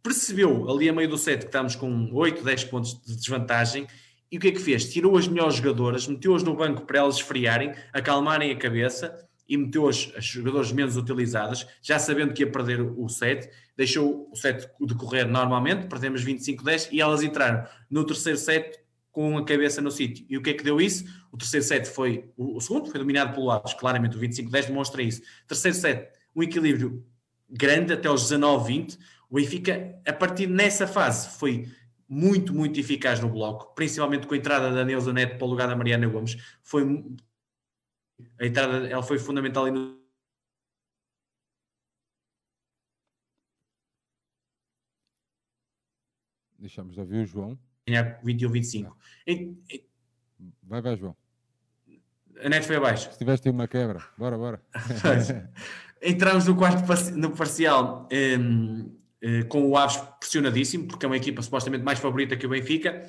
[0.00, 3.88] percebeu ali a meio do set que estamos com 8, 10 pontos de desvantagem
[4.34, 4.92] e o que é que fez?
[4.92, 9.16] Tirou as melhores jogadoras, meteu-as no banco para elas esfriarem, acalmarem a cabeça
[9.48, 14.28] e meteu as, as jogadoras menos utilizadas, já sabendo que ia perder o set, deixou
[14.32, 18.76] o set decorrer normalmente, perdemos 25-10 e elas entraram no terceiro set
[19.12, 20.26] com a cabeça no sítio.
[20.28, 21.04] E o que é que deu isso?
[21.30, 25.00] O terceiro set foi, o, o segundo foi dominado pelo Aves, claramente o 25-10 demonstra
[25.00, 25.22] isso.
[25.46, 27.06] Terceiro set, um equilíbrio
[27.48, 28.98] grande até os 19-20.
[29.30, 31.68] O Benfica, a partir nessa fase, foi
[32.08, 35.68] muito, muito eficaz no bloco, principalmente com a entrada da Neuza Neto para o lugar
[35.68, 36.36] da Mariana Gomes.
[36.62, 36.82] Foi
[38.38, 40.04] a entrada, ela foi fundamental no
[46.64, 47.58] Deixamos de ouvir o João.
[47.86, 48.96] Ganhar 21, 25.
[50.62, 51.14] Vai, vai, João.
[52.42, 53.12] A net foi abaixo.
[53.12, 54.62] Se tiveste uma quebra, bora, bora.
[56.00, 58.08] Entramos no quarto no parcial.
[58.10, 58.96] Um,
[59.48, 63.08] com o Aves pressionadíssimo, porque é uma equipa supostamente mais favorita que o Benfica,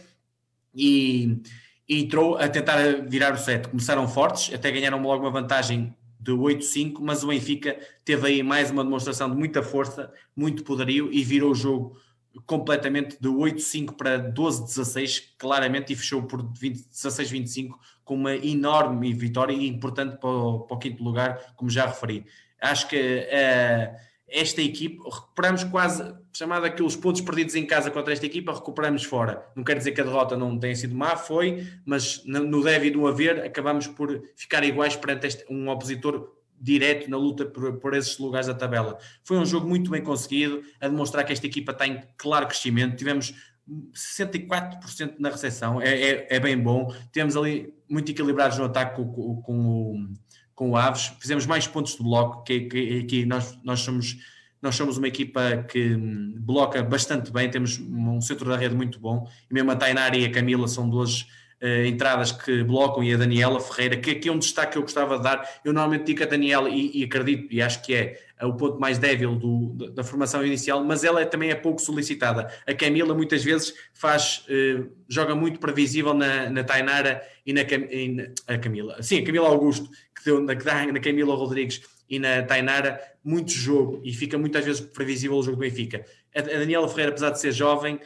[0.74, 1.41] e,
[1.88, 3.68] e entrou a tentar virar o set.
[3.68, 8.72] Começaram fortes, até ganharam logo uma vantagem de 8-5, mas o Benfica teve aí mais
[8.72, 11.97] uma demonstração de muita força, muito poderio e virou o jogo
[12.45, 19.68] completamente de 8-5 para 12-16, claramente, e fechou por 16-25 com uma enorme vitória e
[19.68, 22.26] importante para o, para o, quinto lugar, como já referi.
[22.59, 23.95] Acho que uh,
[24.28, 29.45] esta equipa, recuperamos quase, chamada aqueles pontos perdidos em casa contra esta equipa, recuperamos fora.
[29.55, 32.91] Não quer dizer que a derrota não tenha sido má, foi, mas no deve e
[32.91, 37.93] no haver, acabamos por ficar iguais perante este, um opositor direto na luta por, por,
[37.93, 38.97] esses lugares da tabela.
[39.23, 42.95] Foi um jogo muito bem conseguido, a demonstrar que esta equipa está em claro crescimento.
[42.95, 43.34] Tivemos
[43.93, 46.93] 64% na recepção, é, é, é, bem bom.
[47.11, 50.07] Tivemos ali muito equilibrados no ataque com, com, com, o,
[50.55, 51.11] com o Aves.
[51.19, 52.61] Fizemos mais pontos de bloco, que,
[53.03, 54.17] que, nós, nós somos
[54.61, 55.95] nós somos uma equipa que
[56.37, 60.25] bloca bastante bem, temos um centro da rede muito bom, e mesmo a Tainara e
[60.25, 61.27] a Camila são duas
[61.61, 64.81] uh, entradas que blocam e a Daniela Ferreira, que aqui é um destaque que eu
[64.81, 65.59] gostava de dar.
[65.63, 68.79] Eu normalmente digo a Daniela e, e acredito, e acho que é, é o ponto
[68.79, 72.51] mais débil do, da formação inicial, mas ela é, também é pouco solicitada.
[72.67, 78.07] A Camila muitas vezes faz, uh, joga muito previsível na, na Tainara e na, e
[78.09, 79.01] na a Camila.
[79.01, 84.01] Sim, a Camila Augusto, que deu na, na Camila Rodrigues e na Tainara muito jogo
[84.03, 86.05] e fica muitas vezes previsível o jogo do Benfica.
[86.35, 87.99] A Daniela Ferreira, apesar de ser jovem,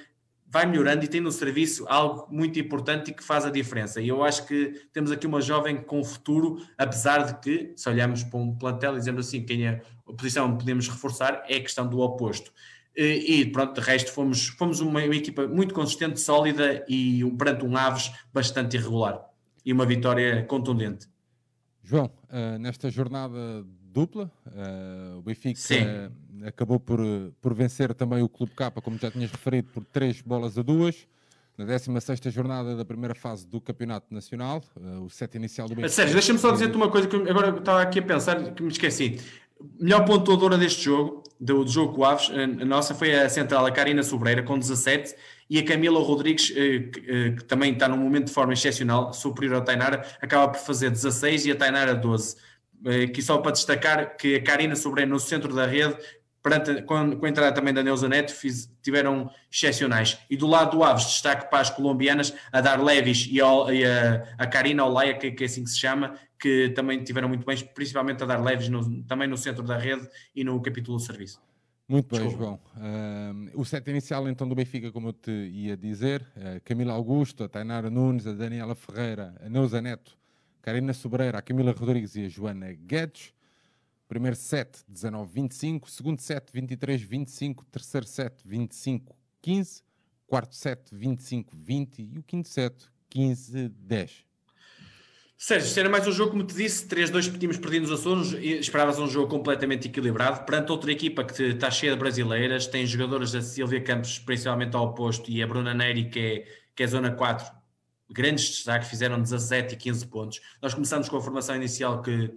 [0.49, 4.01] vai melhorando e tem no serviço algo muito importante e que faz a diferença.
[4.01, 8.23] E eu acho que temos aqui uma jovem com futuro, apesar de que, se olharmos
[8.23, 11.87] para um plantel e dizemos assim, quem é a posição podemos reforçar é a questão
[11.87, 12.51] do oposto.
[12.95, 17.77] E, pronto, de resto, fomos, fomos uma, uma equipa muito consistente, sólida e perante um
[17.77, 19.21] Aves bastante irregular.
[19.63, 21.07] E uma vitória contundente.
[21.81, 24.31] João, uh, nesta jornada dupla.
[24.45, 26.99] Uh, o Benfica uh, acabou por,
[27.41, 31.07] por vencer também o Clube K, como já tinhas referido, por 3 bolas a 2.
[31.57, 35.89] Na 16 jornada da primeira fase do Campeonato Nacional, uh, o set inicial do Benfica.
[35.89, 39.19] Sérgio, deixa-me só dizer-te uma coisa que agora estava aqui a pensar que me esqueci.
[39.77, 43.65] Melhor pontuadora deste jogo, do, do jogo com o Aves, a nossa foi a central,
[43.65, 45.13] a Karina Sobreira, com 17,
[45.49, 49.61] e a Camila Rodrigues, que, que também está num momento de forma excepcional, superior ao
[49.61, 52.37] Tainara, acaba por fazer 16 e a Tainara 12.
[52.85, 55.97] Eh, aqui só para destacar que a Karina Sobreno no centro da rede,
[56.41, 60.17] perante, com, com a entrada também da Neuza Neto, fiz, tiveram excepcionais.
[60.29, 63.85] E do lado do Aves, destaque para as colombianas, a Dar Levis e, a, e
[63.85, 67.45] a, a Karina Olaia, que, que é assim que se chama, que também tiveram muito
[67.45, 71.03] bem, principalmente a Dar Levis no, também no centro da rede e no capítulo do
[71.03, 71.41] serviço.
[71.87, 72.59] Muito bem, João.
[72.75, 77.43] Uh, o set inicial então do Benfica, como eu te ia dizer, uh, Camila Augusto,
[77.43, 80.15] a Tainara Nunes, a Daniela Ferreira, a Neuza Neto,
[80.61, 83.33] Karina Sobreira, a Camila Rodrigues e a Joana Guedes.
[84.07, 85.87] Primeiro set, 19-25.
[85.87, 87.63] Segundo set, 23-25.
[87.71, 89.83] Terceiro set, 25-15.
[90.25, 92.09] Quarto set, 25-20.
[92.13, 92.75] E o quinto set,
[93.13, 94.25] 15-10.
[95.41, 98.99] Sérgio, isto era mais um jogo, como te disse, 3-2 tínhamos perdido nos Açores esperavas
[98.99, 103.41] um jogo completamente equilibrado perante outra equipa que está cheia de brasileiras, tem jogadoras da
[103.41, 106.45] Silvia Campos, principalmente ao oposto, e a Bruna Neri, que é,
[106.75, 107.58] que é zona 4,
[108.09, 110.41] grandes destaques, fizeram 17 e 15 pontos.
[110.61, 112.33] Nós começamos com a formação inicial que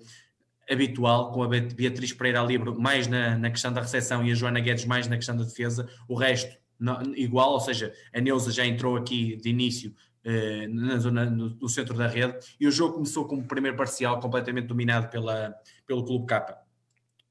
[0.70, 4.60] habitual, com a Beatriz Pereira Livre mais na, na questão da recepção e a Joana
[4.60, 8.66] Guedes mais na questão da defesa, o resto não, igual, ou seja, a Neuza já
[8.66, 9.94] entrou aqui de início
[10.24, 14.18] eh, na zona, no, no, centro da rede, e o jogo começou como primeiro parcial
[14.18, 15.54] completamente dominado pela,
[15.86, 16.60] pelo Clube K.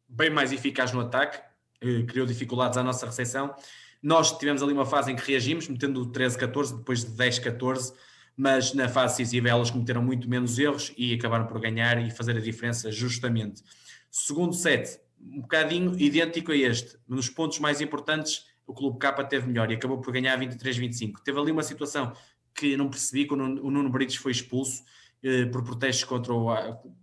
[0.07, 1.41] Bem mais eficaz no ataque,
[1.81, 3.53] eh, criou dificuldades à nossa recepção.
[4.01, 7.93] Nós tivemos ali uma fase em que reagimos, metendo 13-14, depois de 10-14,
[8.41, 12.35] mas na fase decisiva elas cometeram muito menos erros e acabaram por ganhar e fazer
[12.35, 13.61] a diferença justamente.
[14.09, 19.45] Segundo set, um bocadinho idêntico a este, nos pontos mais importantes o Clube K teve
[19.47, 21.19] melhor e acabou por ganhar 23-25.
[21.23, 22.13] Teve ali uma situação
[22.55, 24.83] que não percebi, quando o Nuno Brites foi expulso
[25.21, 26.47] eh, por protestos contra o,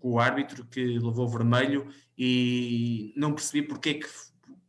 [0.00, 1.86] o, árbitro, que levou vermelho,
[2.16, 4.08] e não percebi porque é que,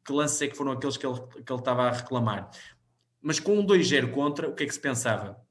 [0.05, 2.51] que lances é que foram aqueles que ele, que ele estava a reclamar.
[3.19, 5.48] Mas com um 2-0 contra, o que é que se pensava?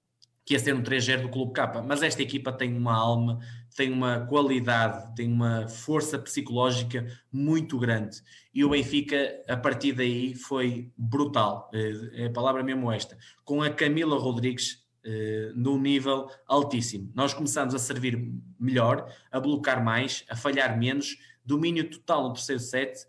[0.48, 3.38] Que ia ser um 3-0 do Clube K, mas esta equipa tem uma alma,
[3.76, 8.22] tem uma qualidade, tem uma força psicológica muito grande.
[8.54, 11.70] E o Benfica, a partir daí, foi brutal.
[11.74, 13.18] É, é a palavra mesmo esta.
[13.44, 17.12] Com a Camila Rodrigues eh, num nível altíssimo.
[17.14, 22.62] Nós começamos a servir melhor, a bloquear mais, a falhar menos, domínio total no terceiro
[22.62, 23.06] set,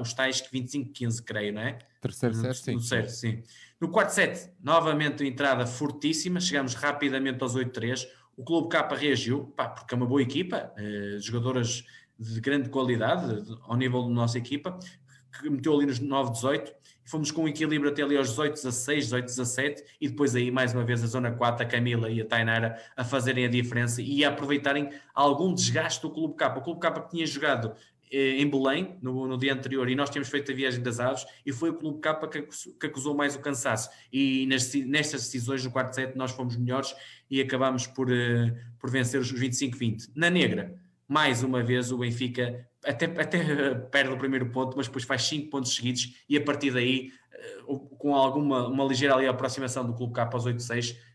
[0.00, 1.78] os tais 25-15, creio, não é?
[2.04, 2.72] Terceiro set, sim.
[2.74, 3.42] No, terceiro, sim.
[3.80, 8.06] No quarto set, novamente entrada fortíssima, chegamos rapidamente aos 8-3.
[8.36, 11.82] O Clube K reagiu, pá, porque é uma boa equipa, eh, jogadoras
[12.18, 14.78] de grande qualidade ao nível da nossa equipa,
[15.40, 16.74] que meteu ali nos 9-18
[17.04, 20.72] fomos com um equilíbrio até ali aos 18, 16, 18, 17 e depois aí mais
[20.72, 24.24] uma vez a zona 4, a Camila e a Tainara a fazerem a diferença e
[24.24, 26.56] a aproveitarem algum desgaste do Clube K.
[26.58, 27.74] O Clube K que tinha jogado
[28.14, 31.52] em Belém no, no, dia anterior e nós tínhamos feito a viagem das aves e
[31.52, 35.94] foi o Clube K que, acusou mais o cansaço e nas, nestas decisões no quarto
[35.94, 36.94] set nós fomos melhores
[37.30, 40.10] e acabámos por, uh, por vencer os 25-20.
[40.14, 40.74] Na negra,
[41.08, 45.50] mais uma vez o Benfica até, até perde o primeiro ponto, mas depois faz 5
[45.50, 47.62] pontos seguidos e a partir daí, eh,
[47.98, 51.13] com alguma uma ligeira ali aproximação do Clube K aos 8-6, eh,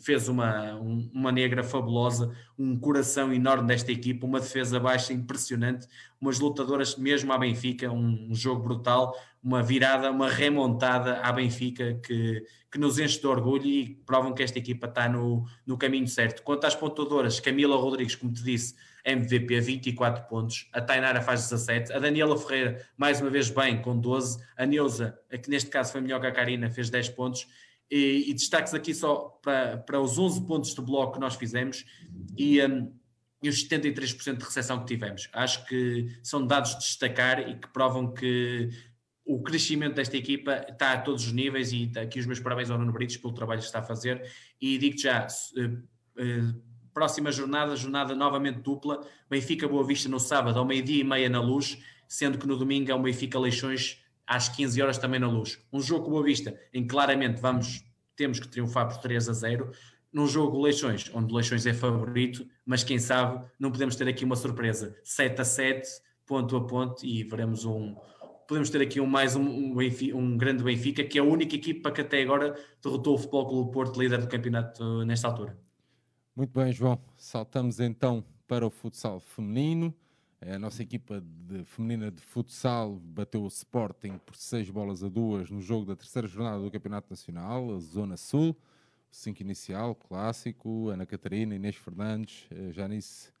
[0.00, 0.74] fez uma,
[1.12, 5.86] uma negra fabulosa, um coração enorme desta equipa, uma defesa baixa impressionante,
[6.18, 12.42] umas lutadoras mesmo à Benfica, um, jogo brutal, uma virada, uma remontada à Benfica que,
[12.72, 16.42] que nos enche de orgulho e provam que esta equipa está no, no caminho certo.
[16.42, 21.92] Quanto às pontuadoras, Camila Rodrigues, como te disse, MVP 24 pontos, a Tainara faz 17,
[21.92, 26.00] a Daniela Ferreira mais uma vez bem com 12, a Neuza, que neste caso foi
[26.00, 27.46] melhor que a Karina, fez 10 pontos
[27.90, 31.84] e, e destaques aqui só para, para os 11 pontos de bloco que nós fizemos
[32.36, 32.92] e, um,
[33.42, 35.28] e os 73% de recepção que tivemos.
[35.32, 38.70] Acho que são dados de destacar e que provam que
[39.24, 42.78] o crescimento desta equipa está a todos os níveis e aqui os meus parabéns ao
[42.78, 44.22] Nuno Brites pelo trabalho que está a fazer
[44.60, 45.74] e digo já, uh,
[46.22, 46.62] uh,
[46.94, 51.40] próxima jornada, jornada novamente dupla, Benfica Boa Vista no sábado ao meio-dia e meia na
[51.40, 51.76] luz,
[52.08, 55.58] sendo que no domingo é o Benfica Leixões às 15 horas também na luz.
[55.72, 57.84] Um jogo Boa Vista em claramente vamos,
[58.16, 59.70] temos que triunfar por 3 a 0,
[60.12, 64.36] num jogo Leixões, onde Leixões é favorito, mas quem sabe não podemos ter aqui uma
[64.36, 65.88] surpresa, 7 a 7,
[66.24, 67.94] ponto a ponto, e veremos um,
[68.48, 71.54] podemos ter aqui um, mais um, um, Benfica, um, grande Benfica, que é a única
[71.54, 75.58] equipa que até agora derrotou o Futebol Clube Porto, líder do campeonato nesta altura.
[76.34, 77.00] Muito bem, João.
[77.16, 79.94] Saltamos então para o futsal feminino.
[80.48, 85.50] A nossa equipa de, feminina de futsal bateu o Sporting por 6 bolas a 2
[85.50, 88.56] no jogo da terceira jornada do Campeonato Nacional, Zona Sul.
[89.10, 93.32] 5 inicial, clássico, Ana Catarina, Inês Fernandes, eh, Janice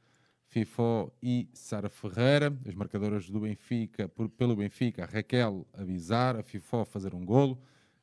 [0.46, 2.56] Fifó e Sara Ferreira.
[2.66, 7.14] As marcadoras do Benfica, por, pelo Benfica, a Raquel a bizar, a Fifó a fazer
[7.14, 7.56] um golo,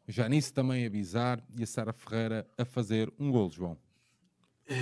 [0.08, 3.78] Janice também a bizar e a Sara Ferreira a fazer um golo, João.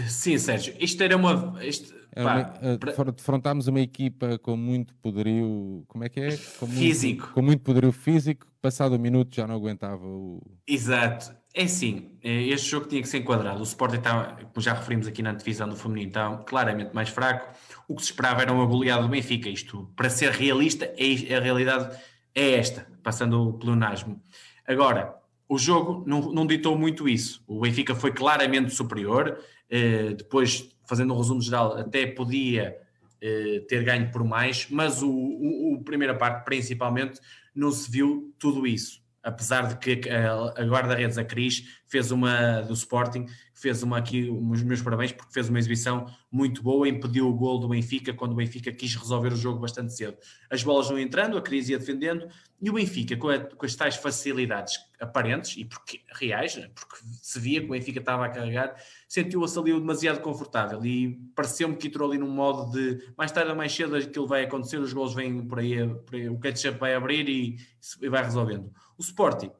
[0.07, 1.57] Sim, Sérgio, isto era uma.
[1.63, 2.53] Isto, pá,
[2.97, 5.83] uma defrontámos uma equipa com muito poderio.
[5.87, 6.37] Como é que é?
[6.59, 7.21] Com físico.
[7.21, 10.41] Muito, com muito poderio físico, passado um minuto já não aguentava o.
[10.67, 11.41] Exato.
[11.53, 13.59] É sim, é, este jogo tinha que ser enquadrado.
[13.59, 17.53] O Sporting está, como já referimos aqui na divisão do feminino, está claramente mais fraco.
[17.89, 19.49] O que se esperava era uma goleada do Benfica.
[19.49, 21.97] Isto, para ser realista, é, a realidade
[22.33, 24.21] é esta, passando o pleonasmo.
[24.65, 25.13] Agora,
[25.49, 27.43] o jogo não, não ditou muito isso.
[27.45, 29.37] O Benfica foi claramente superior.
[29.71, 32.77] Eh, depois, fazendo um resumo geral, até podia
[33.21, 37.21] eh, ter ganho por mais, mas o, o, o, primeira parte, principalmente,
[37.55, 39.01] não se viu tudo isso.
[39.23, 43.27] Apesar de que a, a guarda-redes, a Cris, fez uma do Sporting,
[43.61, 47.59] fez uma aqui, os meus parabéns, porque fez uma exibição muito boa, impediu o gol
[47.59, 50.17] do Benfica quando o Benfica quis resolver o jogo bastante cedo.
[50.49, 52.27] As bolas não entrando, a Cris ia defendendo,
[52.59, 56.97] e o Benfica, com, a, com, as tais facilidades aparentes e porque, reais, né, porque
[57.21, 58.75] se via que o Benfica estava a carregar,
[59.07, 63.55] sentiu-se ali demasiado confortável e pareceu-me que entrou ali num modo de mais tarde ou
[63.55, 66.95] mais cedo aquilo vai acontecer, os gols vêm por aí, por aí o ketchup vai
[66.95, 67.57] abrir e,
[68.01, 68.71] e vai resolvendo.
[68.97, 69.51] O Sporting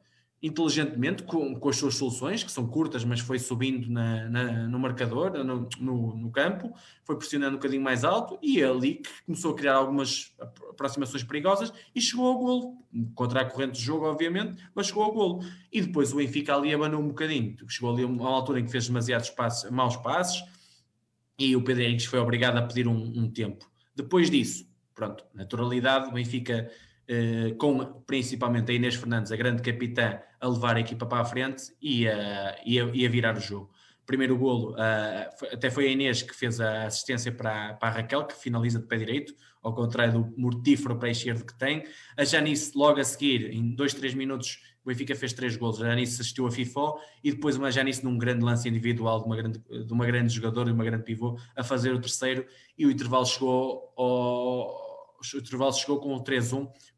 [0.41, 4.79] inteligentemente com, com as suas soluções, que são curtas, mas foi subindo na, na, no
[4.79, 6.73] marcador, no, no, no, campo,
[7.03, 10.33] foi pressionando um bocadinho mais alto e é ali que começou a criar algumas
[10.71, 12.77] aproximações perigosas e chegou ao golo,
[13.13, 15.45] contra a corrente de jogo, obviamente, mas chegou ao golo.
[15.71, 18.71] E depois o Benfica ali abanou um bocadinho, chegou ali a uma altura em que
[18.71, 20.43] fez demasiados passos, maus passos
[21.37, 23.69] e o Pedro Henriques foi obrigado a pedir um, um tempo.
[23.95, 26.69] Depois disso, pronto, naturalidade, o Benfica
[27.57, 31.73] com principalmente a Inês Fernandes, a grande capitã, a levar a equipa para a frente
[31.81, 33.69] e a, e a, e a virar o jogo.
[34.05, 38.25] Primeiro golo, uh, até foi a Inês que fez a assistência para, para a Raquel,
[38.25, 41.85] que finaliza de pé direito, ao contrário do mortífero pé esquerdo que tem.
[42.17, 45.81] A Janice, logo a seguir, em dois, três minutos, o Benfica fez três golos.
[45.81, 49.35] A Janice assistiu a FIFO e depois uma Janice num grande lance individual de uma
[49.35, 52.45] grande, de uma grande jogadora e uma grande pivô a fazer o terceiro
[52.77, 56.90] e o intervalo chegou ao, o intervalo chegou com o 3-1 e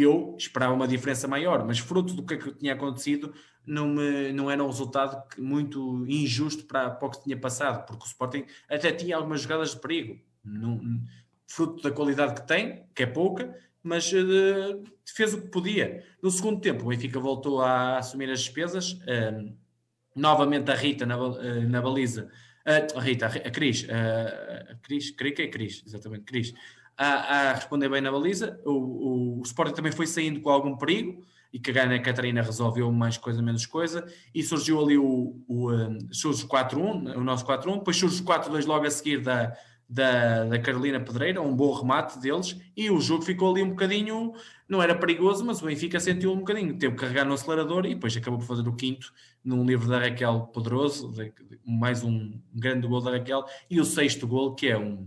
[0.00, 3.34] eu esperava uma diferença maior, mas fruto do que, é que tinha acontecido,
[3.66, 8.04] não, me, não era um resultado muito injusto para, para o que tinha passado, porque
[8.04, 10.80] o Sporting até tinha algumas jogadas de perigo, não,
[11.46, 16.04] fruto da qualidade que tem, que é pouca, mas uh, fez o que podia.
[16.22, 19.54] No segundo tempo, o Benfica voltou a assumir as despesas, uh,
[20.14, 22.30] novamente a Rita na, uh, na baliza,
[22.64, 26.54] a Rita, a Cris, a Cris, creio que é Cris, exatamente, Cris,
[27.02, 28.60] a, a responder bem na baliza.
[28.64, 31.24] O, o, o, Sporting também foi saindo com algum perigo.
[31.52, 35.70] e que a Ana Catarina resolveu mais coisa menos coisa e surgiu ali o, o
[35.70, 39.54] um, surge 4-1, o nosso 4-1, depois surge o 4-2 logo a seguir da,
[39.86, 44.32] da, da Carolina Pedreira, um bom remate deles e o jogo ficou ali um bocadinho,
[44.66, 47.94] não era perigoso, mas o Benfica sentiu um bocadinho, teve que carregar no acelerador e
[47.94, 49.12] depois acabou por fazer o quinto
[49.44, 51.12] num livro da Raquel poderoso,
[51.66, 55.06] mais um grande gol da Raquel e o sexto gol que é um,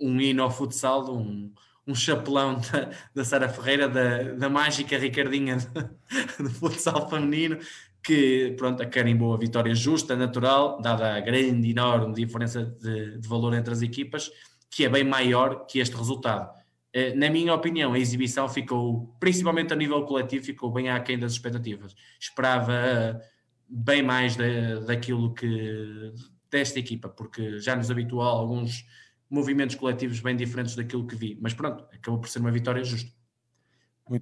[0.00, 1.52] um hino ao futsal, um
[1.86, 5.56] um chapelão da, da Sara Ferreira, da, da mágica Ricardinha
[6.38, 7.58] do futsal feminino,
[8.02, 13.72] que pronto, a vitória justa, natural, dada a grande, enorme diferença de, de, valor entre
[13.72, 14.30] as equipas,
[14.70, 16.52] que é bem maior que este resultado.
[16.92, 21.32] Eh, na minha opinião, a exibição ficou, principalmente a nível coletivo, ficou bem aquém das
[21.32, 21.94] expectativas.
[22.20, 23.20] Esperava
[23.66, 26.12] bem mais da, daquilo que
[26.50, 28.84] desta equipa, porque já nos habituou a alguns
[29.28, 31.38] movimentos coletivos bem diferentes daquilo que vi.
[31.40, 33.10] Mas pronto, acabou por ser uma vitória justa.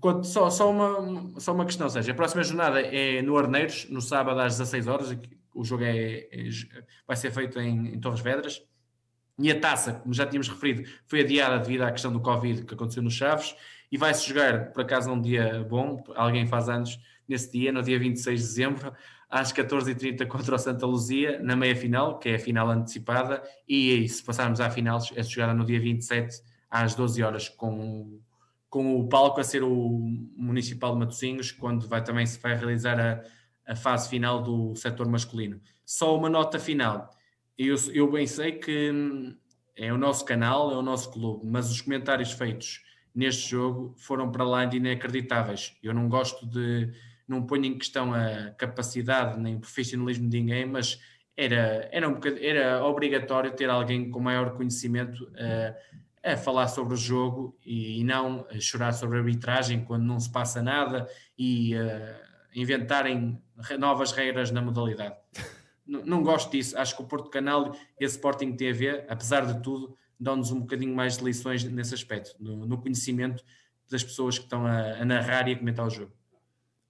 [0.00, 4.00] Quanto, só, só, uma, só uma questão, seja, a próxima jornada é no Arneiros, no
[4.00, 5.18] sábado às 16 horas,
[5.52, 6.48] o jogo é, é
[7.06, 8.62] vai ser feito em, em, Torres Vedras,
[9.38, 12.74] e a taça, como já tínhamos referido, foi adiada devido à questão do Covid que
[12.74, 13.56] aconteceu nos Chaves,
[13.90, 17.98] e vai-se jogar, por acaso, um dia bom, alguém faz anos nesse dia, no dia
[17.98, 18.92] 26 de dezembro,
[19.32, 24.22] às 14h30 contra o Santa Luzia, na meia-final, que é a final antecipada, e se
[24.22, 28.20] passarmos à final, é jogada no dia 27 às 12 horas com,
[28.68, 29.98] com o palco a ser o
[30.36, 35.09] Municipal de Matosinhos, quando vai, também se vai realizar a, a fase final do setor
[35.09, 35.62] masculino.
[35.82, 37.09] Só uma nota final.
[37.56, 39.34] Eu, eu bem sei que hum,
[39.74, 42.82] é o nosso canal, é o nosso clube, mas os comentários feitos
[43.14, 45.74] neste jogo foram para lá de inacreditáveis.
[45.82, 46.92] Eu não gosto de
[47.26, 51.00] não ponho em questão a capacidade nem o profissionalismo de ninguém, mas
[51.36, 56.96] era, era, um era obrigatório ter alguém com maior conhecimento uh, a falar sobre o
[56.96, 61.80] jogo e, e, não chorar sobre a arbitragem quando não se passa nada e uh,
[62.54, 63.42] inventarem
[63.78, 65.16] novas regras na modalidade.
[65.86, 66.78] não, não gosto disso.
[66.78, 70.94] Acho que o Porto Canal e a Sporting TV, apesar de tudo, dão-nos um bocadinho
[70.94, 73.42] mais de lições nesse aspecto, no, no conhecimento
[73.90, 76.12] das pessoas que estão a, a narrar e a comentar o jogo.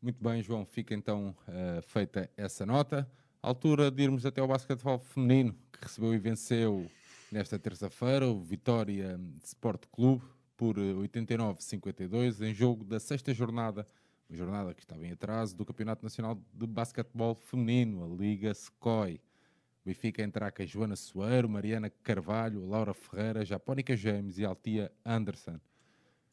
[0.02, 3.08] Muito bem, João, fica então uh, feita essa nota.
[3.40, 6.90] altura de irmos até ao basquetebol feminino, que recebeu e venceu
[7.30, 10.24] nesta terça-feira o Vitória Sport Clube
[10.56, 13.86] por 89-52 em jogo da sexta jornada,
[14.28, 19.14] uma jornada que estava em atraso, do Campeonato Nacional de Basquetebol Feminino, a Liga SCOI.
[19.14, 24.90] O Benfica entrar com a Joana Soeiro, Mariana Carvalho, Laura Ferreira, Japónica James e Altia
[25.04, 25.60] Anderson.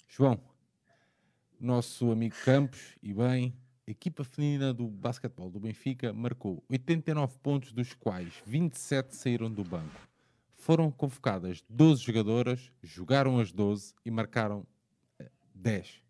[0.08, 0.42] João,
[1.60, 3.54] nosso amigo Campos, e bem,
[3.88, 9.64] a equipa feminina do basquetebol do Benfica marcou 89 pontos, dos quais 27 saíram do
[9.64, 10.08] banco.
[10.56, 14.66] Foram convocadas 12 jogadoras, jogaram as 12 e marcaram
[15.56, 16.02] 10.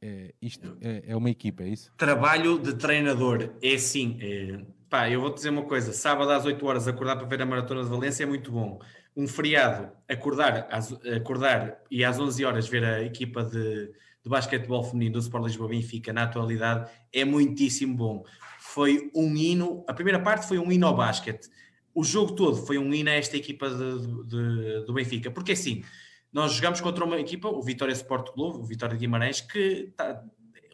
[0.00, 1.92] Eh, é, isto é, é, uma equipa, é isso?
[1.96, 4.18] Trabalho de treinador, é sim.
[4.20, 7.46] É, pá, eu vou-te dizer uma coisa: sábado às 8 horas acordar para ver a
[7.46, 8.80] Maratona de Valência é muito bom.
[9.16, 10.68] Um feriado, acordar,
[11.14, 13.92] acordar e às 11 horas ver a equipa de,
[14.28, 18.24] de basquetebol feminino do Sport Lisboa Benfica na atualidade é muitíssimo bom.
[18.60, 21.48] Foi um hino, a primeira parte foi um hino ao basquete.
[21.94, 25.82] O jogo todo foi um hino a esta equipa de, de, do Benfica, porque assim,
[26.30, 30.22] nós jogamos contra uma equipa, o Vitória Sport Clube, o Vitória de Guimarães, que tá,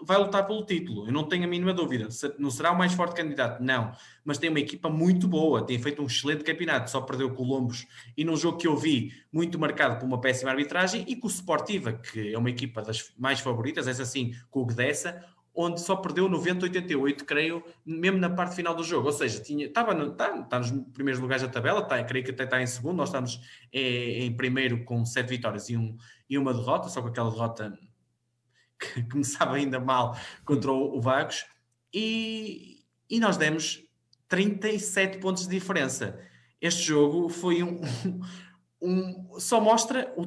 [0.02, 2.08] vai lutar pelo título, eu não tenho a mínima dúvida.
[2.38, 3.62] Não será o mais forte candidato?
[3.62, 3.92] Não.
[4.24, 7.46] Mas tem uma equipa muito boa, tem feito um excelente campeonato, só perdeu com o
[7.46, 11.26] Colombos e num jogo que eu vi muito marcado por uma péssima arbitragem e com
[11.26, 15.22] o Sportiva, que é uma equipa das mais favoritas, essa sim, com o Gdessa,
[15.54, 19.06] onde só perdeu 90-88, creio, mesmo na parte final do jogo.
[19.06, 22.32] Ou seja, tinha, estava no, está, está nos primeiros lugares da tabela, está, creio que
[22.32, 23.40] até está em segundo, nós estamos
[23.72, 25.96] é, em primeiro com sete vitórias e, um,
[26.28, 27.78] e uma derrota, só com aquela derrota
[28.78, 31.46] que começava ainda mal contra o, Vagos,
[31.92, 33.82] e, e nós demos
[34.28, 36.18] 37 pontos de diferença.
[36.60, 37.80] Este jogo foi um.
[38.80, 40.12] um só mostra.
[40.16, 40.24] O,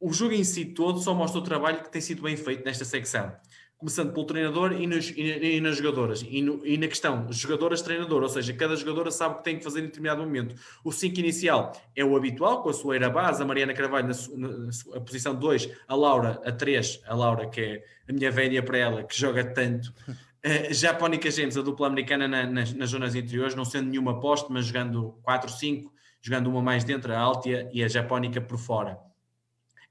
[0.00, 2.84] o jogo em si todo só mostra o trabalho que tem sido bem feito nesta
[2.84, 3.34] secção
[3.78, 6.26] começando pelo treinador e, nos, e, e nas jogadoras.
[6.28, 9.62] E, no, e, na questão, jogadoras-treinador, ou seja, cada jogadora sabe o que tem que
[9.62, 10.56] fazer em determinado momento.
[10.82, 14.66] O 5 inicial é o habitual, com a Soeira base, a Mariana Carvalho na, na,
[14.94, 18.78] na posição 2, a Laura a 3, a Laura que é a minha velha para
[18.78, 19.94] ela, que joga tanto.
[20.08, 24.50] Uh, Japónica James, a dupla americana na, nas, nas zonas interiores, não sendo nenhuma poste,
[24.50, 25.84] mas jogando 4-5,
[26.20, 28.98] jogando uma mais dentro, a Altia e a Japónica por fora.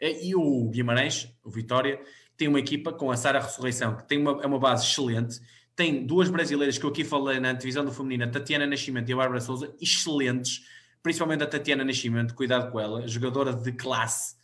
[0.02, 2.02] Uh, e o Guimarães, o Vitória,
[2.38, 5.42] tem uma equipa com a Sara Ressurreição, que tem uma, é uma base excelente,
[5.76, 9.14] tem duas brasileiras que eu aqui falei na divisão do feminino, a Tatiana Nascimento e
[9.14, 10.66] a Bárbara Souza, excelentes,
[11.04, 14.36] principalmente a Tatiana Nascimento, cuidado com ela, jogadora de classe,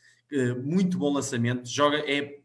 [0.64, 2.44] muito bom lançamento, joga, é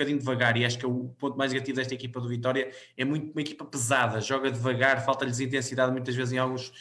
[0.00, 2.70] bocadinho devagar, e acho que é o ponto mais negativo desta equipa do Vitória.
[2.96, 6.72] É muito uma equipa pesada, joga devagar, falta-lhes intensidade muitas vezes em alguns,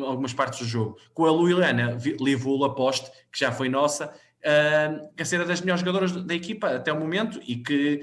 [0.00, 0.96] algumas partes do jogo.
[1.12, 4.14] Com a Luilana Livula Aposte, que já foi nossa,
[4.44, 8.00] uh, é ser das melhores jogadoras da equipa até o momento e que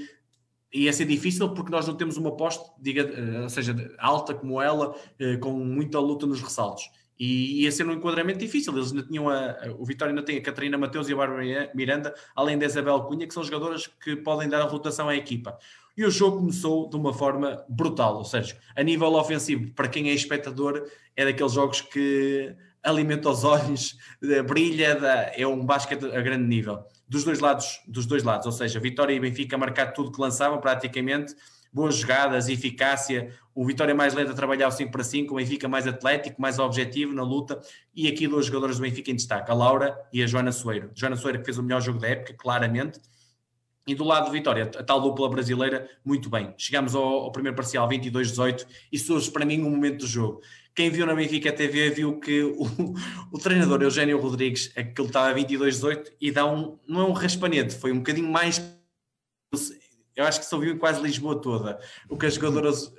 [0.73, 4.61] ia ser difícil porque nós não temos uma poste, diga, uh, ou seja, alta como
[4.61, 6.89] ela, uh, com muita luta nos ressaltos
[7.19, 8.73] e ia ser um enquadramento difícil.
[8.73, 11.71] Eles ainda tinham a, a, o Vitória ainda tem a Catarina Mateus e a Bárbara
[11.73, 15.57] Miranda, além da Isabel Cunha, que são jogadoras que podem dar a rotação à equipa.
[15.95, 20.09] E o jogo começou de uma forma brutal, ou seja, a nível ofensivo, para quem
[20.09, 23.97] é espectador, é daqueles jogos que alimenta os olhos,
[24.47, 24.97] brilha,
[25.35, 26.83] é um basquete a grande nível.
[27.07, 30.59] Dos dois lados, dos dois lados, ou seja, Vitória e Benfica marcar tudo que lançavam
[30.59, 31.35] praticamente,
[31.71, 35.67] boas jogadas, eficácia, o Vitória mais lento a trabalhar o 5 para 5, o Benfica
[35.67, 37.59] mais atlético, mais objetivo na luta,
[37.95, 40.91] e aqui dois jogadores do Benfica em destaque, a Laura e a Joana Soeiro.
[40.93, 42.99] Joana Soeiro que fez o melhor jogo da época, claramente,
[43.87, 46.53] e do lado do Vitória, a tal dupla brasileira, muito bem.
[46.57, 50.41] Chegamos ao, ao primeiro parcial 22-18 e surge para mim um momento do jogo.
[50.77, 52.67] Quem viu na Benfica TV viu que o,
[53.33, 57.91] o treinador Eugênio Rodrigues, aquele estava 22-18 e dá um, não é um raspanete, foi
[57.91, 58.61] um bocadinho mais
[60.15, 62.93] eu acho que se ouviu em quase Lisboa toda o que as jogadoras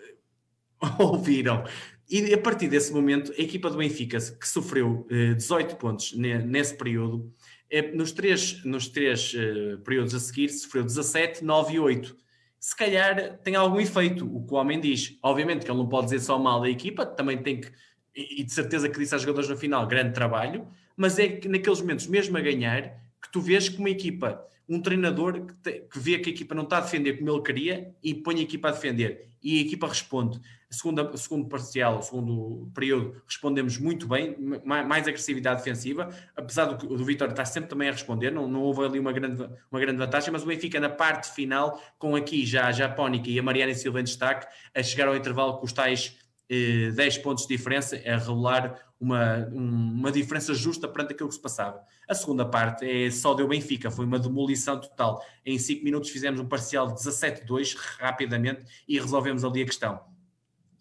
[0.98, 1.62] ouviram.
[2.10, 5.06] E a partir desse momento, a equipa do Benfica, que sofreu
[5.36, 7.32] 18 eh, pontos nesse período,
[7.70, 12.16] eh, nos três, nos três eh, períodos a seguir, sofreu 17, 9 e 8.
[12.60, 15.16] Se calhar tem algum efeito, o que o homem diz.
[15.22, 17.70] Obviamente que ele não pode dizer só mal da equipa, também tem que,
[18.14, 20.66] e de certeza que disse aos jogadores no final, grande trabalho,
[20.97, 22.82] mas é que naqueles momentos, mesmo a ganhar,
[23.22, 26.55] que tu vês que uma equipa um treinador que, te, que, vê que a equipa
[26.55, 29.28] não está a defender como ele queria e põe a equipa a defender.
[29.43, 30.39] E a equipa responde.
[30.70, 37.04] A segunda, segundo parcial, segundo período, respondemos muito bem, mais agressividade defensiva, apesar do, do
[37.06, 40.30] Vitória estar sempre também a responder, não, não houve ali uma grande, uma grande vantagem,
[40.30, 44.00] mas o Benfica na parte final, com aqui já a Japónica e a Mariana Silva
[44.00, 46.18] em destaque, a chegar ao intervalo com os tais
[46.48, 51.40] 10 eh, pontos de diferença, é regular uma, uma diferença justa perante aquilo que se
[51.40, 51.82] passava.
[52.08, 55.24] A segunda parte é só deu Benfica, foi uma demolição total.
[55.44, 60.17] Em 5 minutos fizemos um parcial de 17-2 rapidamente e resolvemos ali a questão.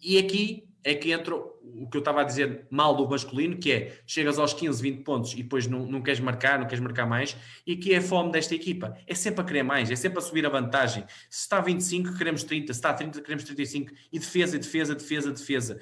[0.00, 3.70] E aqui é que entra o que eu estava a dizer mal do masculino, que
[3.70, 7.06] é chegas aos 15, 20 pontos e depois não, não queres marcar, não queres marcar
[7.06, 10.18] mais, e aqui é a fome desta equipa, é sempre a querer mais, é sempre
[10.18, 11.04] a subir a vantagem.
[11.28, 14.94] Se está a 25, queremos 30, se está a 30, queremos 35, e defesa, defesa,
[14.94, 15.80] defesa, defesa.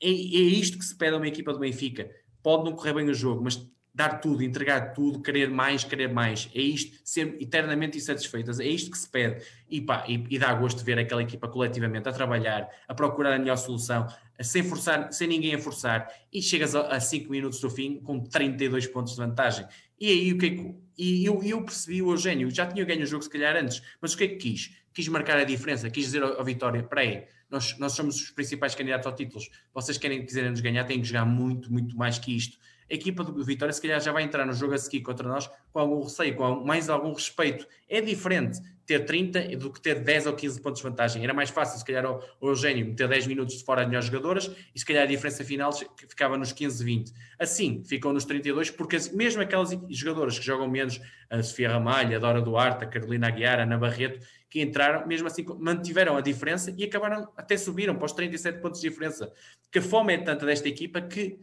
[0.00, 2.10] É, é isto que se pede a uma equipa do Benfica.
[2.42, 3.68] Pode não correr bem o jogo, mas
[3.98, 6.48] dar tudo, entregar tudo, querer mais, querer mais.
[6.54, 8.60] É isto, ser eternamente insatisfeitas.
[8.60, 9.44] É isto que se pede.
[9.68, 13.34] E, pá, e, e dá gosto de ver aquela equipa coletivamente a trabalhar, a procurar
[13.34, 14.06] a melhor solução,
[14.40, 16.08] sem forçar, sem ninguém a forçar.
[16.32, 19.66] E chegas a 5 minutos do fim com 32 pontos de vantagem.
[20.00, 20.74] E aí o que é que.
[20.96, 24.14] E eu, eu percebi o Eugênio, já tinha ganho o jogo se calhar antes, mas
[24.14, 24.76] o que é que quis?
[24.94, 29.08] Quis marcar a diferença, quis dizer ao, Vitória: peraí, nós, nós somos os principais candidatos
[29.08, 32.58] ao títulos, vocês querem quiserem nos ganhar, têm que jogar muito, muito mais que isto
[32.90, 35.50] a equipa do Vitória se calhar já vai entrar no jogo a seguir contra nós
[35.72, 37.66] com algum receio, com mais algum respeito.
[37.88, 41.22] É diferente ter 30 do que ter 10 ou 15 pontos de vantagem.
[41.22, 42.06] Era mais fácil, se calhar,
[42.40, 45.44] o, Eugênio meter 10 minutos de fora de melhores jogadoras e se calhar a diferença
[45.44, 45.70] final
[46.08, 47.12] ficava nos 15, 20.
[47.38, 50.98] Assim, ficam nos 32, porque mesmo aquelas jogadoras que jogam menos,
[51.28, 55.26] a Sofia Ramalha, a Dora Duarte, a Carolina Aguiar, a Ana Barreto, que entraram, mesmo
[55.26, 59.30] assim mantiveram a diferença e acabaram, até subiram para os 37 pontos de diferença.
[59.70, 61.38] Que a fome é tanta desta equipa que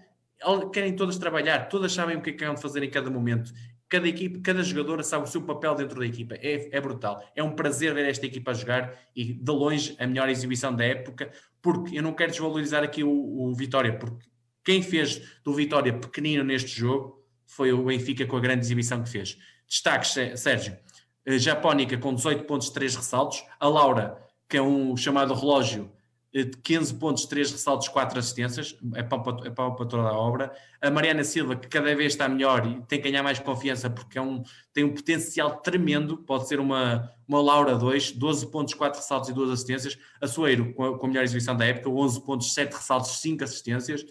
[0.71, 3.51] querem todas trabalhar, todas sabem o que é que vão fazer em cada momento.
[3.87, 6.35] Cada equipe, cada jogadora sabe o seu papel dentro da equipa.
[6.35, 7.23] É, é brutal.
[7.35, 10.83] É um prazer ver esta equipa a jogar e, de longe, a melhor exibição da
[10.83, 11.31] época,
[11.61, 14.25] porque eu não quero desvalorizar aqui o, o Vitória, porque
[14.63, 19.09] quem fez do Vitória pequenino neste jogo foi o Benfica com a grande exibição que
[19.09, 19.37] fez.
[19.67, 20.75] Destaques, Sérgio.
[21.25, 23.43] Eh, Japónica com 18 pontos, 3 ressaltos.
[23.59, 24.17] A Laura,
[24.49, 25.91] que é um chamado relógio,
[26.43, 30.51] de 15 pontos, 3 ressaltos, 4 assistências, é para, é para toda a obra.
[30.81, 34.17] A Mariana Silva, que cada vez está melhor e tem que ganhar mais confiança porque
[34.17, 34.43] é um,
[34.73, 39.33] tem um potencial tremendo, pode ser uma, uma Laura 2, 12 pontos, 4 ressaltos e
[39.33, 39.97] 2 assistências.
[40.19, 43.43] A Soeiro, com a, com a melhor exibição da época, 11 pontos, 7 ressaltos, 5
[43.43, 44.05] assistências.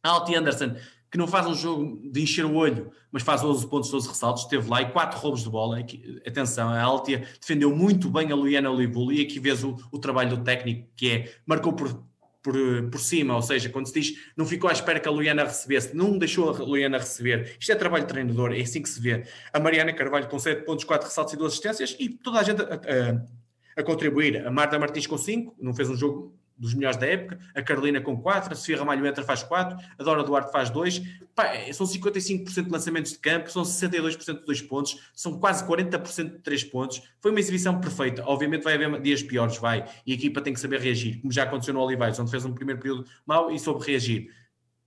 [0.00, 0.76] A Alti Anderson,
[1.10, 4.42] que não faz um jogo de encher o olho, mas faz 11 pontos, 12 ressaltos,
[4.42, 5.78] esteve lá e 4 roubos de bola.
[5.78, 9.98] Aqui, atenção, a Altia defendeu muito bem a Luiana Olivul e aqui vês o, o,
[9.98, 12.04] trabalho do técnico que é, marcou por,
[12.42, 12.54] por,
[12.90, 15.96] por cima, ou seja, quando se diz não ficou à espera que a Luiana recebesse,
[15.96, 17.56] não deixou a Luiana receber.
[17.58, 19.24] Isto é trabalho de treinador, é assim que se vê.
[19.52, 22.60] A Mariana Carvalho com 7 pontos, 4 ressaltos e 2 assistências e toda a gente
[22.62, 24.46] a, a contribuir.
[24.46, 28.00] A Marta Martins com 5, não fez um jogo dos melhores da época, a Carolina
[28.00, 31.02] com 4, a Sofia Ramalho entra faz 4, a Dora Duarte faz 2,
[31.38, 36.32] Pá, são 55% de lançamentos de campo, são 62% de 2 pontos, são quase 40%
[36.32, 37.00] de 3 pontos.
[37.20, 38.24] Foi uma exibição perfeita.
[38.26, 41.44] Obviamente vai haver dias piores, vai, e a equipa tem que saber reagir, como já
[41.44, 44.34] aconteceu no Olivais, onde fez um primeiro período mau e soube reagir.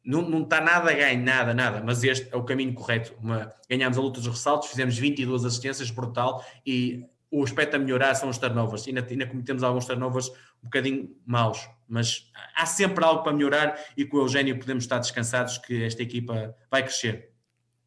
[0.03, 3.14] Não, não está nada a ganho, nada, nada, mas este é o caminho correto.
[3.22, 8.14] Uma, ganhámos a luta dos ressaltos, fizemos 22 assistências, brutal, e o aspecto a melhorar
[8.16, 8.86] são os turnovers.
[8.88, 14.06] Ainda, ainda cometemos alguns turnovers um bocadinho maus, mas há sempre algo para melhorar e
[14.06, 17.32] com o Eugênio podemos estar descansados que esta equipa vai crescer.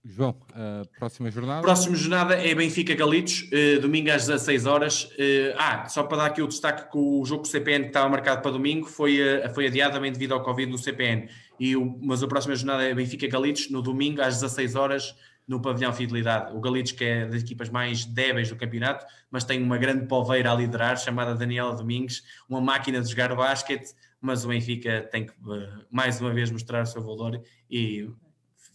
[0.06, 1.62] João, a próxima jornada?
[1.62, 5.08] Próxima jornada é Benfica Galitos, eh, domingo às 16 horas.
[5.18, 7.88] Eh, ah, só para dar aqui o destaque que o jogo com o CPN que
[7.88, 11.26] estava marcado para domingo foi, eh, foi adiado também devido ao Covid do CPN.
[11.58, 15.14] E o, mas a próxima jornada é Benfica Galitos, no domingo às 16 horas
[15.46, 16.54] no pavilhão Fidelidade.
[16.56, 20.50] O Galitos, que é das equipas mais débeis do campeonato, mas tem uma grande polveira
[20.50, 25.32] a liderar, chamada Daniela Domingues, uma máquina de jogar basquete, mas o Benfica tem que
[25.32, 28.08] uh, mais uma vez mostrar o seu valor e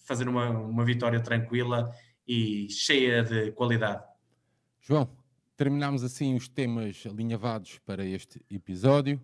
[0.05, 1.91] fazer uma, uma vitória tranquila
[2.27, 4.03] e cheia de qualidade.
[4.79, 5.09] João,
[5.57, 9.19] terminamos assim os temas alinhavados para este episódio.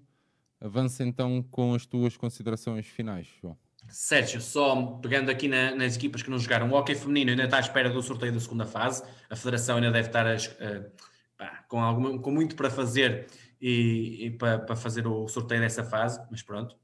[0.59, 3.57] Avança então com as tuas considerações finais, João.
[3.89, 7.57] Sérgio, só pegando aqui na, nas equipas que não jogaram, o hockey feminino ainda está
[7.57, 10.91] à espera do sorteio da segunda fase, a federação ainda deve estar uh,
[11.37, 13.27] pá, com, alguma, com muito para fazer
[13.61, 16.75] e, e para, para, fazer o sorteio dessa fase, mas pronto.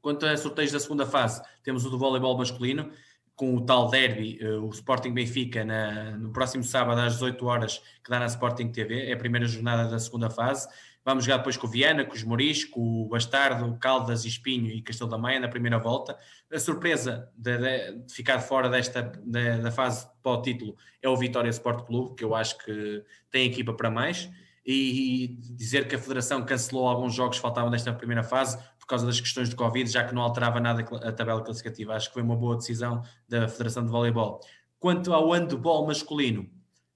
[0.00, 2.90] Quanto a sorteios da segunda fase, temos o do voleibol masculino,
[3.34, 7.78] com o tal derby, uh, o Sporting Benfica, na, no próximo sábado às 18 horas,
[8.02, 10.68] que dá na Sporting TV, é a primeira jornada da segunda fase.
[11.04, 14.80] Vamos jogar depois com o Viana, com os Moris, com o Bastardo, Caldas, Espinho e
[14.80, 16.16] Castelo da Maia na primeira volta.
[16.50, 21.08] A surpresa de, de, de ficar fora desta de, da fase para o título é
[21.08, 24.30] o Vitória Sport Clube, que eu acho que tem equipa para mais.
[24.66, 29.04] E, dizer que a Federação cancelou alguns jogos que faltavam nesta primeira fase por causa
[29.04, 31.94] das questões de Covid, já que não alterava nada a tabela classificativa.
[31.94, 34.40] Acho que foi uma boa decisão da Federação de Voleibol.
[34.78, 36.48] Quanto ao handball masculino,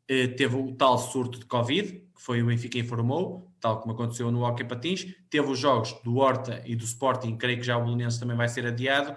[0.08, 4.30] eh, teve o tal surto de Covid, que foi o Benfica informou, tal como aconteceu
[4.30, 5.06] no Hockey Patins.
[5.30, 8.48] Teve os jogos do Horta e do Sporting, creio que já o Belenense também vai
[8.48, 9.16] ser adiado.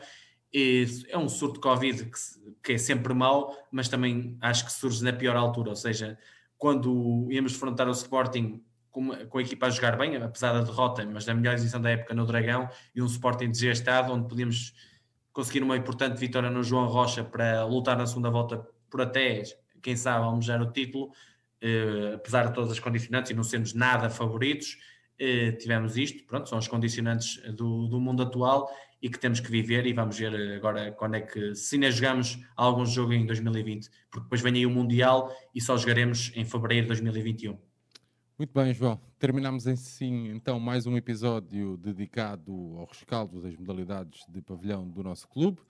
[0.54, 2.20] E é um surto de Covid que,
[2.64, 6.18] que, é sempre mau, mas também acho que surge na pior altura, ou seja,
[6.58, 8.62] quando íamos enfrentar o Sporting
[8.92, 11.90] com, com, a equipa a jogar bem, apesar da derrota, mas da melhor edição da
[11.90, 14.74] época no Dragão, e um Sporting desgastado, onde podíamos
[15.32, 19.44] conseguir uma importante vitória no João Rocha para lutar na segunda volta por até,
[19.82, 21.12] quem sabe, almejar o título,
[21.64, 24.78] Uh, apesar de todas as condicionantes e não sermos nada favoritos,
[25.20, 28.68] uh, tivemos isto, pronto, são os condicionantes do, do, mundo atual
[29.02, 32.40] e que temos que viver e vamos ver agora quando é que, se ainda jogamos
[32.56, 36.84] algum jogo em 2020, porque depois vem aí o Mundial e só jogaremos em fevereiro
[36.84, 37.58] de 2021.
[38.42, 39.00] Muito bem, João.
[39.20, 45.28] Terminamos assim então mais um episódio dedicado ao rescaldo das modalidades de pavilhão do nosso
[45.28, 45.62] clube.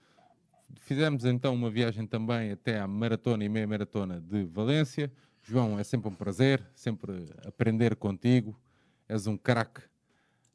[0.80, 5.12] Fizemos então uma viagem também até à maratona e meia maratona de Valência.
[5.42, 8.58] João, é sempre um prazer, sempre aprender contigo.
[9.08, 9.82] És um craque.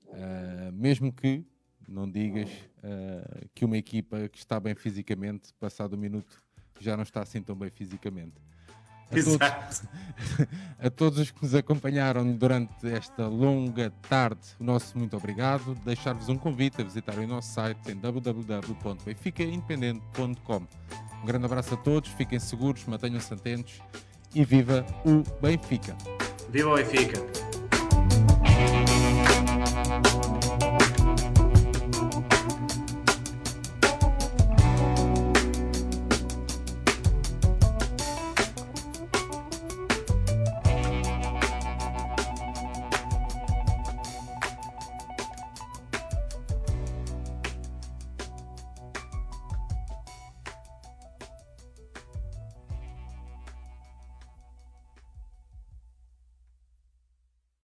[0.05, 1.45] Uh, mesmo que
[1.87, 6.41] não digas uh, que uma equipa que está bem fisicamente, passado um minuto,
[6.79, 8.35] já não está assim tão bem fisicamente.
[9.09, 9.83] A todos,
[10.79, 15.75] a todos os que nos acompanharam durante esta longa tarde, o nosso muito obrigado.
[15.85, 20.67] Deixar-vos um convite a visitar o nosso site em www.benficaindependente.com.
[21.21, 23.81] Um grande abraço a todos, fiquem seguros, mantenham-se atentos
[24.35, 25.95] e viva o Benfica!
[26.49, 27.46] Viva o Benfica!